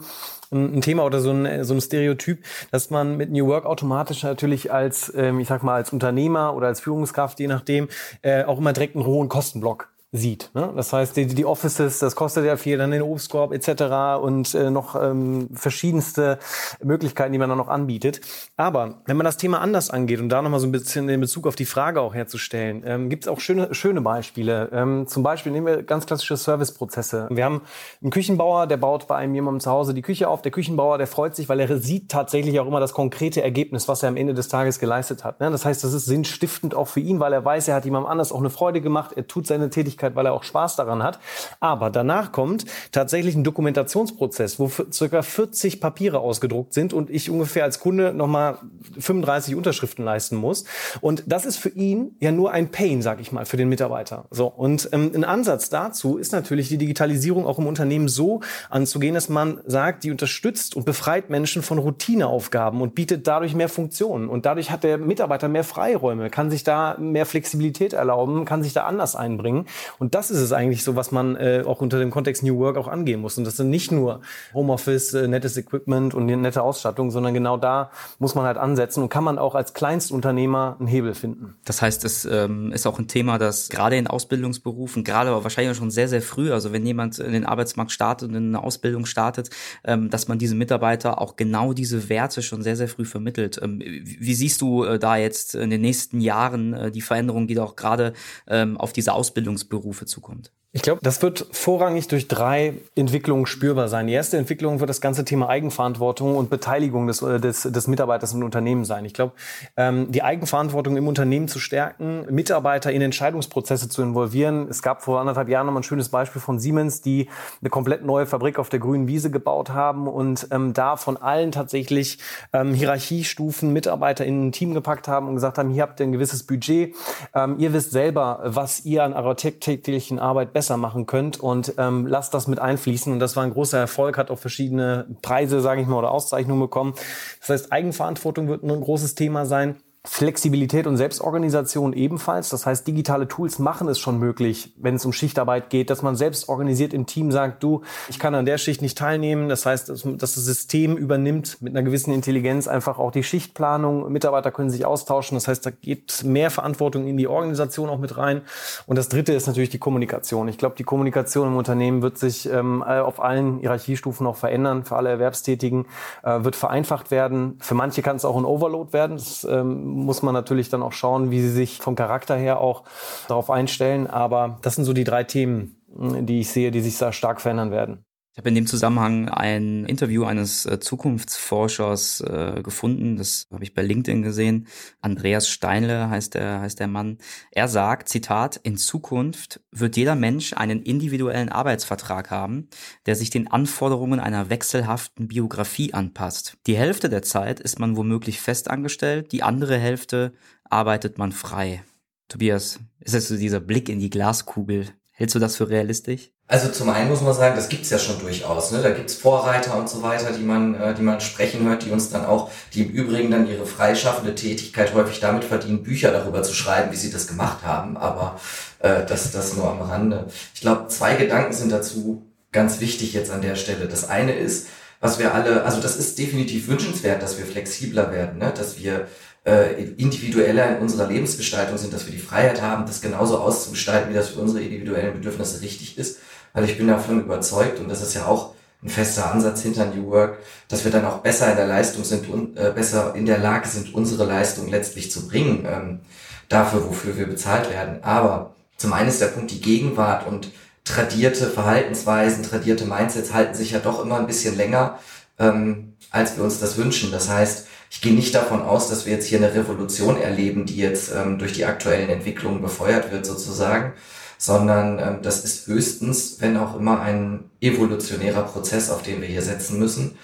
ein 0.51 0.81
Thema 0.81 1.05
oder 1.05 1.21
so 1.21 1.31
ein, 1.31 1.63
so 1.65 1.75
ein 1.75 1.83
Stereotyp, 1.83 2.43
dass 2.71 2.89
man 2.89 3.19
mit 3.19 3.31
New 3.31 3.47
Work 3.49 3.67
automatisch 3.67 4.23
natürlich 4.23 4.73
als, 4.73 5.13
ähm, 5.15 5.41
ich 5.41 5.49
sag 5.49 5.63
mal, 5.63 5.75
als 5.75 5.93
Unternehmer 5.93 6.57
oder 6.57 6.69
als 6.69 6.81
Führungskraft, 6.81 7.39
je 7.39 7.49
nachdem, 7.49 7.89
äh, 8.23 8.45
auch 8.45 8.57
immer 8.57 8.73
direkt 8.73 8.97
einen 8.97 9.05
hohen 9.05 9.29
Kostenblock 9.29 9.92
sieht. 10.15 10.51
Ne? 10.53 10.71
Das 10.77 10.93
heißt, 10.93 11.17
die, 11.17 11.27
die 11.27 11.47
Offices, 11.47 11.99
das 11.99 12.15
kostet 12.15 12.45
ja 12.45 12.59
viel, 12.59 12.77
dann 12.77 12.91
den 12.91 13.01
Obstkorb 13.01 13.55
etc. 13.55 14.21
und 14.23 14.55
äh, 14.55 14.71
noch 14.71 14.95
ähm, 14.95 15.49
verschiedenste 15.55 16.39
Möglichkeiten, 16.83 17.33
die 17.33 17.39
man 17.39 17.49
dann 17.49 17.57
noch 17.57 17.69
anbietet. 17.69 18.21
Aber 18.59 19.01
wenn 19.07 19.17
man 19.17 19.25
das 19.25 19.39
Thema 19.39 19.63
anders 19.63 19.89
angeht 19.89 20.21
und 20.21 20.29
da 20.29 20.43
nochmal 20.43 20.61
so 20.61 20.67
ein 20.67 20.73
bisschen 20.73 21.09
in 21.09 21.19
Bezug 21.19 21.47
auf 21.47 21.57
die 21.57 21.65
Frage 21.65 22.03
auch 22.03 22.15
herzustellen, 22.15 22.83
ähm, 22.85 23.09
gibt 23.09 23.25
es 23.25 23.29
auch 23.29 23.41
schöne, 23.41 23.75
schöne 23.75 24.03
Beispiele. 24.03 24.69
Ähm, 24.71 25.07
zum 25.07 25.23
Beispiel 25.23 25.51
nehmen 25.51 25.67
wir 25.67 25.83
ganz 25.83 26.05
klassische 26.05 26.37
Serviceprozesse. 26.37 27.29
Wir 27.31 27.47
haben 27.47 27.63
einen 28.03 28.11
Küchenbauer, 28.11 28.67
der 28.67 28.77
baut 28.77 29.09
bei 29.09 29.17
einem 29.17 29.35
jemandem 29.35 29.61
zu 29.61 29.71
Hause 29.71 29.95
die 29.95 30.03
Küche 30.03 30.29
auf. 30.29 30.43
Der 30.43 30.53
Küchenbauer, 30.53 30.99
der 30.99 31.07
freut 31.07 31.35
sich, 31.37 31.49
weil 31.49 31.59
er 31.59 31.79
sieht 31.79 32.11
tatsächlich 32.11 32.61
auch 32.61 32.67
immer 32.67 32.81
das 32.81 32.93
konkrete 32.93 33.43
Ergebnis, 33.43 33.89
was 33.89 34.03
er 34.03 34.11
am 34.11 34.19
Ende 34.19 34.35
des 34.35 34.49
Tages 34.49 34.79
geleistet 34.79 35.25
hat. 35.25 35.41
Ne? 35.41 35.51
Das 35.51 35.65
heißt, 35.65 35.83
das 35.83 35.95
ist 35.95 36.05
sinnstiftend 36.05 36.75
auch 36.75 36.89
für 36.89 37.01
ihn, 37.01 37.19
weil 37.19 37.33
er 37.33 37.43
weiß, 37.43 37.69
er 37.69 37.77
hat 37.77 37.87
jemandem 37.87 38.11
anders 38.11 38.31
auch 38.31 38.41
eine 38.41 38.51
Freude 38.51 38.83
gemacht, 38.83 39.13
er 39.17 39.27
tut 39.27 39.47
seine 39.47 39.71
Tätigkeit 39.71 40.02
Tätigkeit, 40.03 40.17
weil 40.17 40.27
er 40.27 40.33
auch 40.33 40.43
Spaß 40.43 40.77
daran 40.77 41.03
hat. 41.03 41.19
Aber 41.61 41.91
danach 41.91 42.33
kommt 42.33 42.65
tatsächlich 42.91 43.35
ein 43.35 43.45
Dokumentationsprozess, 43.45 44.59
wo 44.59 44.71
circa 44.93 45.23
40 45.23 45.81
Papiere 45.81 46.19
ausgedruckt 46.21 46.75
sind 46.75 46.93
und 46.93 47.11
ich 47.11 47.31
ungefähr 47.31 47.65
als 47.65 47.79
Kunde 47.79 48.13
nochmal 48.13 48.59
35 48.99 49.55
Unterschriften 49.55 50.05
leisten 50.05 50.37
muss. 50.37 50.65
Und 51.01 51.25
das 51.27 51.47
ist 51.47 51.57
für 51.57 51.71
ihn 51.71 52.17
ja 52.21 52.33
nur 52.33 52.53
ein 52.53 52.71
Pain, 52.71 53.03
sag 53.03 53.21
ich 53.21 53.33
mal, 53.33 53.47
für 53.47 53.57
den 53.57 53.69
Mitarbeiter. 53.69 54.25
So. 54.31 54.47
Und 54.47 54.89
ähm, 54.93 55.13
ein 55.15 55.25
Ansatz 55.25 55.71
dazu 55.71 56.19
ist 56.19 56.33
natürlich 56.33 56.69
die 56.69 56.79
Digitalisierung 56.79 57.47
auch 57.47 57.59
im 57.59 57.67
Unternehmen 57.67 58.09
so 58.09 58.41
anzugehen, 58.71 59.15
dass 59.15 59.29
man 59.29 59.61
sagt, 59.67 60.05
die 60.05 60.11
unterstützt 60.11 60.77
und 60.77 60.85
befreit 60.85 61.31
Menschen 61.31 61.63
von 61.63 61.79
Routineaufgaben 61.79 62.81
und 62.81 62.95
bietet 62.95 63.27
dadurch 63.27 63.55
mehr 63.55 63.69
Funktionen. 63.69 64.29
Und 64.29 64.47
dadurch 64.47 64.71
hat 64.71 64.83
der 64.83 64.99
Mitarbeiter 64.99 65.49
mehr 65.49 65.65
Freiräume, 65.65 66.31
kann 66.31 66.51
sich 66.51 66.65
da 66.65 66.97
mehr 66.99 67.27
Flexibilität 67.27 67.93
erlauben, 67.93 68.45
kann 68.45 68.63
sich 68.63 68.73
da 68.73 68.85
anders 68.85 69.17
einbringen. 69.17 69.67
Und 69.99 70.15
das 70.15 70.31
ist 70.31 70.39
es 70.39 70.53
eigentlich 70.53 70.85
so, 70.85 70.97
was 70.97 71.13
man 71.13 71.37
äh, 71.37 71.63
auch 71.67 71.81
unter 71.81 71.99
dem 71.99 72.11
Kontext 72.11 72.43
New 72.43 72.59
Work 72.59 72.77
auch 72.77 72.89
angehen 72.89 73.21
muss. 73.21 73.39
Und 73.39 73.45
das 73.45 73.57
sind 73.57 73.71
nicht 73.71 73.93
nur 73.93 74.21
Homeoffice, 74.55 75.15
äh, 75.15 75.29
nettes 75.29 75.57
Equipment 75.57 76.15
und 76.15 76.27
nette 76.27 76.63
Ausstattung, 76.63 77.11
sondern 77.11 77.35
genau 77.35 77.57
da 77.57 77.91
muss 78.19 78.35
man 78.35 78.45
halt 78.45 78.57
ansetzen 78.57 79.03
und 79.03 79.09
kann 79.09 79.25
man 79.25 79.39
auch 79.39 79.55
als 79.55 79.75
Kleinstunternehmer 79.75 80.77
einen 80.79 80.89
Hebel 80.89 81.15
finden. 81.15 81.55
Das 81.65 81.83
heißt, 81.83 82.05
es 82.05 82.25
ähm, 82.25 82.73
ist 82.73 82.87
auch 82.87 82.99
ein 82.99 83.09
Thema, 83.09 83.39
das 83.39 83.69
gerade 83.69 83.97
in 83.97 84.07
Ausbildungsberufen, 84.07 85.05
gerade 85.05 85.31
aber 85.31 85.45
wahrscheinlich 85.45 85.77
schon 85.77 85.91
sehr, 85.91 86.09
sehr 86.09 86.23
früh, 86.23 86.53
also 86.53 86.73
wenn 86.73 86.85
jemand 86.85 87.19
in 87.19 87.33
den 87.33 87.47
Arbeitsmarkt 87.47 87.93
startet 87.93 88.29
und 88.29 88.35
in 88.35 88.49
eine 88.49 88.63
Ausbildung 88.63 89.07
startet, 89.07 89.51
ähm, 89.85 90.11
dass 90.11 90.29
man 90.29 90.39
diese 90.39 90.55
Mitarbeiter 90.55 91.21
auch 91.21 91.37
genau 91.37 91.73
diese 91.73 92.09
Werte 92.09 92.43
schon 92.43 92.63
sehr, 92.63 92.77
sehr 92.77 92.89
früh 92.89 93.05
vermittelt. 93.05 93.61
Ähm, 93.63 93.81
wie 93.81 94.35
siehst 94.35 94.61
du 94.61 94.85
äh, 94.85 94.99
da 94.99 95.17
jetzt 95.17 95.55
in 95.55 95.71
den 95.71 95.81
nächsten 95.81 96.21
Jahren 96.21 96.73
äh, 96.73 96.91
die 96.91 97.01
Veränderung, 97.01 97.47
die 97.47 97.59
auch 97.59 97.77
gerade 97.77 98.13
ähm, 98.49 98.77
auf 98.77 98.93
diese 98.93 99.13
Ausbildungsberufe 99.13 99.82
Berufe 99.83 100.07
zukommt. 100.07 100.53
Ich 100.75 100.81
glaube, 100.81 101.01
das 101.03 101.21
wird 101.21 101.47
vorrangig 101.53 102.09
durch 102.09 102.29
drei 102.29 102.73
Entwicklungen 102.97 103.45
spürbar 103.45 103.89
sein. 103.89 104.07
Die 104.07 104.15
erste 104.15 104.39
Entwicklung 104.39 104.81
wird 104.81 104.89
das 104.89 105.03
ganze 105.03 105.23
Thema 105.23 105.51
Eigenverantwortung 105.51 106.35
und 106.35 106.49
Beteiligung 106.49 107.07
des, 107.07 107.21
äh, 107.21 107.39
des, 107.39 107.65
des 107.65 107.89
Mitarbeiters 107.89 108.33
im 108.33 108.43
Unternehmen 108.43 108.87
sein. 108.87 109.05
Ich 109.05 109.13
glaube, 109.13 109.33
ähm, 109.77 110.11
die 110.11 110.23
Eigenverantwortung 110.23 110.97
im 110.97 111.09
Unternehmen 111.09 111.47
zu 111.47 111.59
stärken, 111.59 112.25
Mitarbeiter 112.31 112.91
in 112.91 113.03
Entscheidungsprozesse 113.03 113.91
zu 113.91 114.01
involvieren. 114.01 114.67
Es 114.71 114.81
gab 114.81 115.03
vor 115.03 115.21
anderthalb 115.21 115.51
Jahren 115.51 115.67
noch 115.67 115.75
mal 115.75 115.81
ein 115.81 115.83
schönes 115.83 116.09
Beispiel 116.09 116.41
von 116.41 116.59
Siemens, 116.59 117.03
die 117.03 117.29
eine 117.61 117.69
komplett 117.69 118.07
neue 118.07 118.25
Fabrik 118.25 118.59
auf 118.59 118.71
der 118.71 118.79
grünen 118.79 119.07
Wiese 119.07 119.31
gebaut 119.31 119.75
haben 119.75 120.09
und 120.09 120.49
ähm, 120.53 120.73
da 120.73 120.97
von 120.97 121.19
allen 121.19 121.53
tatsächlich 121.53 122.19
ähm, 122.55 122.73
Hierarchiestufen 122.73 123.75
Mitarbeiter 123.75 124.25
in 124.25 124.49
ein 124.49 124.53
Team 124.53 124.73
gepackt 124.73 125.07
haben 125.07 125.29
und 125.29 125.35
gesagt 125.35 125.59
haben, 125.59 125.69
hier 125.69 125.83
habt 125.83 126.01
ihr 126.01 126.07
ein 126.07 126.13
gewisses 126.13 126.47
Budget. 126.47 126.95
Ähm, 127.35 127.57
ihr 127.59 127.75
wisst 127.75 127.91
selber, 127.91 128.41
was 128.45 128.87
ihr 128.87 129.05
an 129.05 129.13
eurer 129.13 129.37
täglichen 129.37 130.19
Arbeit 130.19 130.55
machen 130.71 131.07
könnt 131.07 131.41
und 131.41 131.75
ähm, 131.79 132.07
lasst 132.07 132.35
das 132.35 132.47
mit 132.47 132.59
einfließen. 132.59 133.13
Und 133.13 133.19
das 133.19 133.37
war 133.37 133.45
ein 133.45 133.53
großer 133.53 133.79
Erfolg, 133.79 134.19
hat 134.19 134.31
auch 134.31 134.39
verschiedene 134.39 135.07
Preise, 135.23 135.61
sage 135.61 135.81
ich 135.81 135.87
mal, 135.87 135.99
oder 135.99 136.11
Auszeichnungen 136.11 136.61
bekommen. 136.61 136.95
Das 137.41 137.51
heißt, 137.51 137.73
Eigenverantwortung 137.73 138.49
wird 138.49 138.63
ein 138.63 138.81
großes 138.81 139.15
Thema 139.15 139.47
sein. 139.47 139.77
Flexibilität 140.05 140.89
und 140.89 140.97
Selbstorganisation 140.97 141.93
ebenfalls. 141.93 142.49
Das 142.49 142.67
heißt, 142.67 142.89
digitale 142.89 143.29
Tools 143.29 143.61
machen 143.61 143.87
es 143.87 144.01
schon 144.01 144.19
möglich, 144.19 144.73
wenn 144.77 144.97
es 144.97 145.05
um 145.05 145.13
Schichtarbeit 145.13 145.71
geht, 145.71 145.91
dass 145.91 146.03
man 146.03 146.17
selbst 146.17 146.49
organisiert 146.49 146.93
im 146.93 147.07
Team 147.07 147.31
sagt, 147.31 147.63
du, 147.63 147.83
ich 148.09 148.19
kann 148.19 148.35
an 148.35 148.45
der 148.45 148.59
Schicht 148.59 148.83
nicht 148.83 148.99
teilnehmen. 148.99 149.49
Das 149.49 149.65
heißt, 149.65 149.89
dass 149.89 150.03
das 150.03 150.35
System 150.35 150.97
übernimmt 150.97 151.63
mit 151.63 151.73
einer 151.73 151.85
gewissen 151.85 152.13
Intelligenz 152.13 152.67
einfach 152.67 152.99
auch 152.99 153.13
die 153.13 153.23
Schichtplanung. 153.23 154.11
Mitarbeiter 154.11 154.51
können 154.51 154.71
sich 154.71 154.85
austauschen. 154.85 155.37
Das 155.37 155.47
heißt, 155.47 155.65
da 155.65 155.71
geht 155.71 156.25
mehr 156.25 156.51
Verantwortung 156.51 157.07
in 157.07 157.17
die 157.17 157.29
Organisation 157.29 157.89
auch 157.89 158.01
mit 158.01 158.17
rein. 158.17 158.43
Und 158.87 158.97
das 158.97 159.09
Dritte 159.09 159.33
ist 159.33 159.47
natürlich 159.47 159.71
die 159.71 159.79
Kommunikation. 159.79 160.49
Ich 160.49 160.59
glaube, 160.59 160.75
die 160.77 160.85
Kommunikation 160.85 161.47
im 161.47 161.57
Unternehmen 161.57 162.03
wird 162.03 162.19
sich 162.19 162.51
ähm, 162.51 162.83
auf 162.83 163.23
allen 163.23 163.61
Hierarchiestufen 163.61 164.27
auch 164.27 164.37
verändern. 164.37 164.85
Für 164.85 164.97
alle 164.97 165.11
Erwerbstätigen 165.11 165.87
äh, 166.25 166.43
wird 166.43 166.57
vereinfacht 166.57 167.13
werden. 167.13 167.57
Für 167.61 167.77
manche 167.77 168.03
kann 168.03 168.17
es 168.17 168.25
auch 168.25 168.37
ein 168.37 168.45
Overload 168.45 168.93
werden. 168.93 169.17
Das, 169.17 169.45
ähm, 169.45 169.92
muss 169.93 170.23
man 170.23 170.35
natürlich 170.35 170.69
dann 170.69 170.83
auch 170.83 170.93
schauen, 170.93 171.31
wie 171.31 171.41
sie 171.41 171.51
sich 171.51 171.79
vom 171.79 171.95
Charakter 171.95 172.37
her 172.37 172.61
auch 172.61 172.85
darauf 173.29 173.51
einstellen. 173.51 174.07
Aber 174.07 174.59
das 174.63 174.75
sind 174.77 174.85
so 174.85 174.93
die 174.93 175.05
drei 175.05 175.25
Themen, 175.25 175.77
die 175.89 176.41
ich 176.41 176.51
sehe, 176.51 176.71
die 176.71 176.81
sich 176.81 176.99
da 176.99 177.13
stark 177.13 177.41
verändern 177.41 177.71
werden. 177.71 178.05
Ich 178.33 178.39
habe 178.39 178.49
in 178.49 178.55
dem 178.55 178.67
Zusammenhang 178.67 179.29
ein 179.29 179.85
Interview 179.85 180.25
eines 180.25 180.65
äh, 180.65 180.81
Zukunftsforschers 180.81 182.23
äh, 182.23 182.63
gefunden, 182.63 183.19
das 183.19 183.47
habe 183.53 183.63
ich 183.63 183.75
bei 183.75 183.83
LinkedIn 183.83 184.23
gesehen. 184.23 184.69
Andreas 185.03 185.51
Steinle 185.51 186.09
heißt 186.09 186.33
der, 186.33 186.61
heißt 186.61 186.81
der 186.81 186.87
Mann. 186.87 187.19
Er 187.51 187.69
sagt, 187.69 188.09
Zitat, 188.09 188.57
in 188.57 188.79
Zukunft 188.79 189.61
wird 189.71 189.99
jeder 189.99 190.15
Mensch 190.15 190.55
einen 190.55 190.81
individuellen 190.81 191.51
Arbeitsvertrag 191.51 192.31
haben, 192.31 192.69
der 193.05 193.17
sich 193.17 193.29
den 193.29 193.49
Anforderungen 193.49 194.19
einer 194.19 194.49
wechselhaften 194.49 195.29
Biografie 195.29 195.93
anpasst. 195.93 196.57
Die 196.67 196.79
Hälfte 196.79 197.11
der 197.11 197.21
Zeit 197.21 197.61
ist 197.61 197.81
man 197.81 197.99
womöglich 197.99 198.41
festangestellt, 198.41 199.33
die 199.33 199.43
andere 199.43 199.77
Hälfte 199.77 200.33
arbeitet 200.65 201.19
man 201.19 201.33
frei. 201.33 201.85
Tobias, 202.29 202.81
ist 202.99 203.15
das 203.15 203.29
so 203.29 203.37
dieser 203.37 203.61
Blick 203.61 203.91
in 203.91 204.01
die 204.01 204.09
Glaskugel? 204.09 204.87
Hältst 205.11 205.35
du 205.35 205.39
das 205.39 205.59
für 205.59 205.69
realistisch? 205.69 206.32
Also 206.49 206.69
zum 206.69 206.91
einen 206.91 207.09
muss 207.09 207.23
man 207.23 207.33
sagen, 207.33 207.57
das 207.57 207.69
gibt's 207.69 207.89
ja 207.89 207.99
schon 207.99 208.19
durchaus. 208.19 208.73
Ne? 208.73 208.83
Da 208.83 208.91
gibt's 208.91 209.15
Vorreiter 209.15 209.77
und 209.79 209.89
so 209.89 210.03
weiter, 210.03 210.33
die 210.33 210.43
man, 210.43 210.75
äh, 210.75 210.95
die 210.95 211.03
man 211.03 211.21
sprechen 211.21 211.67
hört, 211.67 211.85
die 211.85 211.91
uns 211.91 212.11
dann 212.11 212.27
auch, 212.27 212.51
die 212.75 212.83
im 212.83 212.91
Übrigen 212.91 213.31
dann 213.31 213.49
ihre 213.49 213.65
freischaffende 213.65 214.35
Tätigkeit 214.35 214.93
häufig 214.93 215.21
damit 215.21 215.45
verdienen, 215.45 215.83
Bücher 215.83 216.11
darüber 216.11 216.43
zu 216.43 216.53
schreiben, 216.53 216.93
wie 216.93 216.97
sie 216.97 217.11
das 217.11 217.27
gemacht 217.27 217.65
haben. 217.65 217.97
Aber 217.97 218.39
äh, 218.81 219.07
das, 219.07 219.31
das 219.31 219.57
nur 219.57 219.71
am 219.71 219.81
Rande. 219.81 220.27
Ich 220.55 220.61
glaube, 220.61 220.89
zwei 220.89 221.15
Gedanken 221.15 221.55
sind 221.55 221.73
dazu 221.73 222.27
ganz 222.53 222.81
wichtig 222.81 223.15
jetzt 223.15 223.31
an 223.31 223.41
der 223.41 223.57
Stelle. 223.57 223.89
Das 223.89 224.09
eine 224.09 224.35
ist, 224.35 224.67
was 225.01 225.19
wir 225.19 225.35
alle, 225.35 225.65
also 225.65 225.81
das 225.81 225.97
ist 225.97 226.19
definitiv 226.19 226.69
wünschenswert, 226.69 227.23
dass 227.23 227.39
wir 227.39 227.47
flexibler 227.47 228.13
werden, 228.13 228.39
ne? 228.39 228.53
dass 228.55 228.79
wir 228.79 229.09
äh, 229.45 229.83
individueller 229.97 230.77
in 230.77 230.83
unserer 230.83 231.09
Lebensgestaltung 231.09 231.77
sind, 231.77 231.93
dass 231.93 232.07
wir 232.07 232.13
die 232.13 232.21
Freiheit 232.21 232.63
haben, 232.63 232.87
das 232.87 233.01
genauso 233.01 233.39
auszugestalten, 233.39 234.11
wie 234.11 234.15
das 234.15 234.29
für 234.29 234.41
unsere 234.41 234.63
individuellen 234.63 235.15
Bedürfnisse 235.15 235.61
richtig 235.61 235.99
ist. 235.99 236.21
Weil 236.53 236.65
ich 236.65 236.77
bin 236.77 236.89
davon 236.89 237.21
überzeugt, 237.21 237.81
und 237.81 237.89
das 237.89 238.03
ist 238.03 238.15
ja 238.15 238.27
auch 238.27 238.55
ein 238.83 238.89
fester 238.89 239.31
Ansatz 239.31 239.63
hinter 239.63 239.87
New 239.87 240.11
Work, 240.11 240.39
dass 240.69 240.85
wir 240.85 240.91
dann 240.91 241.05
auch 241.05 241.19
besser 241.19 241.51
in 241.51 241.57
der 241.57 241.67
Leistung 241.67 242.05
sind 242.05 242.29
und 242.29 242.57
äh, 242.57 242.73
besser 242.75 243.15
in 243.15 243.27
der 243.27 243.39
Lage 243.39 243.69
sind, 243.69 243.95
unsere 243.95 244.25
Leistung 244.25 244.69
letztlich 244.69 245.11
zu 245.11 245.29
bringen, 245.29 245.67
ähm, 245.71 246.01
dafür, 246.49 246.87
wofür 246.89 247.17
wir 247.17 247.27
bezahlt 247.27 247.71
werden. 247.71 248.03
Aber 248.03 248.55
zum 248.77 248.93
einen 248.93 249.09
ist 249.09 249.21
der 249.21 249.29
Punkt 249.29 249.51
die 249.53 249.61
Gegenwart 249.61 250.27
und 250.27 250.51
tradierte 250.85 251.47
Verhaltensweisen, 251.47 252.43
tradierte 252.43 252.85
Mindsets 252.85 253.33
halten 253.33 253.55
sich 253.55 253.71
ja 253.71 253.79
doch 253.79 254.05
immer 254.05 254.19
ein 254.19 254.27
bisschen 254.27 254.57
länger, 254.57 254.99
ähm, 255.39 255.95
als 256.11 256.37
wir 256.37 256.45
uns 256.45 256.59
das 256.59 256.77
wünschen. 256.77 257.13
Das 257.13 257.29
heißt, 257.29 257.69
ich 257.91 258.01
gehe 258.01 258.15
nicht 258.15 258.35
davon 258.35 258.63
aus, 258.63 258.89
dass 258.89 259.07
wir 259.07 259.13
jetzt 259.13 259.27
hier 259.27 259.39
eine 259.39 259.55
Revolution 259.55 260.21
erleben, 260.21 260.67
die 260.67 260.77
jetzt 260.77 261.13
ähm, 261.15 261.39
durch 261.39 261.53
die 261.53 261.67
aktuellen 261.67 262.09
Entwicklungen 262.09 262.61
befeuert 262.61 263.13
wird 263.13 263.25
sozusagen, 263.25 263.93
sondern 264.43 264.99
ähm, 264.99 265.19
das 265.23 265.45
ist 265.45 265.69
höchstens, 265.69 266.39
wenn 266.41 266.57
auch 266.57 266.75
immer, 266.75 267.01
ein 267.01 267.45
evolutionärer 267.61 268.43
Prozess, 268.43 268.91
auf 268.91 269.03
den 269.03 269.21
wir 269.21 269.29
hier 269.29 269.41
setzen 269.41 269.79
müssen. 269.79 270.19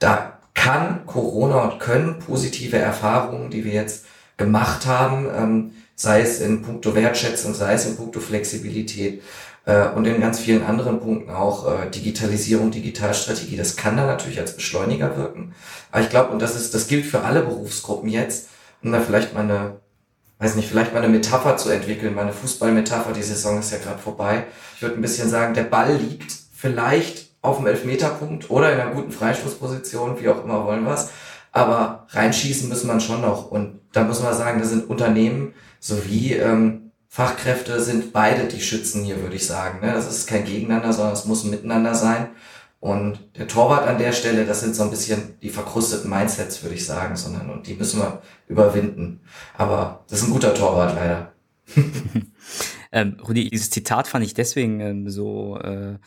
Da 0.00 0.40
kann 0.54 1.06
Corona 1.06 1.62
und 1.62 1.78
können 1.78 2.18
positive 2.18 2.78
Erfahrungen, 2.78 3.48
die 3.50 3.64
wir 3.64 3.72
jetzt 3.72 4.06
gemacht 4.36 4.86
haben, 4.86 5.28
ähm, 5.32 5.70
sei 5.94 6.20
es 6.22 6.40
in 6.40 6.62
puncto 6.62 6.96
Wertschätzung, 6.96 7.54
sei 7.54 7.74
es 7.74 7.86
in 7.86 7.96
puncto 7.96 8.18
Flexibilität 8.18 9.22
äh, 9.66 9.86
und 9.90 10.04
in 10.04 10.20
ganz 10.20 10.40
vielen 10.40 10.64
anderen 10.64 10.98
Punkten 10.98 11.30
auch 11.30 11.68
äh, 11.68 11.88
Digitalisierung, 11.90 12.72
Digitalstrategie, 12.72 13.56
das 13.56 13.76
kann 13.76 13.96
da 13.96 14.04
natürlich 14.04 14.40
als 14.40 14.56
Beschleuniger 14.56 15.16
wirken. 15.16 15.54
Aber 15.92 16.02
ich 16.02 16.10
glaube, 16.10 16.32
und 16.32 16.42
das 16.42 16.56
ist, 16.56 16.74
das 16.74 16.88
gilt 16.88 17.06
für 17.06 17.20
alle 17.20 17.42
Berufsgruppen 17.42 18.08
jetzt, 18.08 18.48
um 18.82 18.90
da 18.90 19.00
vielleicht 19.00 19.32
mal 19.32 19.44
eine 19.44 19.76
weiß 20.40 20.56
nicht, 20.56 20.68
vielleicht 20.68 20.92
mal 20.92 21.02
eine 21.02 21.12
Metapher 21.12 21.56
zu 21.56 21.68
entwickeln, 21.68 22.14
meine 22.14 22.32
Fußballmetapher, 22.32 23.12
die 23.12 23.22
Saison 23.22 23.60
ist 23.60 23.72
ja 23.72 23.78
gerade 23.78 23.98
vorbei. 23.98 24.44
Ich 24.74 24.82
würde 24.82 24.96
ein 24.96 25.02
bisschen 25.02 25.28
sagen, 25.28 25.54
der 25.54 25.64
Ball 25.64 25.94
liegt 25.94 26.34
vielleicht 26.54 27.28
auf 27.42 27.58
dem 27.58 27.66
Elfmeterpunkt 27.66 28.50
oder 28.50 28.72
in 28.72 28.80
einer 28.80 28.92
guten 28.92 29.12
Freistoßposition, 29.12 30.20
wie 30.20 30.28
auch 30.28 30.42
immer 30.42 30.64
wollen 30.64 30.84
wir 30.84 30.94
es. 30.94 31.10
Aber 31.52 32.06
reinschießen 32.10 32.68
müssen 32.68 32.86
man 32.86 33.00
schon 33.00 33.20
noch. 33.20 33.50
Und 33.50 33.80
da 33.92 34.04
muss 34.04 34.22
man 34.22 34.34
sagen, 34.34 34.60
da 34.60 34.66
sind 34.66 34.88
Unternehmen 34.88 35.54
sowie 35.78 36.34
ähm, 36.34 36.92
Fachkräfte 37.08 37.80
sind 37.82 38.12
beide 38.12 38.44
die 38.44 38.60
Schützen 38.60 39.02
hier, 39.04 39.20
würde 39.20 39.36
ich 39.36 39.46
sagen. 39.46 39.84
Ne? 39.84 39.92
Das 39.92 40.08
ist 40.08 40.28
kein 40.28 40.44
Gegeneinander, 40.44 40.92
sondern 40.92 41.14
es 41.14 41.24
muss 41.24 41.44
ein 41.44 41.50
Miteinander 41.50 41.94
sein. 41.94 42.28
Und 42.80 43.18
der 43.36 43.46
Torwart 43.46 43.86
an 43.86 43.98
der 43.98 44.12
Stelle, 44.12 44.46
das 44.46 44.62
sind 44.62 44.74
so 44.74 44.82
ein 44.82 44.90
bisschen 44.90 45.38
die 45.42 45.50
verkrusteten 45.50 46.08
Mindsets, 46.08 46.62
würde 46.62 46.74
ich 46.74 46.86
sagen, 46.86 47.14
sondern 47.14 47.50
und 47.50 47.66
die 47.66 47.74
müssen 47.74 48.00
wir 48.00 48.22
überwinden. 48.48 49.20
Aber 49.56 50.04
das 50.08 50.20
ist 50.20 50.28
ein 50.28 50.32
guter 50.32 50.54
Torwart 50.54 50.94
leider. 50.94 51.32
ähm, 52.92 53.18
Rudi, 53.26 53.50
dieses 53.50 53.68
Zitat 53.68 54.08
fand 54.08 54.24
ich 54.24 54.32
deswegen 54.32 54.80
ähm, 54.80 55.10
so 55.10 55.58
äh, 55.58 55.98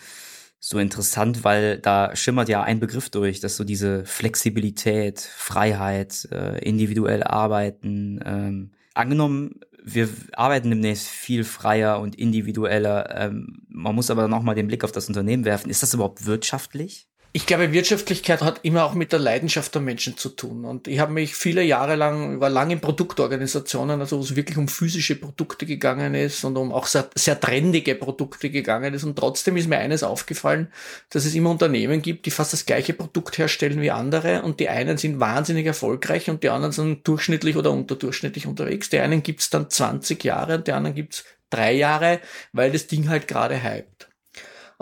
so 0.66 0.80
interessant, 0.80 1.44
weil 1.44 1.78
da 1.78 2.16
schimmert 2.16 2.48
ja 2.48 2.64
ein 2.64 2.80
Begriff 2.80 3.10
durch, 3.10 3.42
dass 3.42 3.58
so 3.58 3.66
diese 3.66 4.06
Flexibilität, 4.06 5.20
Freiheit, 5.20 6.30
äh, 6.32 6.58
individuell 6.60 7.22
arbeiten. 7.22 8.22
Ähm, 8.26 8.72
angenommen, 8.94 9.60
wir 9.86 10.10
arbeiten 10.34 10.69
demnächst 10.69 11.08
viel 11.08 11.43
freier 11.43 12.00
und 12.00 12.15
individueller. 12.15 13.13
Ähm, 13.15 13.63
man 13.67 13.93
muss 13.96 14.10
aber 14.10 14.28
noch 14.28 14.41
mal 14.41 14.56
den 14.56 14.67
Blick 14.67 14.84
auf 14.84 14.93
das 14.93 15.08
Unternehmen 15.10 15.46
werfen. 15.46 15.69
Ist 15.69 15.84
das 15.84 15.93
überhaupt 15.93 16.26
wirtschaftlich? 16.26 17.10
Ich 17.36 17.48
glaube, 17.48 17.72
Wirtschaftlichkeit 17.72 18.43
hat 18.43 18.60
immer 18.62 18.86
auch 18.86 18.93
mit 18.93 19.12
der 19.12 19.17
Leidenschaft 19.17 19.74
der 19.74 19.82
Menschen 19.82 20.17
zu 20.17 20.30
tun. 20.30 20.65
Und 20.65 20.88
ich 20.88 21.00
habe 21.00 21.12
mich 21.12 21.34
viele 21.34 21.63
Jahre 21.63 21.96
lang, 21.96 22.39
war 22.39 22.52
lange 22.52 22.74
in 22.74 22.80
Produktorganisationen, 22.80 24.00
also 24.00 24.19
wo 24.19 24.22
es 24.22 24.36
wirklich 24.36 24.56
um 24.56 24.67
physische 24.67 25.15
Produkte 25.15 25.65
gegangen 25.65 26.13
ist 26.13 26.43
und 26.46 26.58
um 26.58 26.72
auch 26.72 26.86
sehr, 26.86 27.10
sehr 27.15 27.39
trendige 27.39 27.96
Produkte 27.96 28.52
gegangen 28.52 28.93
ist. 28.93 29.04
Und 29.04 29.17
trotzdem 29.17 29.58
ist 29.58 29.67
mir 29.67 29.80
eines 29.80 30.04
aufgefallen, 30.04 30.72
dass 31.10 31.26
es 31.26 31.34
immer 31.34 31.50
Unternehmen 31.50 32.04
gibt, 32.04 32.28
die 32.28 32.32
fast 32.32 32.54
das 32.54 32.67
gleiche 32.67 32.93
Produkt 32.93 33.39
herstellen 33.39 33.82
wie 33.82 33.89
andere. 33.89 34.43
Und 34.43 34.60
die 34.60 34.69
einen 34.69 35.00
sind 35.00 35.19
wahnsinnig 35.19 35.65
erfolgreich 35.65 36.30
und 36.30 36.43
die 36.43 36.50
anderen 36.50 36.72
sind 36.72 37.08
durchschnittlich 37.08 37.58
oder 37.58 37.72
unterdurchschnittlich 37.72 38.46
unterwegs. 38.46 38.91
Die 38.91 39.00
einen 39.00 39.24
gibt's 39.24 39.50
dann 39.50 39.72
20 39.72 40.24
Jahre 40.24 40.58
und 40.58 40.67
die 40.67 40.74
anderen 40.74 40.96
gibt's 40.96 41.24
drei 41.50 41.74
Jahre, 41.74 42.19
weil 42.52 42.72
das 42.72 42.86
Ding 42.86 43.10
halt 43.10 43.28
gerade 43.28 43.63
hypt. 43.63 44.12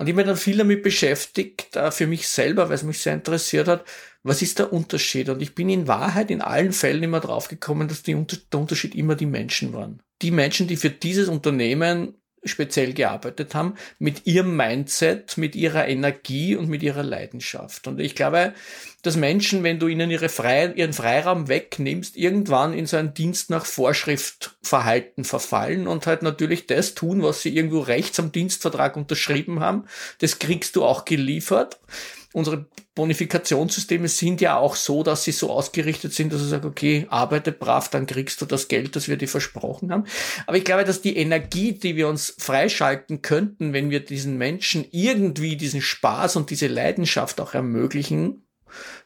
Und 0.02 0.08
ich 0.08 0.16
mich 0.16 0.26
dann 0.26 0.36
viel 0.36 0.58
damit 0.58 0.82
beschäftigt, 0.82 1.76
äh, 1.76 1.92
für 1.92 2.08
mich 2.08 2.28
selber, 2.28 2.70
weil 2.70 2.76
es 2.76 2.82
mich 2.82 2.98
sehr 2.98 3.14
interessiert 3.14 3.68
hat, 3.68 3.86
was 4.24 4.42
ist 4.42 4.58
der 4.58 4.74
Unterschied? 4.74 5.30
Und 5.30 5.44
ich 5.44 5.54
bin 5.54 5.70
in 5.70 5.88
Wahrheit 5.88 6.32
in 6.32 6.42
allen 6.42 6.72
Fällen 6.72 7.04
immer 7.04 7.20
draufgekommen, 7.20 7.88
dass 7.88 8.02
die, 8.02 8.16
der 8.16 8.60
Unterschied 8.60 8.96
immer 8.96 9.14
die 9.14 9.28
Menschen 9.28 9.74
waren. 9.74 10.02
Die 10.24 10.32
Menschen, 10.32 10.66
die 10.66 10.78
für 10.78 10.90
dieses 10.90 11.28
Unternehmen 11.28 12.16
speziell 12.44 12.94
gearbeitet 12.94 13.54
haben, 13.54 13.76
mit 14.00 14.26
ihrem 14.26 14.56
Mindset, 14.56 15.38
mit 15.38 15.56
ihrer 15.56 15.88
Energie 15.88 16.56
und 16.56 16.70
mit 16.70 16.82
ihrer 16.82 17.04
Leidenschaft. 17.04 17.88
Und 17.88 18.00
ich 18.00 18.16
glaube, 18.16 18.54
dass 19.04 19.16
Menschen, 19.16 19.64
wenn 19.64 19.80
du 19.80 19.88
ihnen 19.88 20.10
ihre 20.12 20.30
Frei 20.30 20.68
ihren 20.76 20.94
Freiraum 20.94 21.48
wegnimmst, 21.48 22.18
irgendwann 22.18 22.74
in 22.74 22.86
so 22.86 22.98
ein 22.98 23.14
Dienst 23.14 23.50
nach 23.50 23.66
Vorschriftverhalten 23.66 25.24
verfallen 25.24 25.88
und 25.88 26.08
halt 26.08 26.24
natürlich 26.24 26.68
das 26.68 26.96
tun, 26.96 27.22
was 27.24 27.42
sie 27.42 27.56
irgendwo 27.56 27.80
rechts 27.80 28.20
am 28.20 28.32
Dienstvertrag 28.32 28.96
unterschrieben 28.96 29.60
haben. 29.60 29.86
Das 30.20 30.40
kriegst 30.40 30.76
du 30.76 30.84
auch 30.84 31.06
geliefert 31.06 31.80
unsere 32.34 32.68
Bonifikationssysteme 32.96 34.08
sind 34.08 34.42
ja 34.42 34.58
auch 34.58 34.76
so, 34.76 35.04
dass 35.04 35.24
sie 35.24 35.32
so 35.32 35.50
ausgerichtet 35.50 36.14
sind, 36.14 36.34
dass 36.34 36.42
du 36.42 36.48
sagst, 36.48 36.66
okay, 36.66 37.08
arbeite 37.10 37.52
brav, 37.52 37.90
dann 37.90 38.06
kriegst 38.06 38.42
du 38.42 38.46
das 38.46 38.68
Geld, 38.68 38.96
das 38.96 39.08
wir 39.08 39.18
dir 39.18 39.28
versprochen 39.28 39.92
haben. 39.92 40.06
Aber 40.48 40.58
ich 40.58 40.64
glaube, 40.64 40.84
dass 40.84 41.02
die 41.02 41.18
Energie, 41.18 41.74
die 41.74 41.96
wir 41.96 42.08
uns 42.08 42.36
freischalten 42.38 43.22
könnten, 43.22 43.74
wenn 43.74 43.90
wir 43.90 44.02
diesen 44.02 44.38
Menschen 44.38 44.86
irgendwie 44.92 45.56
diesen 45.56 45.82
Spaß 45.82 46.36
und 46.36 46.50
diese 46.50 46.68
Leidenschaft 46.68 47.40
auch 47.40 47.54
ermöglichen, 47.54 48.44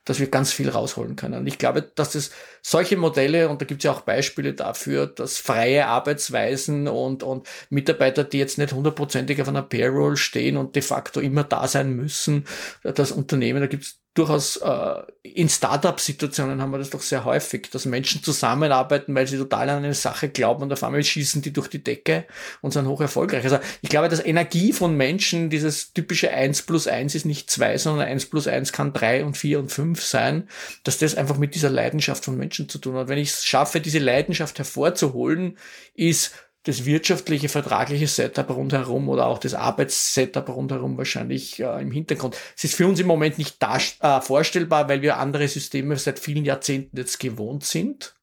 dass 0.05 0.19
wir 0.19 0.27
ganz 0.27 0.53
viel 0.53 0.69
rausholen 0.69 1.15
können. 1.15 1.39
Und 1.41 1.47
ich 1.47 1.57
glaube, 1.57 1.81
dass 1.81 2.15
es 2.15 2.31
solche 2.61 2.95
Modelle, 2.95 3.49
und 3.49 3.61
da 3.61 3.65
gibt 3.65 3.81
es 3.81 3.85
ja 3.85 3.91
auch 3.91 4.01
Beispiele 4.01 4.53
dafür, 4.53 5.07
dass 5.07 5.37
freie 5.37 5.87
Arbeitsweisen 5.87 6.87
und, 6.87 7.23
und 7.23 7.47
Mitarbeiter, 7.69 8.23
die 8.23 8.39
jetzt 8.39 8.57
nicht 8.57 8.73
hundertprozentig 8.73 9.41
auf 9.41 9.47
einer 9.47 9.63
Payroll 9.63 10.15
stehen 10.15 10.57
und 10.57 10.75
de 10.75 10.83
facto 10.83 11.19
immer 11.19 11.43
da 11.43 11.67
sein 11.67 11.93
müssen, 11.93 12.45
das 12.83 13.11
Unternehmen, 13.11 13.61
da 13.61 13.67
gibt 13.67 13.83
es 13.83 14.04
durchaus 14.15 14.57
äh, 14.57 15.01
in 15.23 15.49
Startup-Situationen 15.49 16.61
haben 16.61 16.71
wir 16.71 16.77
das 16.77 16.89
doch 16.89 17.01
sehr 17.01 17.25
häufig, 17.25 17.69
dass 17.69 17.85
Menschen 17.85 18.23
zusammenarbeiten, 18.23 19.13
weil 19.13 19.27
sie 19.27 19.37
total 19.37 19.69
an 19.69 19.83
eine 19.83 19.93
Sache 19.93 20.29
glauben 20.29 20.63
und 20.63 20.71
auf 20.71 20.83
einmal 20.83 21.03
schießen 21.03 21.41
die 21.41 21.51
durch 21.51 21.67
die 21.67 21.83
Decke 21.83 22.25
und 22.61 22.71
sind 22.71 22.87
hoch 22.87 23.01
erfolgreich. 23.01 23.43
Also 23.43 23.59
ich 23.81 23.89
glaube, 23.89 24.07
dass 24.07 24.25
Energie 24.25 24.71
von 24.71 24.95
Menschen, 24.95 25.49
dieses 25.49 25.91
typische 25.91 26.31
eins 26.31 26.61
plus 26.61 26.87
eins 26.87 27.13
ist 27.13 27.25
nicht 27.25 27.51
zwei, 27.51 27.77
sondern 27.77 28.07
eins 28.07 28.25
plus 28.25 28.47
eins 28.47 28.71
kann 28.71 28.93
drei 28.93 29.25
und 29.25 29.35
vier 29.35 29.59
und 29.59 29.69
fünf 29.69 30.01
sein, 30.01 30.47
dass 30.85 30.97
das 30.97 31.15
einfach 31.15 31.37
mit 31.37 31.53
dieser 31.53 31.69
Leidenschaft 31.69 32.23
von 32.23 32.37
Menschen 32.37 32.69
zu 32.69 32.77
tun 32.77 32.95
hat. 32.95 33.09
Wenn 33.09 33.17
ich 33.17 33.31
es 33.31 33.45
schaffe, 33.45 33.81
diese 33.81 33.99
Leidenschaft 33.99 34.57
hervorzuholen, 34.57 35.57
ist 35.93 36.31
das 36.65 36.85
wirtschaftliche, 36.85 37.47
vertragliche 37.47 38.07
Setup 38.07 38.49
rundherum 38.49 39.07
oder 39.07 39.27
auch 39.27 39.37
das 39.37 39.53
Arbeitssetup 39.53 40.49
rundherum 40.49 40.97
wahrscheinlich 40.97 41.59
äh, 41.59 41.81
im 41.81 41.91
Hintergrund. 41.91 42.35
Es 42.57 42.63
ist 42.63 42.75
für 42.75 42.87
uns 42.87 42.99
im 42.99 43.07
Moment 43.07 43.37
nicht 43.37 43.57
äh, 43.61 44.21
vorstellbar, 44.21 44.89
weil 44.89 45.01
wir 45.01 45.17
andere 45.17 45.47
Systeme 45.47 45.95
seit 45.97 46.19
vielen 46.19 46.43
Jahrzehnten 46.43 46.97
jetzt 46.97 47.19
gewohnt 47.19 47.63
sind. 47.63 48.15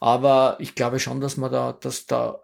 Aber 0.00 0.56
ich 0.60 0.74
glaube 0.74 0.98
schon, 0.98 1.20
dass 1.20 1.36
man 1.36 1.52
da, 1.52 1.72
dass 1.72 2.06
da 2.06 2.40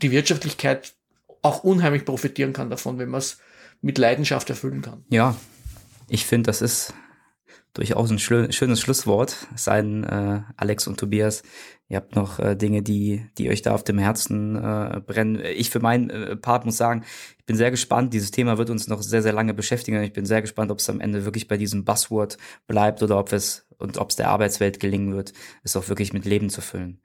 die 0.00 0.10
Wirtschaftlichkeit 0.10 0.94
auch 1.42 1.64
unheimlich 1.64 2.04
profitieren 2.04 2.54
kann 2.54 2.70
davon, 2.70 2.98
wenn 2.98 3.10
man 3.10 3.18
es 3.18 3.38
mit 3.82 3.98
Leidenschaft 3.98 4.48
erfüllen 4.48 4.80
kann. 4.80 5.04
Ja, 5.10 5.36
ich 6.08 6.24
finde, 6.24 6.48
das 6.48 6.62
ist 6.62 6.94
durchaus 7.74 8.10
ein 8.10 8.18
schönes 8.18 8.80
Schlusswort. 8.80 9.48
Es 9.54 9.64
sei 9.64 9.82
denn, 9.82 10.04
äh, 10.04 10.42
Alex 10.56 10.86
und 10.86 10.98
Tobias, 10.98 11.42
ihr 11.92 11.96
habt 11.96 12.16
noch 12.16 12.38
äh, 12.38 12.56
Dinge, 12.56 12.80
die, 12.80 13.26
die 13.36 13.50
euch 13.50 13.60
da 13.60 13.74
auf 13.74 13.84
dem 13.84 13.98
Herzen 13.98 14.56
äh, 14.56 15.00
brennen. 15.06 15.42
Ich 15.44 15.68
für 15.68 15.78
meinen 15.78 16.08
äh, 16.08 16.36
Part 16.36 16.64
muss 16.64 16.78
sagen, 16.78 17.04
ich 17.38 17.44
bin 17.44 17.54
sehr 17.54 17.70
gespannt. 17.70 18.14
Dieses 18.14 18.30
Thema 18.30 18.56
wird 18.56 18.70
uns 18.70 18.88
noch 18.88 19.02
sehr, 19.02 19.20
sehr 19.20 19.34
lange 19.34 19.52
beschäftigen. 19.52 20.02
Ich 20.02 20.14
bin 20.14 20.24
sehr 20.24 20.40
gespannt, 20.40 20.70
ob 20.70 20.78
es 20.78 20.88
am 20.88 21.00
Ende 21.00 21.26
wirklich 21.26 21.48
bei 21.48 21.58
diesem 21.58 21.84
Buzzword 21.84 22.38
bleibt 22.66 23.02
oder 23.02 23.18
ob 23.18 23.30
es 23.30 23.66
und 23.76 23.98
ob 23.98 24.08
es 24.08 24.16
der 24.16 24.28
Arbeitswelt 24.28 24.80
gelingen 24.80 25.14
wird, 25.14 25.34
es 25.64 25.76
auch 25.76 25.86
wirklich 25.90 26.14
mit 26.14 26.24
Leben 26.24 26.48
zu 26.48 26.62
füllen. 26.62 27.02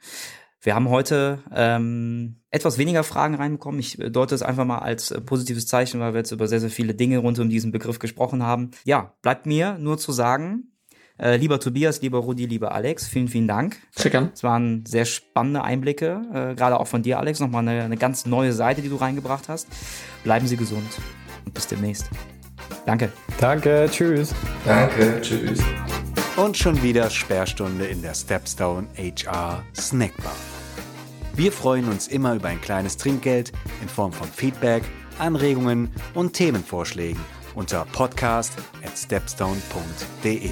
Wir 0.62 0.74
haben 0.74 0.90
heute 0.90 1.40
ähm, 1.54 2.38
etwas 2.50 2.78
weniger 2.78 3.04
Fragen 3.04 3.36
reinbekommen. 3.36 3.82
Ich 3.82 3.98
deute 3.98 4.36
es 4.36 4.42
einfach 4.42 4.66
mal 4.66 4.80
als 4.80 5.12
äh, 5.12 5.20
positives 5.20 5.68
Zeichen, 5.68 6.00
weil 6.00 6.14
wir 6.14 6.20
jetzt 6.20 6.32
über 6.32 6.48
sehr, 6.48 6.62
sehr 6.62 6.70
viele 6.70 6.96
Dinge 6.96 7.18
rund 7.18 7.40
um 7.40 7.50
diesen 7.50 7.74
Begriff 7.74 8.00
gesprochen 8.00 8.42
haben. 8.42 8.72
Ja, 8.86 9.16
bleibt 9.22 9.46
mir 9.46 9.78
nur 9.80 9.98
zu 9.98 10.14
sagen, 10.14 10.72
äh, 11.20 11.38
lieber 11.38 11.60
Tobias, 11.60 12.02
lieber 12.02 12.20
Rudi, 12.20 12.46
lieber 12.46 12.74
Alex, 12.74 13.08
vielen, 13.08 13.28
vielen 13.28 13.48
Dank. 13.48 13.78
Sehr 13.96 14.12
gern. 14.12 14.32
Es 14.34 14.44
waren 14.44 14.86
sehr 14.86 15.06
spannende 15.06 15.64
Einblicke, 15.64 16.22
äh, 16.34 16.56
gerade 16.56 16.80
auch 16.80 16.88
von 16.88 17.04
dir, 17.04 17.20
Alex, 17.20 17.40
nochmal 17.40 17.68
eine, 17.68 17.84
eine 17.84 17.98
ganz 17.98 18.26
neue 18.26 18.54
Seite, 18.54 18.82
die 18.82 18.90
du 18.90 18.96
reingebracht 18.96 19.50
hast. 19.50 19.68
Bleiben 20.24 20.48
Sie 20.48 20.58
gesund 20.58 21.00
und 21.46 21.54
bis 21.54 21.68
demnächst. 21.68 22.10
Danke. 22.86 23.12
Danke, 23.40 23.88
tschüss. 23.92 24.34
Danke, 24.66 25.20
tschüss. 25.22 25.60
Und 26.36 26.56
schon 26.56 26.82
wieder 26.84 27.10
Sperrstunde 27.10 27.86
in 27.86 28.02
der 28.02 28.14
Stepstone 28.14 28.88
HR 28.96 29.64
Snackbar. 29.76 30.36
Wir 31.36 31.52
freuen 31.52 31.88
uns 31.88 32.08
immer 32.08 32.36
über 32.36 32.48
ein 32.48 32.62
kleines 32.62 32.98
Trinkgeld 32.98 33.52
in 33.82 33.90
Form 33.90 34.12
von 34.12 34.28
Feedback, 34.28 34.84
Anregungen 35.20 35.90
und 36.14 36.34
Themenvorschlägen 36.34 37.22
unter 37.58 37.86
podcast 37.92 38.54
at 38.84 38.98
stepstone.de. 38.98 40.52